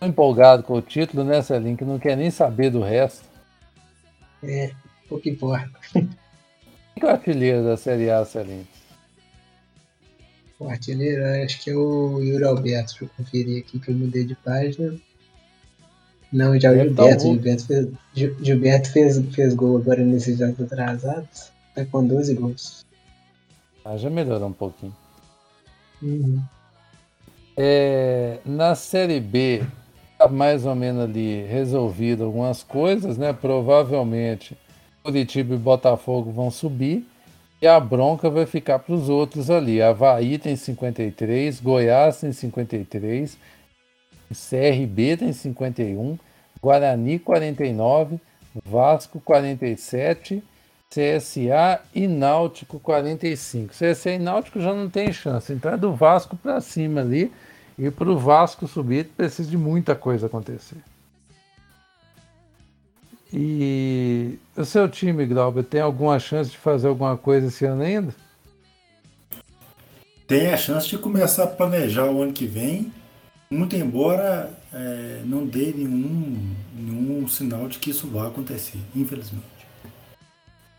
tô 0.00 0.06
empolgado 0.06 0.62
com 0.62 0.74
o 0.74 0.82
título, 0.82 1.22
né, 1.22 1.42
Celinho, 1.42 1.76
que 1.76 1.84
não 1.84 1.98
quer 1.98 2.16
nem 2.16 2.30
saber 2.30 2.70
do 2.70 2.80
resto. 2.80 3.24
É, 4.42 4.72
pouco 5.08 5.28
importa. 5.28 5.70
Quem 5.92 6.08
é 7.02 7.06
o 7.06 7.10
artilheiro 7.10 7.62
da 7.62 7.76
Série 7.76 8.10
A, 8.10 8.24
Celinho? 8.24 8.66
O 10.58 10.68
artilheiro, 10.68 11.24
acho 11.44 11.62
que 11.62 11.70
é 11.70 11.74
o 11.74 12.20
Yuri 12.20 12.44
Alberto. 12.44 12.92
Deixa 12.92 13.04
eu 13.04 13.10
conferir 13.16 13.62
aqui 13.62 13.78
que 13.78 13.90
eu 13.90 13.94
mudei 13.94 14.24
de 14.24 14.34
página. 14.34 14.94
Não, 16.32 16.58
já 16.58 16.72
o 16.72 16.74
Gilberto. 16.74 17.24
Gilberto, 17.24 17.66
fez, 17.66 17.88
Gilberto 18.14 18.90
fez, 18.90 19.18
fez 19.34 19.54
gol 19.54 19.76
agora 19.76 20.02
nesses 20.02 20.38
jogos 20.38 20.60
atrasados. 20.60 21.52
Tá 21.74 21.84
com 21.84 22.06
12 22.06 22.34
gols. 22.34 22.84
Ah, 23.84 23.96
já 23.96 24.08
melhorou 24.08 24.48
um 24.48 24.52
pouquinho. 24.52 24.94
Uhum. 26.00 26.40
É, 27.56 28.38
na 28.46 28.74
Série 28.74 29.20
B, 29.20 29.62
tá 30.18 30.26
mais 30.28 30.64
ou 30.64 30.74
menos 30.74 31.02
ali 31.02 31.44
resolvido 31.44 32.24
algumas 32.24 32.62
coisas, 32.62 33.18
né? 33.18 33.32
Provavelmente 33.32 34.56
Curitiba 35.02 35.54
e 35.54 35.58
Botafogo 35.58 36.30
vão 36.30 36.50
subir 36.50 37.06
e 37.60 37.66
a 37.66 37.78
bronca 37.78 38.30
vai 38.30 38.46
ficar 38.46 38.78
para 38.78 38.94
os 38.94 39.08
outros 39.08 39.50
ali. 39.50 39.82
Havaí 39.82 40.38
tem 40.38 40.56
53, 40.56 41.60
Goiás 41.60 42.20
tem 42.20 42.32
53, 42.32 43.36
CRB 44.32 45.16
tem 45.16 45.32
51, 45.32 46.18
Guarani 46.60 47.18
49, 47.18 48.20
Vasco 48.64 49.20
47 49.20 50.42
CSA 50.92 51.80
e 51.94 52.06
Náutico 52.06 52.78
45. 52.78 53.72
CSA 53.72 54.10
e 54.10 54.18
Náutico 54.18 54.60
já 54.60 54.74
não 54.74 54.90
tem 54.90 55.10
chance, 55.10 55.50
então 55.50 55.72
é 55.72 55.76
do 55.78 55.94
Vasco 55.94 56.36
para 56.36 56.60
cima 56.60 57.00
ali. 57.00 57.32
E 57.78 57.90
para 57.90 58.10
o 58.10 58.18
Vasco 58.18 58.68
subir, 58.68 59.06
precisa 59.16 59.48
de 59.48 59.56
muita 59.56 59.94
coisa 59.94 60.26
acontecer. 60.26 60.76
E 63.32 64.38
o 64.54 64.64
seu 64.66 64.86
time, 64.86 65.24
Glauber, 65.24 65.64
tem 65.64 65.80
alguma 65.80 66.18
chance 66.18 66.50
de 66.50 66.58
fazer 66.58 66.88
alguma 66.88 67.16
coisa 67.16 67.46
esse 67.46 67.64
ano 67.64 67.82
ainda? 67.82 68.14
Tem 70.28 70.52
a 70.52 70.56
chance 70.58 70.86
de 70.86 70.98
começar 70.98 71.44
a 71.44 71.46
planejar 71.46 72.10
o 72.10 72.22
ano 72.22 72.34
que 72.34 72.44
vem, 72.46 72.92
muito 73.52 73.76
embora 73.76 74.50
é, 74.72 75.22
não 75.24 75.46
dê 75.46 75.72
nenhum, 75.76 76.54
nenhum 76.74 77.28
sinal 77.28 77.68
de 77.68 77.78
que 77.78 77.90
isso 77.90 78.06
vai 78.08 78.26
acontecer, 78.26 78.78
infelizmente. 78.96 79.44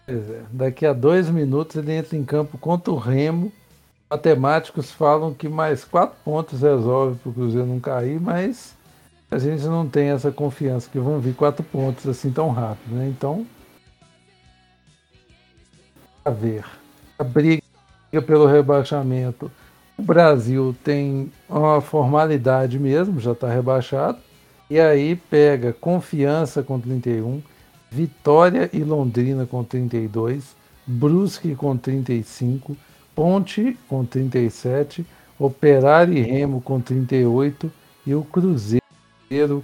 Pois 0.06 0.30
é. 0.30 0.42
Daqui 0.52 0.86
a 0.86 0.92
dois 0.92 1.30
minutos 1.30 1.76
ele 1.76 1.94
entra 1.94 2.18
em 2.18 2.26
campo 2.26 2.58
contra 2.58 2.92
o 2.92 2.98
Remo. 2.98 3.52
Matemáticos 4.10 4.92
falam 4.92 5.34
que 5.34 5.48
mais 5.48 5.84
quatro 5.84 6.16
pontos 6.24 6.62
resolve 6.62 7.18
para 7.20 7.30
o 7.30 7.34
Cruzeiro 7.34 7.68
não 7.68 7.80
cair, 7.80 8.20
mas 8.20 8.76
a 9.32 9.38
gente 9.38 9.64
não 9.64 9.88
tem 9.88 10.10
essa 10.10 10.32
confiança 10.32 10.90
que 10.90 11.00
vão 11.00 11.20
vir 11.20 11.34
quatro 11.34 11.64
pontos 11.64 12.08
assim 12.08 12.32
tão 12.32 12.50
rápido, 12.50 12.96
né? 12.96 13.08
Então, 13.08 13.46
a 16.26 16.30
ver. 16.30 16.66
A 17.18 17.24
briga 17.24 17.62
pelo 18.26 18.46
rebaixamento. 18.46 19.52
O 19.98 20.02
Brasil 20.02 20.76
tem 20.84 21.32
uma 21.48 21.80
formalidade 21.80 22.80
mesmo, 22.80 23.20
já 23.20 23.34
está 23.34 23.48
rebaixado. 23.48 24.18
E 24.70 24.80
aí 24.80 25.16
pega 25.16 25.72
Confiança 25.72 26.64
com 26.64 26.80
31, 26.80 27.42
Vitória 27.92 28.70
e 28.74 28.84
Londrina 28.84 29.46
com 29.46 29.64
32, 29.64 30.56
Brusque 30.88 31.54
com 31.54 31.78
35, 31.78 32.76
Ponte 33.14 33.78
com 33.88 34.04
37, 34.04 35.06
Operário 35.38 36.16
e 36.16 36.22
Remo 36.22 36.60
com 36.60 36.82
38 36.82 37.72
e 38.08 38.16
o 38.16 38.24
Cruzeiro 38.24 38.82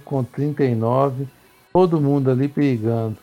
com 0.04 0.22
39, 0.22 1.26
todo 1.72 2.00
mundo 2.00 2.30
ali 2.30 2.46
brigando. 2.46 3.16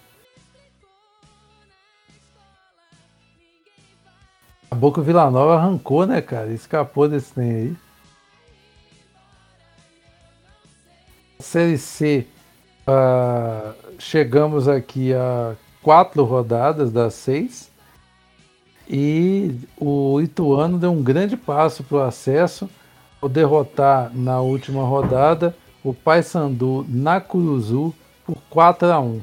A 4.78 4.80
Boca 4.80 5.02
Vila 5.02 5.32
Nova 5.32 5.56
arrancou, 5.56 6.06
né, 6.06 6.22
cara? 6.22 6.54
Escapou 6.54 7.10
desse 7.10 7.34
trem 7.34 7.50
aí. 7.50 7.76
Série 11.40 11.80
C, 11.80 12.28
uh, 12.88 13.74
chegamos 13.98 14.68
aqui 14.68 15.16
a 15.16 15.56
quatro 15.82 16.24
rodadas 16.24 16.92
das 16.92 17.16
seis. 17.16 17.72
E 18.88 19.56
o 19.80 20.22
Ituano 20.22 20.78
deu 20.78 20.92
um 20.92 21.02
grande 21.02 21.36
passo 21.36 21.84
para 21.84 21.98
o 21.98 22.02
acesso 22.02 22.70
ao 23.20 23.28
derrotar 23.28 24.12
na 24.14 24.42
última 24.42 24.84
rodada 24.84 25.56
o 25.84 25.92
Paysandu 25.92 26.86
na 26.88 27.20
Curuzu 27.20 27.96
por 28.24 28.38
4 28.48 28.92
a 28.92 29.00
1. 29.00 29.22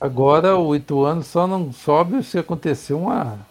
Agora 0.00 0.56
o 0.56 0.76
Ituano 0.76 1.24
só 1.24 1.48
não 1.48 1.72
sobe 1.72 2.22
se 2.22 2.38
acontecer 2.38 2.94
uma 2.94 3.50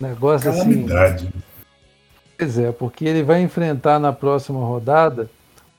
negócio 0.00 0.50
assim. 0.50 0.60
Calamidade. 0.60 1.28
assim. 1.28 1.48
Pois 2.38 2.58
é, 2.58 2.70
porque 2.70 3.04
ele 3.04 3.22
vai 3.22 3.42
enfrentar 3.42 3.98
na 3.98 4.12
próxima 4.12 4.60
rodada 4.60 5.28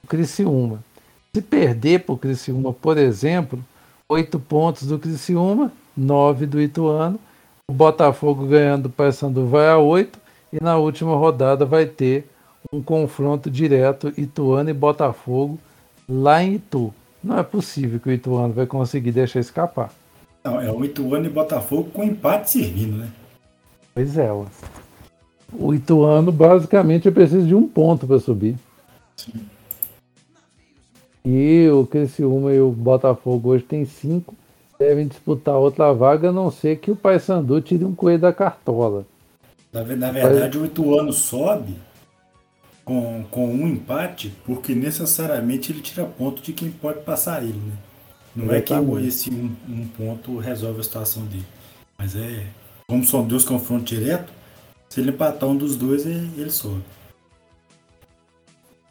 o 0.04 0.08
Criciúma. 0.08 0.84
Se 1.34 1.42
perder 1.42 2.02
para 2.02 2.14
o 2.14 2.18
Criciúma, 2.18 2.74
por 2.74 2.98
exemplo, 2.98 3.64
8 4.10 4.40
pontos 4.40 4.88
do 4.88 4.98
Criciúma, 5.00 5.72
9 5.96 6.46
do 6.46 6.60
Ituano. 6.60 7.20
O 7.70 7.74
Botafogo 7.74 8.48
ganhando 8.48 8.88
o 8.88 8.90
Paysandu 8.90 9.46
vai 9.46 9.70
a 9.70 9.78
8 9.78 10.20
e 10.52 10.62
na 10.62 10.78
última 10.78 11.16
rodada 11.16 11.66
vai 11.66 11.86
ter 11.86 12.28
um 12.74 12.82
confronto 12.82 13.50
direto 13.50 14.12
Ituano 14.18 14.70
e 14.70 14.74
Botafogo 14.74 15.60
lá 16.08 16.44
em 16.44 16.56
Itu. 16.56 16.94
Não 17.24 17.38
é 17.38 17.44
possível 17.44 18.00
que 18.00 18.10
o 18.10 18.12
Ituano 18.12 18.54
vai 18.54 18.66
conseguir 18.66 19.12
deixar 19.12 19.40
escapar. 19.40 19.92
Não, 20.44 20.60
é 20.60 20.72
o 20.72 20.84
Ituano 20.84 21.26
e 21.26 21.30
Botafogo 21.30 21.92
com 21.92 22.04
empate 22.04 22.52
servindo, 22.52 22.98
né? 22.98 23.10
Pois 24.00 24.18
é. 24.18 24.32
Ó. 24.32 24.46
O 25.52 25.74
Ituano 25.74 26.32
basicamente 26.32 27.12
precisa 27.12 27.46
de 27.46 27.54
um 27.54 27.68
ponto 27.68 28.08
para 28.08 28.18
subir. 28.18 28.56
Sim. 29.18 29.46
E 31.26 31.68
o 31.70 31.86
Criciúma 31.86 32.54
e 32.54 32.62
o 32.62 32.72
Botafogo 32.72 33.50
hoje 33.50 33.66
tem 33.66 33.84
cinco. 33.84 34.34
Devem 34.80 35.06
disputar 35.06 35.56
outra 35.58 35.92
vaga, 35.92 36.30
a 36.30 36.32
não 36.32 36.50
ser 36.50 36.78
que 36.78 36.90
o 36.90 36.96
Paysandu 36.96 37.60
tire 37.60 37.84
um 37.84 37.94
coelho 37.94 38.22
da 38.22 38.32
cartola. 38.32 39.06
Na, 39.74 39.84
na 39.84 40.12
verdade, 40.14 40.58
Mas... 40.58 40.64
o 40.64 40.66
Ituano 40.66 41.12
sobe 41.12 41.76
com, 42.86 43.26
com 43.30 43.54
um 43.54 43.68
empate, 43.68 44.34
porque 44.46 44.74
necessariamente 44.74 45.74
ele 45.74 45.82
tira 45.82 46.06
ponto 46.06 46.42
de 46.42 46.54
quem 46.54 46.72
pode 46.72 47.02
passar 47.02 47.44
ele, 47.44 47.52
né? 47.52 47.74
Não 48.34 48.54
é 48.54 48.62
que 48.62 48.74
esse 49.06 49.30
um, 49.30 49.54
um, 49.68 49.88
ponto 49.88 50.38
resolve 50.38 50.80
a 50.80 50.84
situação 50.84 51.26
dele. 51.26 51.46
Mas 51.98 52.16
é. 52.16 52.46
Como 52.90 53.06
são 53.06 53.24
dois 53.24 53.46
confrontos 53.46 53.88
direto, 53.88 54.34
se 54.90 55.00
ele 55.00 55.12
empatar 55.12 55.48
um 55.48 55.56
dos 55.56 55.76
dois, 55.76 56.08
ele, 56.08 56.28
ele 56.36 56.50
sobe. 56.50 56.82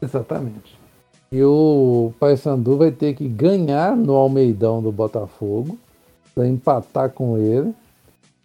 Exatamente. 0.01 0.79
E 1.33 1.43
o 1.43 2.13
Paysandu 2.21 2.77
vai 2.77 2.93
ter 2.93 3.15
que 3.15 3.27
ganhar 3.27 3.97
no 3.97 4.15
Almeidão 4.15 4.81
do 4.81 4.93
Botafogo 4.93 5.77
para 6.33 6.47
empatar 6.47 7.11
com 7.11 7.37
ele, 7.37 7.75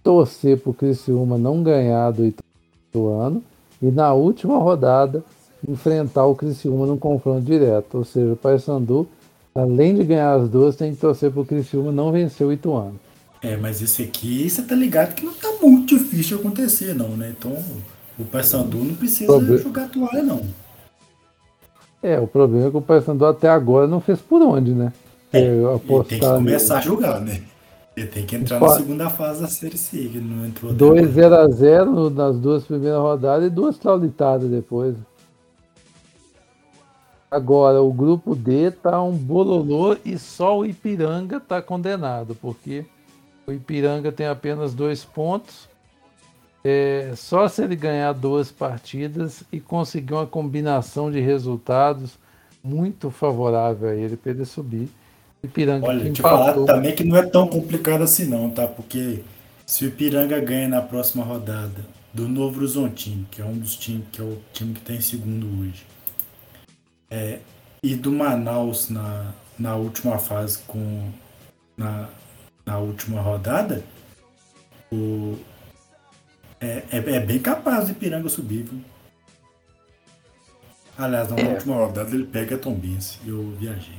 torcer 0.02 0.60
para 0.60 0.72
o 0.72 0.74
Criciúma 0.74 1.38
não 1.38 1.62
ganhar 1.62 2.10
do 2.10 2.26
Ituano 2.26 3.44
e 3.80 3.92
na 3.92 4.12
última 4.12 4.58
rodada 4.58 5.24
enfrentar 5.66 6.26
o 6.26 6.34
Criciúma 6.34 6.88
num 6.88 6.98
confronto 6.98 7.46
direto. 7.46 8.00
Ou 8.00 8.04
seja, 8.04 8.34
o 8.34 8.36
Paysandu, 8.36 9.08
além 9.54 9.94
de 9.94 10.04
ganhar 10.04 10.34
as 10.34 10.50
duas, 10.50 10.76
tem 10.76 10.96
que 10.96 11.00
torcer 11.00 11.32
para 11.32 11.42
o 11.42 11.46
Criciúma 11.46 11.92
não 11.92 12.12
vencer 12.12 12.48
o 12.48 12.52
Ituano. 12.52 13.00
É, 13.44 13.58
mas 13.58 13.82
esse 13.82 14.02
aqui, 14.02 14.50
você 14.50 14.62
tá 14.62 14.74
ligado 14.74 15.14
que 15.14 15.26
não 15.26 15.34
tá 15.34 15.50
muito 15.62 15.98
difícil 15.98 16.40
acontecer, 16.40 16.96
não, 16.96 17.10
né? 17.10 17.34
Então, 17.38 17.52
o 18.18 18.24
Paysandu 18.24 18.78
não 18.78 18.96
precisa 18.96 19.26
Proble... 19.26 19.58
jogar 19.58 19.90
toalha, 19.90 20.24
não. 20.24 20.42
É, 22.02 22.18
o 22.20 22.26
problema 22.26 22.68
é 22.68 22.72
que 22.72 22.78
o 22.78 22.82
Paysandu 22.82 23.26
até 23.26 23.50
agora 23.50 23.86
não 23.86 24.00
fez 24.00 24.20
por 24.20 24.42
onde, 24.42 24.72
né? 24.72 24.94
É, 25.34 25.42
ele 25.42 25.80
tem 26.08 26.20
que 26.20 26.26
começar 26.26 26.76
nele. 26.76 26.86
a 26.86 26.90
jogar, 26.90 27.20
né? 27.20 27.42
Ele 27.98 28.08
tem 28.08 28.26
que 28.26 28.36
entrar 28.36 28.60
na 28.60 28.70
segunda 28.70 29.10
fase 29.10 29.42
da 29.42 29.48
Série 29.48 29.78
C, 29.78 29.98
que 29.98 30.20
não 30.20 30.46
entrou 30.46 30.74
2 30.74 31.12
0 31.12 31.36
a 31.36 31.48
0 31.48 32.10
nas 32.10 32.40
duas 32.40 32.64
primeiras 32.64 33.00
rodadas 33.00 33.48
e 33.48 33.50
duas 33.50 33.78
clauditadas 33.78 34.50
depois. 34.50 34.96
Agora, 37.30 37.82
o 37.82 37.92
grupo 37.92 38.36
D 38.36 38.72
tá 38.72 39.02
um 39.02 39.12
bololô 39.12 39.98
e 40.06 40.18
só 40.18 40.60
o 40.60 40.66
Ipiranga 40.66 41.40
tá 41.40 41.62
condenado, 41.62 42.36
porque 42.36 42.86
o 43.46 43.52
Ipiranga 43.52 44.12
tem 44.12 44.28
apenas 44.28 44.74
dois 44.74 45.04
pontos. 45.04 45.68
É, 46.64 47.12
só 47.16 47.48
se 47.48 47.62
ele 47.62 47.76
ganhar 47.76 48.14
duas 48.14 48.52
partidas 48.52 49.44
e 49.52 49.60
conseguir 49.60 50.14
uma 50.14 50.26
combinação 50.26 51.12
de 51.12 51.20
resultados 51.20 52.18
muito 52.64 53.12
favorável 53.12 53.90
a 53.90 53.96
ele 53.96 54.16
para 54.16 54.32
ele 54.32 54.46
subir. 54.46 54.90
Ipiranga 55.44 55.86
Olha, 55.86 56.10
te 56.10 56.22
falar 56.22 56.54
também 56.66 56.96
que 56.96 57.04
não 57.04 57.18
é 57.18 57.26
tão 57.26 57.48
complicado 57.48 58.02
assim 58.02 58.26
não, 58.26 58.50
tá? 58.50 58.66
Porque 58.66 59.20
se 59.66 59.84
o 59.84 59.88
Ipiranga 59.90 60.40
ganha 60.40 60.70
na 60.70 60.82
próxima 60.82 61.26
rodada 61.26 61.86
do 62.14 62.30
Novo 62.30 62.60
Horizontino, 62.60 63.26
que 63.30 63.42
é 63.42 63.46
um 63.46 63.58
dos 63.58 63.76
times, 63.76 64.06
que 64.12 64.22
é 64.22 64.24
o 64.24 64.38
time 64.54 64.74
que 64.74 64.80
está 64.80 64.94
em 64.94 65.02
segundo 65.02 65.46
hoje, 65.60 65.86
é, 67.12 67.40
e 67.82 67.96
do 67.96 68.12
Manaus 68.12 68.90
na, 68.90 69.34
na 69.60 69.76
última 69.76 70.18
fase 70.18 70.60
com 70.66 71.10
na, 71.76 72.08
na 72.66 72.78
última 72.78 73.22
rodada, 73.22 73.84
o, 74.92 75.38
é, 76.60 76.84
é, 76.92 76.98
é 76.98 77.20
bem 77.20 77.40
capaz 77.40 77.88
de 77.88 77.94
Piranga 77.94 78.30
subir, 78.30 78.64
viu? 78.64 78.82
Aliás, 80.98 81.30
na 81.30 81.40
é. 81.40 81.54
última 81.54 81.76
rodada 81.76 82.10
ele 82.12 82.26
pega 82.26 82.56
a 82.56 82.60
Tombense. 82.60 83.20
Eu 83.26 83.52
viajei. 83.60 83.98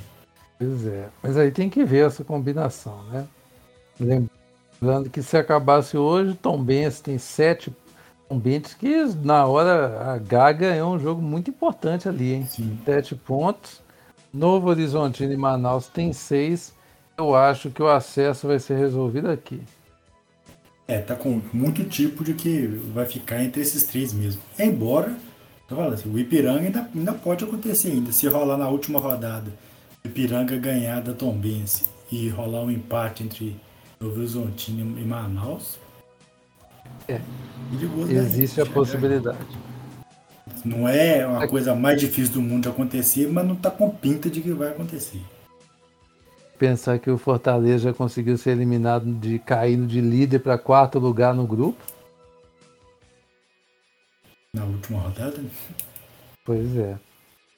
Pois 0.59 0.87
é. 0.87 1.09
Mas 1.23 1.37
aí 1.37 1.51
tem 1.51 1.69
que 1.69 1.85
ver 1.85 2.07
essa 2.07 2.25
combinação, 2.25 3.03
né? 3.05 3.27
Lembrando 3.99 5.11
que 5.11 5.23
se 5.23 5.37
acabasse 5.37 5.97
hoje, 5.97 6.35
Tombense 6.35 7.03
tem 7.03 7.19
sete 7.19 7.73
Tombense 8.29 8.75
que 8.77 9.05
na 9.23 9.47
hora 9.47 10.15
H 10.15 10.53
ganhou 10.53 10.95
um 10.95 10.99
jogo 10.99 11.21
muito 11.21 11.51
importante 11.51 12.09
ali, 12.09 12.33
hein? 12.35 12.47
Sim. 12.47 12.79
Sete 12.85 13.15
pontos. 13.15 13.83
Novo 14.33 14.69
Horizontino 14.69 15.33
e 15.33 15.37
Manaus 15.37 15.87
tem 15.87 16.13
seis. 16.13 16.74
Eu 17.17 17.35
acho 17.35 17.71
que 17.71 17.83
o 17.83 17.89
acesso 17.89 18.47
vai 18.47 18.59
ser 18.59 18.77
resolvido 18.77 19.31
aqui. 19.31 19.61
É, 20.87 20.99
tá 20.99 21.15
com 21.15 21.41
muito 21.53 21.85
tipo 21.85 22.23
de 22.23 22.35
que 22.35 22.67
vai 22.93 23.07
ficar 23.07 23.43
entre 23.43 23.63
esses 23.63 23.85
três 23.85 24.13
mesmo. 24.13 24.43
Embora, 24.59 25.17
falando 25.69 25.95
assim, 25.95 26.13
o 26.13 26.19
Ipiranga 26.19 26.61
ainda, 26.61 26.91
ainda 26.95 27.13
pode 27.13 27.45
acontecer 27.45 27.89
ainda. 27.89 28.13
Se 28.13 28.27
rolar 28.27 28.57
na 28.57 28.69
última 28.69 28.99
rodada, 28.99 29.51
o 30.05 30.09
Ipiranga 30.09 30.59
ganhar 30.59 31.01
da 31.01 31.15
Tombense 31.15 31.85
e 32.11 32.29
rolar 32.29 32.63
um 32.63 32.71
empate 32.71 33.23
entre 33.23 33.57
Novo 33.99 34.19
Horizontino 34.19 34.99
e 34.99 35.05
Manaus, 35.05 35.79
é. 37.09 37.21
Existe 38.11 38.61
a 38.61 38.67
possibilidade. 38.67 39.39
Não 40.65 40.89
é 40.89 41.27
uma 41.27 41.47
coisa 41.47 41.75
mais 41.75 42.01
difícil 42.01 42.35
do 42.35 42.43
mundo 42.43 42.63
de 42.63 42.69
acontecer, 42.69 43.29
mas 43.31 43.47
não 43.47 43.55
tá 43.55 43.71
com 43.71 43.91
pinta 43.91 44.31
de 44.31 44.41
que 44.41 44.53
vai 44.53 44.69
acontecer. 44.69 45.21
Pensar 46.59 46.99
que 46.99 47.11
o 47.11 47.19
Fortaleza 47.19 47.93
conseguiu 47.93 48.39
ser 48.39 48.51
eliminado 48.51 49.13
de 49.13 49.39
caindo 49.39 49.87
de 49.87 50.01
líder 50.01 50.39
para 50.39 50.57
quarto 50.57 50.99
lugar 50.99 51.35
no 51.35 51.47
grupo. 51.47 51.83
Na 54.55 54.65
última 54.65 55.01
rodada? 55.01 55.43
Pois 56.45 56.77
é. 56.77 56.97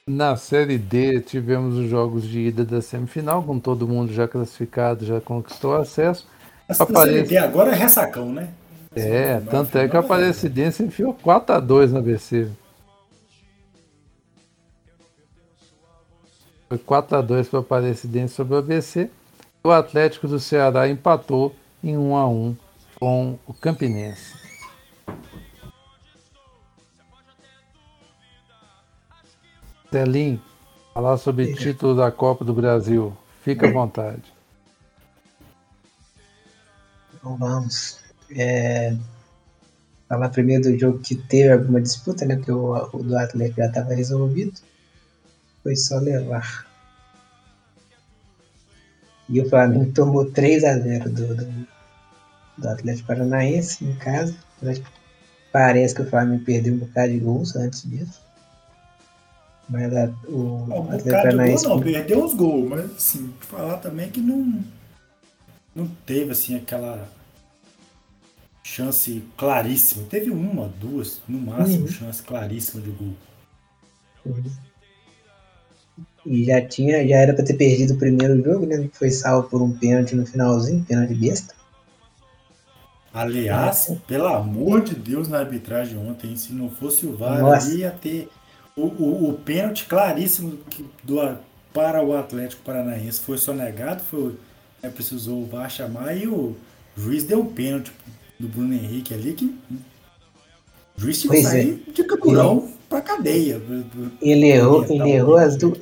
Na 0.09 0.37
Série 0.37 0.79
D 0.79 1.21
tivemos 1.21 1.77
os 1.77 1.91
jogos 1.91 2.23
de 2.25 2.39
ida 2.39 2.65
da 2.65 2.81
semifinal, 2.81 3.43
com 3.43 3.59
todo 3.59 3.89
mundo 3.89 4.13
já 4.13 4.27
classificado, 4.27 5.05
já 5.05 5.21
conquistou 5.21 5.77
acesso. 5.77 6.27
Essa 6.69 6.85
Aparece... 6.85 7.17
Série 7.17 7.29
D 7.29 7.37
agora 7.37 7.73
é 7.73 7.75
ressacão, 7.75 8.33
né? 8.33 8.49
É, 8.95 9.41
tanto 9.41 9.77
é 9.77 9.87
que 9.89 9.97
a 9.97 10.01
Aparecidense 10.01 10.83
enfiou 10.83 11.13
4x2 11.13 11.91
na 11.91 12.01
BC. 12.01 12.49
Foi 16.69 16.79
4x2 16.79 17.49
para 17.49 17.59
o 17.59 17.63
Aparecidense 17.63 18.35
sobre 18.35 18.55
o 18.55 18.59
ABC. 18.59 19.11
O 19.63 19.71
Atlético 19.71 20.27
do 20.27 20.41
Ceará 20.41 20.89
empatou 20.89 21.55
em 21.83 21.97
1x1 21.97 22.57
com 22.99 23.39
o 23.47 23.55
Campinense. 23.55 24.35
Celim, 29.91 30.41
falar 30.93 31.17
sobre 31.19 31.45
o 31.45 31.55
título 31.55 31.95
da 31.95 32.11
Copa 32.11 32.45
do 32.45 32.53
Brasil. 32.53 33.17
Fica 33.43 33.69
à 33.69 33.73
vontade. 33.73 34.25
Então 37.15 37.37
vamos. 37.37 38.01
É... 38.31 38.97
Falar 40.09 40.29
primeiro 40.31 40.65
do 40.65 40.79
jogo 40.79 40.99
que 40.99 41.15
teve 41.15 41.53
alguma 41.53 41.81
disputa, 41.81 42.25
né? 42.25 42.37
Porque 42.37 42.53
o, 42.53 42.73
o 42.93 43.03
do 43.03 43.17
Atlético 43.17 43.57
já 43.59 43.67
estava 43.67 43.95
resolvido. 43.95 44.61
Foi 45.67 45.75
só 45.75 45.99
levar. 45.99 46.65
E 49.29 49.41
o 49.41 49.51
Flamengo 49.51 49.93
tomou 49.93 50.31
3 50.31 50.63
a 50.63 50.79
0 50.79 51.11
do, 51.11 51.35
do, 51.35 51.67
do 52.57 52.69
Atlético 52.69 53.09
Paranaense 53.09 53.85
em 53.85 53.93
casa. 53.97 54.33
Parece 55.51 55.93
que 55.93 56.03
o 56.03 56.09
Flamengo 56.09 56.45
perdeu 56.45 56.73
um 56.73 56.79
bocado 56.79 57.11
de 57.11 57.19
gols 57.19 57.57
antes 57.57 57.83
disso. 57.83 58.23
Mas 59.69 59.93
a, 59.93 60.09
o 60.29 60.69
um 60.69 60.83
Atlético 60.85 61.11
Paranaense. 61.11 61.65
Não, 61.65 61.81
perdeu 61.81 62.25
os 62.25 62.35
gols, 62.35 62.71
mas 62.71 62.85
assim, 62.93 63.35
falar 63.41 63.79
também 63.79 64.09
que 64.09 64.21
não, 64.21 64.63
não 65.75 65.89
teve 66.07 66.31
assim 66.31 66.55
aquela 66.55 67.09
chance 68.63 69.21
claríssima. 69.37 70.07
Teve 70.09 70.31
uma, 70.31 70.69
duas, 70.69 71.21
no 71.27 71.41
máximo, 71.41 71.87
uhum. 71.87 71.89
chance 71.89 72.23
claríssima 72.23 72.81
de 72.81 72.91
gol. 72.91 73.15
Uhum. 74.25 74.66
E 76.27 76.45
já 76.45 76.61
tinha, 76.61 77.07
já 77.07 77.17
era 77.17 77.33
para 77.33 77.45
ter 77.45 77.55
perdido 77.55 77.95
o 77.95 77.99
primeiro 77.99 78.43
jogo, 78.43 78.67
né? 78.67 78.89
Foi 78.93 79.11
salvo 79.11 79.49
por 79.49 79.63
um 79.63 79.71
pênalti 79.71 80.15
no 80.17 80.27
finalzinho, 80.27 80.85
pênalti 80.85 81.15
besta. 81.15 81.55
Aliás, 83.15 83.89
é. 83.89 83.97
pelo 84.07 84.27
amor 84.27 84.83
de 84.83 84.95
Deus, 84.95 85.29
na 85.29 85.39
arbitragem 85.39 85.97
ontem, 85.97 86.37
se 86.37 86.53
não 86.53 86.69
fosse 86.69 87.07
o 87.07 87.17
VAR, 87.17 87.41
Nossa. 87.41 87.73
ia 87.73 87.91
ter 87.91 88.29
o, 88.77 88.83
o, 88.83 89.31
o 89.31 89.33
pênalti 89.33 89.87
claríssimo 89.87 90.59
do, 91.03 91.39
para 91.73 92.05
o 92.05 92.15
Atlético 92.15 92.63
Paranaense 92.63 93.21
foi 93.21 93.39
sonegado, 93.39 94.03
foi, 94.03 94.35
é, 94.83 94.89
precisou 94.91 95.43
o 95.43 95.47
VAR 95.47 95.71
chamar 95.71 96.15
e 96.15 96.29
o 96.29 96.55
juiz 96.95 97.25
deu 97.25 97.41
um 97.41 97.47
pênalti 97.47 97.91
do 98.39 98.49
Bruno 98.49 98.75
Henrique 98.75 99.15
ali 99.15 99.33
que 99.33 99.47
o 100.97 101.01
juiz 101.01 101.23
tinha 101.23 101.33
que 101.33 101.43
sair 101.43 101.85
é. 101.89 101.93
de 101.93 102.05
capurão 102.05 102.71
pra 102.89 103.01
cadeia. 103.01 103.61
Ele 104.21 104.47
errou, 104.49 104.85
ele 104.85 105.11
errou 105.11 105.37
as, 105.37 105.57
du 105.57 105.75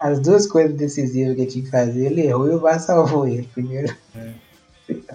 as 0.00 0.18
duas 0.18 0.46
coisas 0.46 0.74
decisivas 0.74 1.34
que 1.34 1.42
ele 1.42 1.50
tinha 1.50 1.64
que 1.64 1.70
fazer, 1.70 2.06
ele 2.06 2.22
errou 2.22 2.50
e 2.50 2.54
o 2.54 2.58
VAR 2.58 2.80
salvou 2.80 3.28
ele. 3.28 3.48
Primeiro, 3.52 3.94
é. 4.16 4.32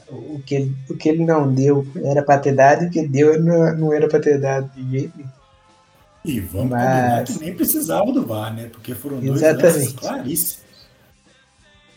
o, 0.09 0.39
que 0.45 0.55
ele, 0.55 0.75
o 0.87 0.95
que 0.95 1.09
ele 1.09 1.25
não 1.25 1.51
deu 1.51 1.85
era 2.03 2.21
pra 2.21 2.37
ter 2.37 2.53
dado 2.53 2.83
e 2.83 2.87
o 2.87 2.91
que 2.91 3.07
deu 3.07 3.41
não, 3.41 3.75
não 3.75 3.93
era 3.93 4.07
pra 4.07 4.19
ter 4.19 4.39
dado 4.39 4.69
de 4.75 4.91
jeito 4.91 5.17
nenhum. 5.17 5.29
E 6.23 6.39
vamos 6.39 6.69
Mas... 6.69 6.81
combinar 6.81 7.23
que 7.23 7.39
nem 7.39 7.55
precisava 7.55 8.11
do 8.11 8.25
VAR, 8.25 8.53
né? 8.53 8.69
Porque 8.71 8.93
foram 8.93 9.19
dois 9.19 9.41
lances 9.41 9.93
claríssimos. 9.93 10.65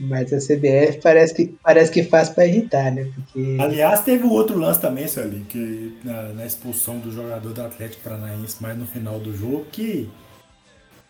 Mas 0.01 0.33
a 0.33 0.39
CBF 0.39 1.01
parece 1.03 1.35
que, 1.35 1.59
parece 1.63 1.91
que 1.91 2.05
faz 2.05 2.29
para 2.29 2.47
irritar, 2.47 2.93
né? 2.93 3.11
Porque... 3.13 3.57
Aliás, 3.61 4.01
teve 4.03 4.23
o 4.25 4.31
outro 4.31 4.57
lance 4.57 4.81
também, 4.81 5.09
Celinho, 5.09 5.45
que 5.47 5.99
na, 6.05 6.23
na, 6.35 6.47
expulsão 6.47 7.01
do 7.01 7.11
jogador 7.11 7.53
do 7.53 7.61
Atlético 7.61 8.05
Paranaense, 8.05 8.63
mais 8.63 8.79
no 8.79 8.87
final 8.87 9.19
do 9.19 9.37
jogo, 9.37 9.67
que 9.73 10.09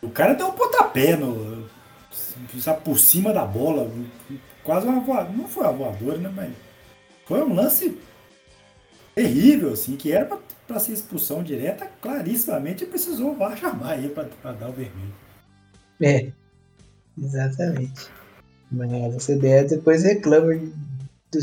o 0.03 0.11
cara 0.11 0.34
deu 0.34 0.49
um 0.49 0.53
pontapé 0.53 1.16
no, 1.16 1.68
por 2.84 2.99
cima 2.99 3.32
da 3.32 3.44
bola, 3.44 3.90
quase 4.62 4.86
uma 4.86 5.01
voadora, 5.01 5.36
não 5.36 5.49
foi 5.49 5.64
uma 5.64 5.72
voadora, 5.72 6.18
né? 6.18 6.32
Mas 6.34 6.53
foi 7.26 7.42
um 7.42 7.55
lance 7.55 7.99
terrível, 9.14 9.72
assim, 9.72 9.96
que 9.96 10.12
era 10.12 10.38
para 10.66 10.78
ser 10.78 10.92
expulsão 10.92 11.42
direta, 11.42 11.90
clarissimamente 12.01 12.86
precisou 12.86 13.34
o 13.34 13.57
chamar 13.57 13.92
aí 13.92 14.09
para 14.09 14.53
dar 14.53 14.68
o 14.68 14.72
vermelho. 14.72 15.14
É, 16.01 16.30
exatamente. 17.20 18.09
Mas 18.70 18.92
a 18.92 19.18
CBF 19.18 19.68
depois 19.70 20.05
reclama 20.05 20.55
de, 20.55 21.40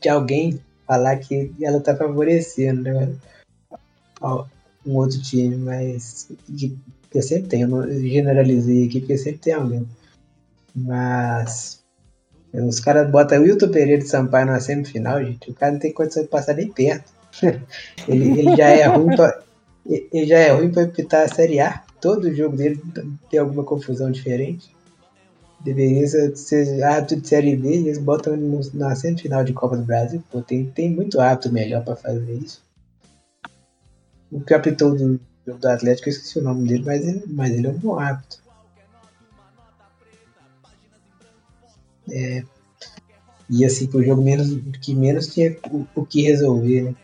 de 0.00 0.08
alguém 0.08 0.60
falar 0.86 1.16
que 1.18 1.52
ela 1.60 1.80
tá 1.80 1.96
favorecendo 1.96 2.82
né? 2.82 3.14
um 4.86 4.96
outro 4.96 5.20
time, 5.20 5.56
mas 5.56 6.28
que, 6.56 6.78
que 7.10 7.20
sempre 7.22 7.48
tem, 7.48 7.62
eu 7.62 7.68
não 7.68 7.90
generalizei 7.90 8.86
aqui, 8.86 9.00
porque 9.00 9.18
sempre 9.18 9.40
tem 9.40 9.52
alguém. 9.54 9.86
Mas 10.74 11.82
os 12.52 12.80
caras 12.80 13.10
botam 13.10 13.40
o 13.40 13.42
Wilton 13.42 13.70
Pereira 13.70 14.02
de 14.02 14.08
Sampaio 14.08 14.46
na 14.46 14.60
semifinal, 14.60 15.22
gente. 15.24 15.50
O 15.50 15.54
cara 15.54 15.72
não 15.72 15.78
tem 15.78 15.92
condição 15.92 16.22
de 16.22 16.28
passar 16.28 16.54
nem 16.54 16.70
perto. 16.70 17.12
ele, 18.08 18.40
ele, 18.40 18.56
já 18.56 18.68
é 18.68 18.86
ruim 18.86 19.16
pra, 19.16 19.42
ele 19.86 20.26
já 20.26 20.38
é 20.38 20.52
ruim 20.52 20.70
pra 20.70 20.84
apitar 20.84 21.24
a 21.24 21.28
Série 21.28 21.60
A. 21.60 21.82
Todo 22.00 22.34
jogo 22.34 22.56
dele 22.56 22.80
tem 23.30 23.38
alguma 23.38 23.64
confusão 23.64 24.10
diferente 24.10 24.70
deveria 25.60 26.06
ser 26.36 26.82
hábito 26.82 27.20
de 27.20 27.28
Série 27.28 27.54
B 27.54 27.68
eles 27.68 27.98
botam 27.98 28.36
no, 28.36 28.60
na 28.74 28.94
semifinal 28.96 29.44
de 29.44 29.52
Copa 29.52 29.76
do 29.76 29.84
Brasil. 29.84 30.22
Pô, 30.30 30.40
tem, 30.40 30.66
tem 30.66 30.90
muito 30.90 31.20
hábito 31.20 31.52
melhor 31.52 31.84
para 31.84 31.96
fazer 31.96 32.32
isso. 32.32 32.62
O 34.32 34.40
capitão 34.40 34.94
do, 34.94 35.20
do 35.58 35.68
Atlético, 35.68 36.08
eu 36.08 36.12
esqueci 36.12 36.38
o 36.38 36.42
nome 36.42 36.68
dele, 36.68 36.84
mas 36.84 37.06
ele, 37.06 37.24
mas 37.26 37.52
ele 37.52 37.66
é 37.66 37.70
um 37.70 37.78
bom 37.78 37.98
hábito. 37.98 38.40
É, 42.10 42.42
e 43.48 43.64
assim, 43.64 43.88
pro 43.88 44.02
jogo 44.02 44.22
menos, 44.22 44.56
que 44.80 44.94
menos 44.94 45.26
tinha 45.26 45.56
o, 45.72 45.84
o 45.94 46.06
que 46.06 46.22
resolver, 46.22 46.82
né? 46.82 46.94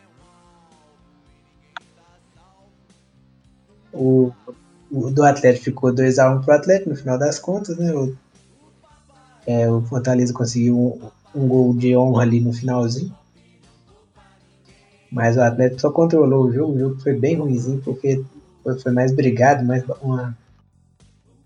O, 3.92 4.30
o 4.90 5.10
do 5.10 5.24
Atlético 5.24 5.64
ficou 5.64 5.92
2x1 5.92 6.44
pro 6.44 6.54
Atlético 6.54 6.90
no 6.90 6.96
final 6.96 7.18
das 7.18 7.38
contas, 7.40 7.76
né? 7.76 7.92
O, 7.92 8.16
é, 9.44 9.68
o 9.68 9.82
Fortaleza 9.82 10.32
conseguiu 10.32 10.78
um, 10.78 11.10
um, 11.34 11.48
gol 11.48 11.74
de 11.74 11.96
honra 11.96 12.22
ali 12.22 12.40
no 12.40 12.52
finalzinho. 12.52 13.12
Mas 15.10 15.36
o 15.36 15.40
Atlético 15.40 15.80
só 15.80 15.90
controlou 15.90 16.46
o 16.46 16.52
jogo, 16.52 16.74
o 16.74 16.78
jogo 16.78 17.00
foi 17.00 17.14
bem 17.14 17.36
ruimzinho 17.36 17.80
porque 17.82 18.22
foi, 18.66 18.78
foi 18.80 18.92
mais 18.92 19.12
brigado, 19.14 19.64
mais 19.64 19.84
uma, 20.02 20.36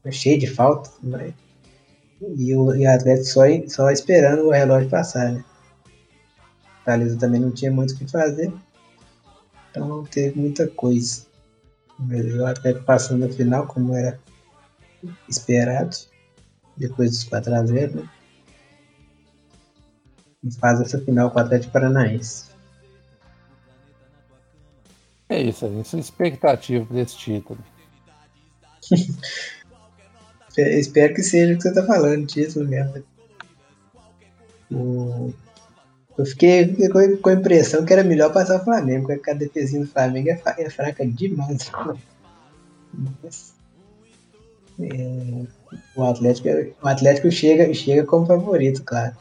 uma 0.03 0.11
cheio 0.11 0.39
de 0.39 0.47
falta. 0.47 0.91
Né? 1.03 1.35
E, 2.37 2.55
o, 2.55 2.75
e 2.75 2.87
o 2.87 2.91
Atlético 2.91 3.27
só, 3.27 3.43
só 3.69 3.91
esperando 3.91 4.47
o 4.47 4.51
relógio 4.51 4.89
passar, 4.89 5.33
né? 5.33 5.45
O 5.85 6.77
Fortaleza 6.77 7.19
também 7.19 7.41
não 7.41 7.51
tinha 7.51 7.71
muito 7.71 7.93
o 7.93 7.99
que 7.99 8.11
fazer. 8.11 8.51
Então 9.71 9.87
não 9.87 10.05
teve 10.05 10.39
muita 10.41 10.67
coisa. 10.67 11.27
Mas 11.99 12.35
o 12.35 12.47
Atlético 12.47 12.85
passando 12.87 13.27
na 13.27 13.33
final, 13.33 13.67
como 13.67 13.95
era 13.95 14.19
esperado 15.29 15.95
depois 16.77 17.11
dos 17.11 17.25
4x0, 17.29 17.97
né? 17.97 18.09
E 20.43 20.51
faz 20.55 20.81
essa 20.81 20.99
final 20.99 21.31
com 21.31 21.39
o 21.39 21.43
Atlético 21.43 21.75
Paranaense. 21.75 22.50
É 25.31 25.41
isso, 25.41 25.65
aí, 25.65 25.81
isso 25.81 25.97
é 25.97 26.01
expectativa 26.01 26.85
para 26.85 27.01
esse 27.01 27.17
título. 27.17 27.61
Espero 30.59 31.15
que 31.15 31.23
seja 31.23 31.55
o 31.55 31.57
que 31.57 31.63
você 31.63 31.73
tá 31.73 31.87
falando, 31.87 32.27
título 32.27 32.69
mesmo. 32.69 33.05
O... 34.73 35.33
Eu 36.19 36.27
fiquei, 36.27 36.77
com 37.23 37.29
a 37.29 37.33
impressão 37.33 37.85
que 37.85 37.93
era 37.93 38.03
melhor 38.03 38.33
passar 38.33 38.61
o 38.61 38.65
Flamengo, 38.65 39.07
porque 39.07 39.31
a 39.31 39.35
defesinha 39.35 39.83
do 39.83 39.91
Flamengo 39.91 40.31
é, 40.31 40.43
é 40.59 40.69
fraca 40.69 41.07
demais. 41.07 41.71
Mas, 43.23 43.55
é, 44.81 45.47
o 45.95 46.03
Atlético, 46.03 46.49
o 46.83 46.89
Atlético 46.89 47.31
chega, 47.31 47.73
chega 47.73 48.05
como 48.05 48.27
favorito, 48.27 48.83
claro. 48.83 49.15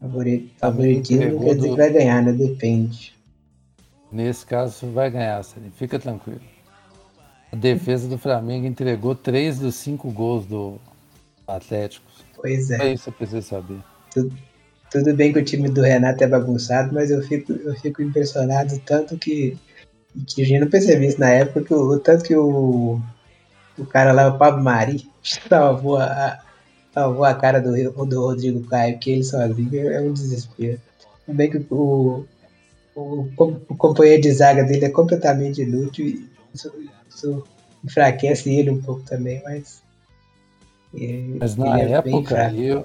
Favorito, 0.00 0.54
favoritismo 0.58 1.32
não 1.32 1.40
quer 1.40 1.56
dizer 1.56 1.70
que 1.70 1.76
vai 1.76 1.92
ganhar, 1.92 2.22
né? 2.22 2.32
Depende. 2.32 3.17
Nesse 4.10 4.44
caso 4.46 4.90
vai 4.90 5.10
ganhar, 5.10 5.42
Fica 5.76 5.98
tranquilo. 5.98 6.40
A 7.52 7.56
defesa 7.56 8.08
do 8.08 8.18
Flamengo 8.18 8.66
entregou 8.66 9.14
três 9.14 9.58
dos 9.58 9.74
cinco 9.74 10.10
gols 10.10 10.46
do 10.46 10.78
Atlético. 11.46 12.06
Pois 12.36 12.70
É 12.70 12.88
é. 12.88 12.92
isso 12.92 13.04
que 13.04 13.08
eu 13.10 13.14
preciso 13.14 13.48
saber. 13.48 13.78
Tudo 14.90 15.14
bem 15.14 15.32
que 15.32 15.38
o 15.38 15.44
time 15.44 15.68
do 15.68 15.82
Renato 15.82 16.24
é 16.24 16.26
bagunçado, 16.26 16.94
mas 16.94 17.10
eu 17.10 17.22
fico, 17.22 17.52
eu 17.52 17.74
fico 17.74 18.02
impressionado 18.02 18.78
tanto 18.86 19.18
que, 19.18 19.56
que 20.26 20.42
a 20.42 20.46
gente 20.46 20.60
não 20.60 20.70
percebeu 20.70 21.08
isso 21.08 21.20
na 21.20 21.30
época, 21.30 21.62
que 21.62 21.74
o, 21.74 21.98
tanto 21.98 22.24
que 22.24 22.34
o, 22.34 22.98
o 23.78 23.86
cara 23.86 24.12
lá, 24.12 24.28
o 24.28 24.38
Pablo 24.38 24.62
Mari, 24.62 25.06
salvou 25.22 25.98
a, 25.98 26.38
salvou 26.92 27.24
a 27.24 27.34
cara 27.34 27.60
do, 27.60 27.72
do 28.06 28.20
Rodrigo 28.20 28.66
Caio, 28.66 28.98
que 28.98 29.10
ele 29.10 29.24
sozinho 29.24 29.90
é 29.90 30.00
um 30.00 30.12
desespero. 30.12 30.80
Tudo 31.26 31.36
bem 31.36 31.50
que 31.50 31.66
o, 31.70 32.24
o, 32.98 33.28
o 33.68 33.76
companheiro 33.76 34.22
de 34.22 34.32
zaga 34.32 34.64
dele 34.64 34.86
é 34.86 34.90
completamente 34.90 35.62
inútil 35.62 36.06
e 36.06 36.28
isso, 36.52 36.72
isso 37.08 37.44
enfraquece 37.84 38.50
ele 38.50 38.70
um 38.70 38.82
pouco 38.82 39.02
também, 39.02 39.40
mas. 39.44 39.82
é, 40.94 41.36
Mas 41.38 41.56
na 41.56 41.80
ele 41.80 41.92
é 41.92 41.96
época, 41.96 42.52
eu, 42.52 42.84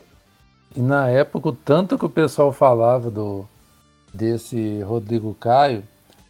e 0.76 0.82
na 0.82 1.10
época, 1.10 1.50
o 1.50 1.54
tanto 1.54 1.98
que 1.98 2.06
o 2.06 2.10
pessoal 2.10 2.52
falava 2.52 3.10
do 3.10 3.48
desse 4.14 4.82
Rodrigo 4.82 5.34
Caio, 5.34 5.84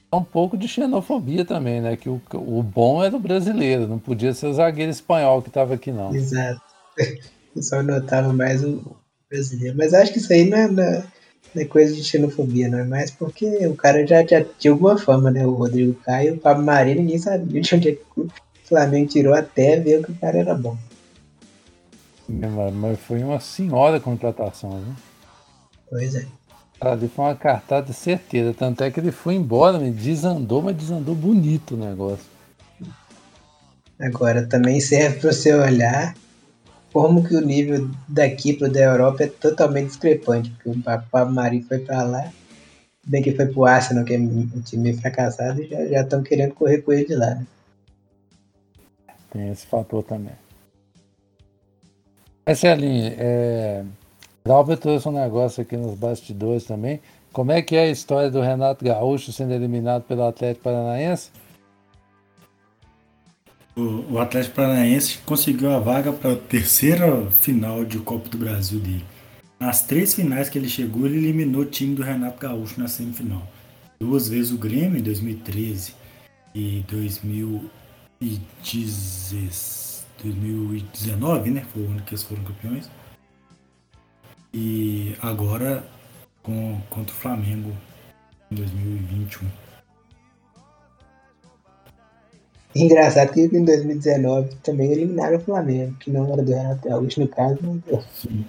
é 0.09 0.15
um 0.15 0.23
pouco 0.23 0.57
de 0.57 0.67
xenofobia 0.67 1.43
também, 1.43 1.81
né? 1.81 1.97
Que 1.97 2.07
o, 2.07 2.21
o 2.33 2.63
bom 2.63 3.03
era 3.03 3.15
o 3.15 3.19
brasileiro, 3.19 3.87
não 3.87 3.99
podia 3.99 4.33
ser 4.33 4.47
o 4.47 4.53
zagueiro 4.53 4.91
espanhol 4.91 5.41
que 5.41 5.49
estava 5.49 5.73
aqui, 5.73 5.91
não. 5.91 6.15
Exato. 6.15 6.61
Eu 7.55 7.61
só 7.61 7.83
notava 7.83 8.33
mais 8.33 8.63
o 8.63 8.95
brasileiro. 9.29 9.77
Mas 9.77 9.93
acho 9.93 10.11
que 10.13 10.19
isso 10.19 10.31
aí 10.31 10.49
não 10.49 10.57
é, 10.57 10.67
não 10.67 11.03
é- 11.55 11.65
coisa 11.65 11.93
de 11.93 12.03
xenofobia, 12.03 12.69
não 12.69 12.79
é 12.79 12.83
mais 12.83 13.11
porque 13.11 13.65
o 13.67 13.75
cara 13.75 14.05
já, 14.05 14.25
já 14.25 14.43
tinha 14.43 14.71
alguma 14.71 14.97
fama, 14.97 15.29
né? 15.31 15.45
O 15.45 15.53
Rodrigo 15.53 15.93
Caio, 15.95 16.35
o 16.35 16.37
Pablo 16.37 16.65
Maria, 16.65 16.95
ninguém 16.95 17.17
sabia 17.17 17.61
de 17.61 17.75
onde 17.75 17.89
é 17.89 17.91
que 17.93 18.01
o 18.17 18.27
Flamengo 18.65 19.09
tirou 19.09 19.33
até 19.33 19.79
ver 19.79 20.03
que 20.03 20.11
o 20.11 20.15
cara 20.15 20.37
era 20.37 20.55
bom. 20.55 20.77
Mas 22.27 22.73
mas 22.73 22.99
foi 22.99 23.23
uma 23.23 23.39
senhora 23.39 23.99
contratação, 23.99 24.71
viu? 24.71 24.95
Pois 25.89 26.15
é. 26.15 26.25
Ali 26.81 27.07
foi 27.07 27.25
uma 27.25 27.35
cartada 27.35 27.93
certeira, 27.93 28.53
tanto 28.53 28.83
é 28.83 28.91
que 28.91 28.99
ele 28.99 29.11
foi 29.11 29.35
embora, 29.35 29.77
me 29.79 29.91
desandou, 29.91 30.61
mas 30.61 30.75
desandou 30.75 31.15
bonito 31.15 31.75
o 31.75 31.77
negócio. 31.77 32.25
Agora 33.99 34.45
também 34.45 34.81
serve 34.81 35.19
para 35.19 35.31
você 35.31 35.53
olhar 35.53 36.13
como 36.93 37.27
que 37.27 37.35
o 37.35 37.41
nível 37.41 37.89
daqui 38.07 38.53
pro 38.53 38.71
da 38.71 38.79
Europa 38.79 39.23
é 39.23 39.27
totalmente 39.27 39.87
discrepante, 39.87 40.51
porque 40.51 40.69
o 40.69 40.81
Pa- 40.81 41.03
Pablo 41.11 41.33
Mari 41.33 41.63
foi 41.63 41.79
para 41.79 42.03
lá, 42.03 42.31
bem 43.05 43.21
que 43.23 43.33
foi 43.33 43.47
pro 43.47 43.65
Arsenal, 43.65 44.05
que 44.05 44.13
é 44.13 44.19
um 44.19 44.47
time 44.61 44.93
fracassado, 44.93 45.61
e 45.61 45.67
já 45.67 46.01
estão 46.01 46.21
querendo 46.21 46.53
correr 46.53 46.83
com 46.83 46.93
ele 46.93 47.05
de 47.05 47.15
lá. 47.15 47.35
Né? 47.35 47.45
Tem 49.31 49.49
esse 49.49 49.65
fator 49.65 50.03
também. 50.03 50.35
Mas, 52.45 52.59
Celinho, 52.59 53.13
é... 53.17 53.83
Dalva 54.45 54.77
trouxe 54.77 55.07
um 55.07 55.13
negócio 55.13 55.61
aqui 55.61 55.75
nos 55.75 55.97
bastidores 55.97 56.65
também. 56.65 56.99
Como 57.31 57.51
é 57.51 57.61
que 57.61 57.75
é 57.75 57.83
a 57.83 57.89
história 57.89 58.29
do 58.29 58.41
Renato 58.41 58.85
Gaúcho 58.85 59.31
sendo 59.31 59.53
eliminado 59.53 60.03
pelo 60.03 60.23
Atlético 60.23 60.65
Paranaense? 60.65 61.31
O, 63.75 64.13
o 64.13 64.19
Atlético 64.19 64.55
Paranaense 64.55 65.17
conseguiu 65.25 65.71
a 65.71 65.79
vaga 65.79 66.13
para 66.13 66.33
a 66.33 66.35
terceira 66.35 67.25
final 67.31 67.83
de 67.83 67.97
Copa 67.99 68.29
do 68.29 68.37
Brasil 68.37 68.79
dele. 68.79 69.05
Nas 69.59 69.83
três 69.83 70.13
finais 70.13 70.49
que 70.49 70.57
ele 70.57 70.69
chegou, 70.69 71.05
ele 71.05 71.17
eliminou 71.17 71.61
o 71.61 71.65
time 71.65 71.95
do 71.95 72.03
Renato 72.03 72.39
Gaúcho 72.39 72.79
na 72.79 72.87
semifinal. 72.87 73.47
Duas 73.99 74.27
vezes 74.27 74.51
o 74.51 74.57
Grêmio, 74.57 74.99
em 74.99 75.03
2013 75.03 75.93
e 76.53 76.83
2010 76.87 79.83
2019, 80.23 81.51
né? 81.51 81.65
Foi 81.73 81.83
o 81.83 81.87
ano 81.87 82.01
que 82.01 82.13
eles 82.13 82.23
foram 82.23 82.43
campeões. 82.43 82.89
E 84.53 85.15
agora 85.21 85.83
com, 86.41 86.79
contra 86.89 87.13
o 87.13 87.17
Flamengo 87.17 87.75
em 88.51 88.55
2021. 88.55 89.47
Engraçado 92.75 93.31
que 93.31 93.41
em 93.41 93.63
2019 93.63 94.55
também 94.63 94.91
eliminaram 94.91 95.37
o 95.37 95.39
Flamengo, 95.39 95.93
que 95.99 96.09
não 96.09 96.31
era 96.31 96.41
do 96.41 96.51
Renato 96.51 96.87
Gaúcho, 96.87 97.19
no 97.19 97.27
caso, 97.27 97.57
deu. 97.85 98.03
Sim. 98.15 98.43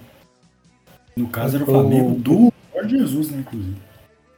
No 1.15 1.27
caso 1.27 1.57
era 1.57 1.63
o 1.63 1.67
Flamengo 1.67 2.15
do 2.15 2.51
Jorge 2.73 2.97
Jesus, 2.97 3.31
né, 3.31 3.39
inclusive. 3.39 3.77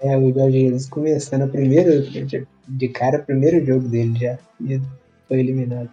É, 0.02 0.18
o 0.18 0.34
Jorge 0.34 0.60
Jesus 0.60 0.90
começando 0.90 1.44
o 1.44 1.50
primeiro, 1.50 2.04
de 2.68 2.88
cara, 2.90 3.20
o 3.20 3.26
primeiro 3.26 3.66
jogo 3.66 3.88
dele 3.88 4.20
já, 4.20 4.38
e 4.62 4.80
foi 5.28 5.40
eliminado. 5.40 5.90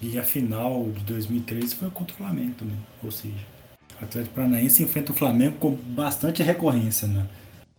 E 0.00 0.18
a 0.18 0.22
final 0.22 0.84
de 0.90 1.04
2013 1.04 1.74
foi 1.74 1.90
contra 1.90 2.14
o 2.14 2.16
Flamengo 2.18 2.54
também. 2.58 2.76
Ou 3.02 3.10
seja, 3.10 3.34
o 4.00 4.04
Atlético 4.04 4.34
Paranaense 4.34 4.82
enfrenta 4.82 5.12
o 5.12 5.14
Flamengo 5.14 5.56
com 5.58 5.70
bastante 5.70 6.42
recorrência 6.42 7.08
na, 7.08 7.26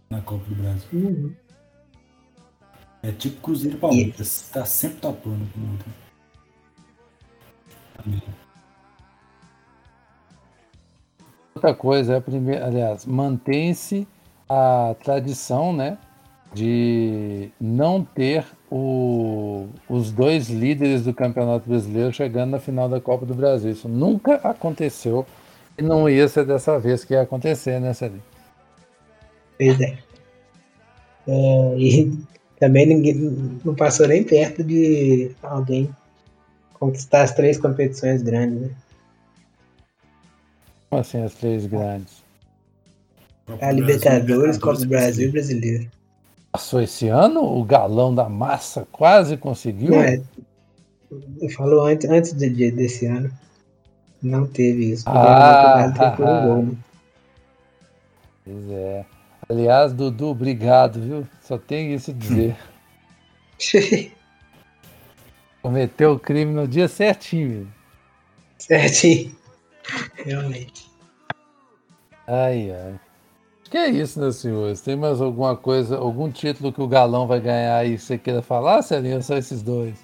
na 0.10 0.22
Copa 0.22 0.44
do 0.48 0.56
Brasil. 0.56 1.36
É 3.04 3.12
tipo 3.12 3.42
Cruzeiro 3.42 3.76
e 3.76 3.80
Palmeiras. 3.80 4.50
Tá 4.52 4.66
sempre 4.66 5.02
topando 5.02 5.46
com 5.54 5.60
o 5.60 5.72
outro. 5.74 5.86
Também. 7.98 8.22
Outra 11.54 11.74
coisa, 11.76 12.14
é 12.14 12.18
a 12.18 12.22
primeira, 12.22 12.66
aliás, 12.66 13.06
mantém-se 13.06 14.08
a 14.50 14.96
tradição, 15.04 15.72
né, 15.74 15.98
de 16.54 17.50
não 17.60 18.04
ter 18.04 18.46
o- 18.72 19.68
os 19.90 20.12
dois 20.12 20.50
líderes 20.50 21.04
do 21.04 21.14
Campeonato 21.14 21.68
Brasileiro 21.68 22.14
chegando 22.14 22.52
na 22.52 22.60
final 22.60 22.88
da 22.88 23.02
Copa 23.02 23.26
do 23.26 23.34
Brasil. 23.34 23.72
Isso 23.72 23.88
nunca 23.90 24.36
aconteceu 24.36 25.26
e 25.78 25.82
não 25.82 26.10
ia 26.10 26.28
ser 26.28 26.46
dessa 26.46 26.80
vez 26.80 27.04
que 27.04 27.14
ia 27.14 27.22
acontecer, 27.22 27.80
né, 27.80 27.94
Celinho? 27.94 28.24
Pois 29.58 29.80
é. 29.82 29.98
É, 31.28 31.76
e 31.78 32.24
também 32.64 32.86
ninguém 32.86 33.14
não 33.66 33.76
passou 33.76 34.08
nem 34.08 34.24
perto 34.24 34.64
de 34.64 35.32
alguém 35.44 35.94
conquistar 36.76 37.24
as 37.24 37.34
três 37.34 37.58
competições 37.58 38.22
grandes, 38.22 38.62
né? 38.62 38.70
Como 40.90 41.02
assim, 41.02 41.22
as 41.22 41.34
três 41.34 41.66
grandes? 41.66 42.24
A 43.60 43.70
do 43.70 43.82
Libertadores, 43.82 44.58
Copa 44.58 44.80
do 44.80 44.88
Brasil 44.88 45.28
e 45.28 45.32
Brasileiro. 45.34 45.92
Passou 46.54 46.82
esse 46.82 47.10
ano? 47.10 47.44
O 47.44 47.66
galão 47.66 48.16
da 48.16 48.30
massa 48.30 48.88
quase 48.90 49.36
conseguiu? 49.36 49.92
Não 49.92 50.02
é. 50.02 50.22
Eu 51.42 51.50
falo 51.50 51.82
antes, 51.82 52.10
antes 52.10 52.32
de, 52.32 52.50
de- 52.50 52.72
desse 52.72 53.06
ano. 53.08 53.30
Não 54.22 54.48
teve 54.48 54.92
isso. 54.92 55.04
Ah, 55.06 55.92
por 56.16 56.24
um 56.26 56.48
gol, 56.48 56.64
né? 56.64 56.76
Pois 58.46 58.70
é. 58.70 59.06
Aliás, 59.50 59.94
Dudu, 59.94 60.28
obrigado, 60.28 61.00
viu? 61.00 61.28
Só 61.42 61.58
tenho 61.58 61.94
isso 61.94 62.12
a 62.12 62.14
dizer. 62.14 62.56
Cometeu 65.62 66.14
o 66.14 66.20
crime 66.20 66.54
no 66.54 66.68
dia 66.68 66.88
certinho. 66.88 67.72
Certinho. 68.58 69.36
Realmente. 70.16 70.92
Ai, 72.28 72.72
ai. 72.72 73.00
Que 73.70 73.78
é 73.78 73.90
isso, 73.90 74.20
né, 74.20 74.32
senhores? 74.32 74.82
Tem 74.82 74.96
mais 74.96 75.20
alguma 75.20 75.58
coisa, 75.58 75.98
algum 75.98 76.30
título 76.30 76.72
que 76.72 76.82
o 76.82 76.88
Galão 76.88 77.26
vai 77.26 77.40
ganhar 77.42 77.78
aí 77.78 77.96
que 77.96 78.04
você 78.04 78.18
queira 78.18 78.42
falar, 78.42 78.82
Celinho? 78.82 79.16
Ou 79.16 79.22
só 79.22 79.36
esses 79.36 79.62
dois? 79.64 79.98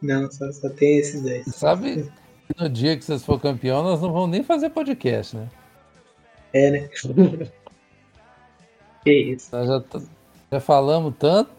Não, 0.00 0.30
só, 0.30 0.50
só 0.50 0.68
tem 0.70 0.98
esses 0.98 1.22
dois. 1.22 1.46
Sabe 1.54 2.10
no 2.58 2.68
dia 2.68 2.96
que 2.96 3.04
vocês 3.04 3.24
for 3.24 3.40
campeão, 3.40 3.82
nós 3.82 4.00
não 4.00 4.12
vamos 4.12 4.30
nem 4.30 4.42
fazer 4.42 4.70
podcast, 4.70 5.36
né? 5.36 5.48
É, 6.52 6.70
né? 6.70 6.88
que 9.02 9.12
isso. 9.12 9.48
Nós 9.52 9.66
já, 9.68 10.00
já 10.52 10.60
falamos 10.60 11.14
tanto 11.18 11.50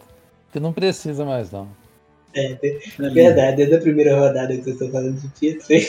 que 0.52 0.60
não 0.60 0.72
precisa 0.72 1.24
mais, 1.24 1.50
não. 1.50 1.68
É, 2.34 2.54
de- 2.54 2.78
verdade, 3.12 3.56
desde 3.58 3.74
a 3.76 3.80
primeira 3.80 4.18
rodada 4.18 4.48
que 4.56 4.62
vocês 4.62 4.74
estão 4.74 4.90
falando 4.90 5.20
de 5.20 5.28
título, 5.28 5.66
hein? 5.70 5.86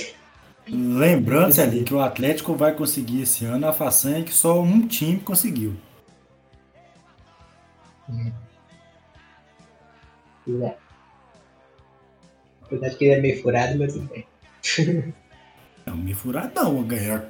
Lembrando, 0.68 1.60
ali 1.60 1.84
que 1.84 1.94
o 1.94 2.00
Atlético 2.00 2.56
vai 2.56 2.74
conseguir 2.74 3.22
esse 3.22 3.46
ano 3.46 3.68
a 3.68 3.74
façanha 3.74 4.24
que 4.24 4.34
só 4.34 4.62
um 4.62 4.88
time 4.88 5.20
conseguiu. 5.20 5.76
É. 10.62 10.76
Apesar 12.64 12.90
que 12.92 13.06
ele 13.06 13.14
é 13.14 13.22
meio 13.22 13.42
furado, 13.42 13.78
mas 13.78 13.94
tudo 13.94 14.10
bem. 14.10 15.14
Não, 15.86 15.96
me 15.96 16.14
furar 16.16 16.52
não, 16.56 16.84
ganhar 16.84 17.24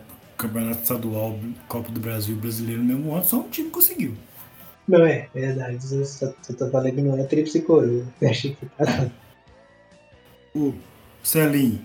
Campeonato 0.47 0.81
Estadual, 0.81 1.39
Copa 1.67 1.91
do 1.91 1.99
Brasil 1.99 2.35
Brasileiro 2.35 2.81
no 2.81 2.87
mesmo 2.87 3.15
ano, 3.15 3.25
só 3.25 3.37
um 3.39 3.49
time 3.49 3.69
conseguiu. 3.69 4.13
Não 4.87 5.05
é, 5.05 5.27
verdade. 5.33 5.79
Eu 5.91 6.05
só, 6.05 6.31
só 6.41 6.53
tô 6.53 6.69
falando 6.69 6.93
que 6.93 7.01
não 7.01 7.17
é 7.17 7.23
tríplice 7.23 7.61
coroa. 7.61 8.05
Achei 8.23 8.55
que 8.55 8.65
tá. 8.77 9.09
O 10.53 10.73
Celinho, 11.23 11.81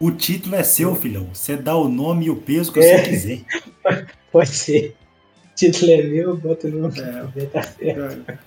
o 0.00 0.10
título 0.10 0.54
é 0.56 0.62
seu, 0.62 0.94
filhão. 0.96 1.28
Você 1.34 1.56
dá 1.56 1.76
o 1.76 1.88
nome 1.88 2.26
e 2.26 2.30
o 2.30 2.36
peso 2.36 2.72
que 2.72 2.80
É. 2.80 2.98
você 3.04 3.10
quiser. 3.10 3.40
Pode 4.32 4.48
ser. 4.48 4.96
O 5.52 5.54
título 5.54 5.92
é 5.92 6.02
meu, 6.02 6.30
eu 6.30 6.36
boto 6.36 6.66
o 6.66 6.70
nome. 6.70 6.98
É. 7.00 7.46
tá 7.52 7.62
certo. 7.62 8.30
Acho 8.30 8.38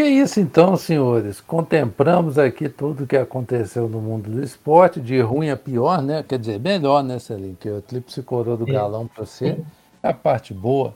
que 0.00 0.04
é 0.04 0.08
isso 0.08 0.40
então, 0.40 0.78
senhores. 0.78 1.42
Contemplamos 1.42 2.38
aqui 2.38 2.70
tudo 2.70 3.04
o 3.04 3.06
que 3.06 3.18
aconteceu 3.18 3.86
no 3.86 4.00
mundo 4.00 4.30
do 4.30 4.42
esporte, 4.42 4.98
de 4.98 5.20
ruim 5.20 5.50
a 5.50 5.56
pior, 5.58 6.00
né? 6.00 6.22
Quer 6.22 6.38
dizer, 6.38 6.58
melhor, 6.58 7.04
né, 7.04 7.18
Celinho? 7.18 7.54
Que 7.54 7.68
o 7.68 7.78
Eclipse 7.80 8.22
Coroa 8.22 8.56
do 8.56 8.64
Galão 8.64 9.06
para 9.06 9.26
você 9.26 9.62
é 10.02 10.08
a 10.08 10.14
parte 10.14 10.54
boa. 10.54 10.94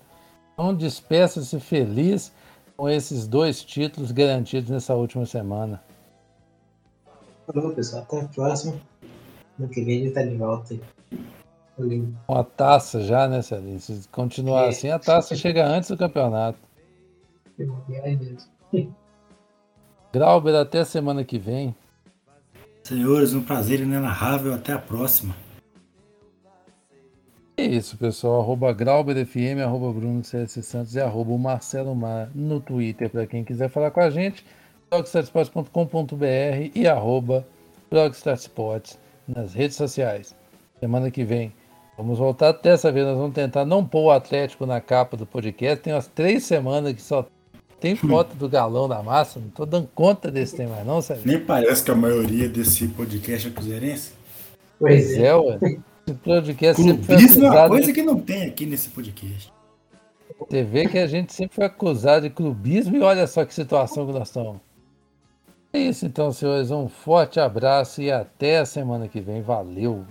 Então, 0.55 0.75
despeça-se 0.75 1.61
feliz 1.61 2.33
com 2.79 2.89
esses 2.89 3.27
dois 3.27 3.63
títulos 3.63 4.11
garantidos 4.11 4.71
nessa 4.71 4.95
última 4.95 5.27
semana. 5.27 5.83
Falou, 7.47 7.75
pessoal. 7.75 8.05
Até 8.05 8.21
a 8.21 8.29
próxima. 8.29 8.75
No 9.59 9.69
que 9.69 9.85
vem 9.85 10.01
a 10.01 10.05
gente 10.05 10.15
tá 10.15 10.23
de 10.23 10.35
volta. 10.35 10.79
Valeu. 11.77 12.09
Com 12.27 12.39
a 12.39 12.45
taça 12.45 13.03
já, 13.03 13.29
né, 13.29 13.43
Celinho? 13.43 13.79
Se 13.81 14.09
continuar 14.11 14.65
é. 14.65 14.69
assim, 14.69 14.89
a 14.89 14.99
taça 14.99 15.37
chega 15.37 15.67
antes 15.67 15.91
do 15.91 15.99
campeonato. 15.99 16.59
É 17.59 18.17
mesmo. 18.17 18.54
Grauber, 20.13 20.55
até 20.55 20.85
semana 20.85 21.25
que 21.25 21.39
vem. 21.39 21.75
Senhores, 22.85 23.35
um 23.35 23.43
prazer 23.43 23.81
inenarrável. 23.81 24.55
Até 24.55 24.73
a 24.73 24.79
próxima. 24.79 25.35
É 27.57 27.65
isso, 27.65 27.97
pessoal. 27.97 28.41
Arroba 28.41 28.73
GrauberFM, 28.73 29.63
arroba 29.63 29.93
Bruno 29.93 30.25
CS 30.25 30.65
Santos 30.65 30.95
e 30.95 31.01
arroba 31.01 31.37
Marcelo 31.39 31.95
Mar 31.95 32.29
no 32.35 32.61
Twitter 32.61 33.09
para 33.09 33.27
quem 33.27 33.45
quiser 33.45 33.69
falar 33.71 33.91
com 33.91 34.01
a 34.01 34.11
gente. 34.11 34.45
blogstatsports.com.br 34.91 36.71
e 36.75 36.87
arroba 36.87 37.47
blogstatsports 37.91 38.99
nas 39.27 39.55
redes 39.55 39.77
sociais. 39.77 40.35
Semana 40.81 41.11
que 41.11 41.25
vem 41.25 41.53
vamos 41.97 42.19
voltar. 42.19 42.53
Dessa 42.53 42.93
vez 42.93 43.07
nós 43.07 43.17
vamos 43.17 43.35
tentar 43.35 43.65
não 43.65 43.87
pôr 43.87 44.05
o 44.05 44.11
Atlético 44.11 44.67
na 44.67 44.81
capa 44.81 45.17
do 45.17 45.25
podcast. 45.25 45.83
Tem 45.83 45.93
umas 45.93 46.09
três 46.09 46.45
semanas 46.45 46.93
que 46.93 47.03
só 47.03 47.27
tem 47.85 47.95
foto 47.95 48.35
do 48.35 48.49
galão 48.49 48.89
da 48.89 49.03
massa, 49.03 49.39
não 49.39 49.51
tô 49.51 49.67
dando 49.67 49.87
conta 49.95 50.31
desse 50.31 50.57
tema 50.57 50.83
não, 50.85 51.03
sério. 51.03 51.23
Nem 51.27 51.39
parece 51.39 51.85
que 51.85 51.91
a 51.91 51.95
maioria 51.95 52.49
desse 52.49 52.89
podcast 52.89 53.49
é 53.49 53.51
cruzeirense. 53.51 54.13
Pois 54.79 55.13
é, 55.13 55.27
é 55.27 55.37
ué. 55.37 55.59
Esse 56.07 56.19
podcast 56.19 56.83
Clubismo 56.83 57.45
é 57.45 57.51
uma 57.51 57.69
coisa 57.69 57.93
que 57.93 58.03
não 58.03 58.19
tem 58.19 58.45
aqui 58.45 58.65
nesse 58.65 58.89
podcast. 58.89 59.53
Você 60.39 60.63
vê 60.63 60.89
que 60.89 60.97
a 60.97 61.07
gente 61.07 61.35
sempre 61.35 61.57
foi 61.57 61.67
acusado 61.67 62.27
de 62.27 62.35
clubismo 62.35 62.97
e 62.97 63.03
olha 63.03 63.27
só 63.27 63.45
que 63.45 63.53
situação 63.53 64.07
que 64.07 64.13
nós 64.15 64.29
estamos. 64.29 64.57
É 65.71 65.79
isso 65.79 66.07
então, 66.07 66.33
senhores. 66.33 66.71
Um 66.71 66.89
forte 66.89 67.39
abraço 67.39 68.01
e 68.01 68.11
até 68.11 68.61
a 68.61 68.65
semana 68.65 69.09
que 69.09 69.21
vem. 69.21 69.43
Valeu! 69.43 70.07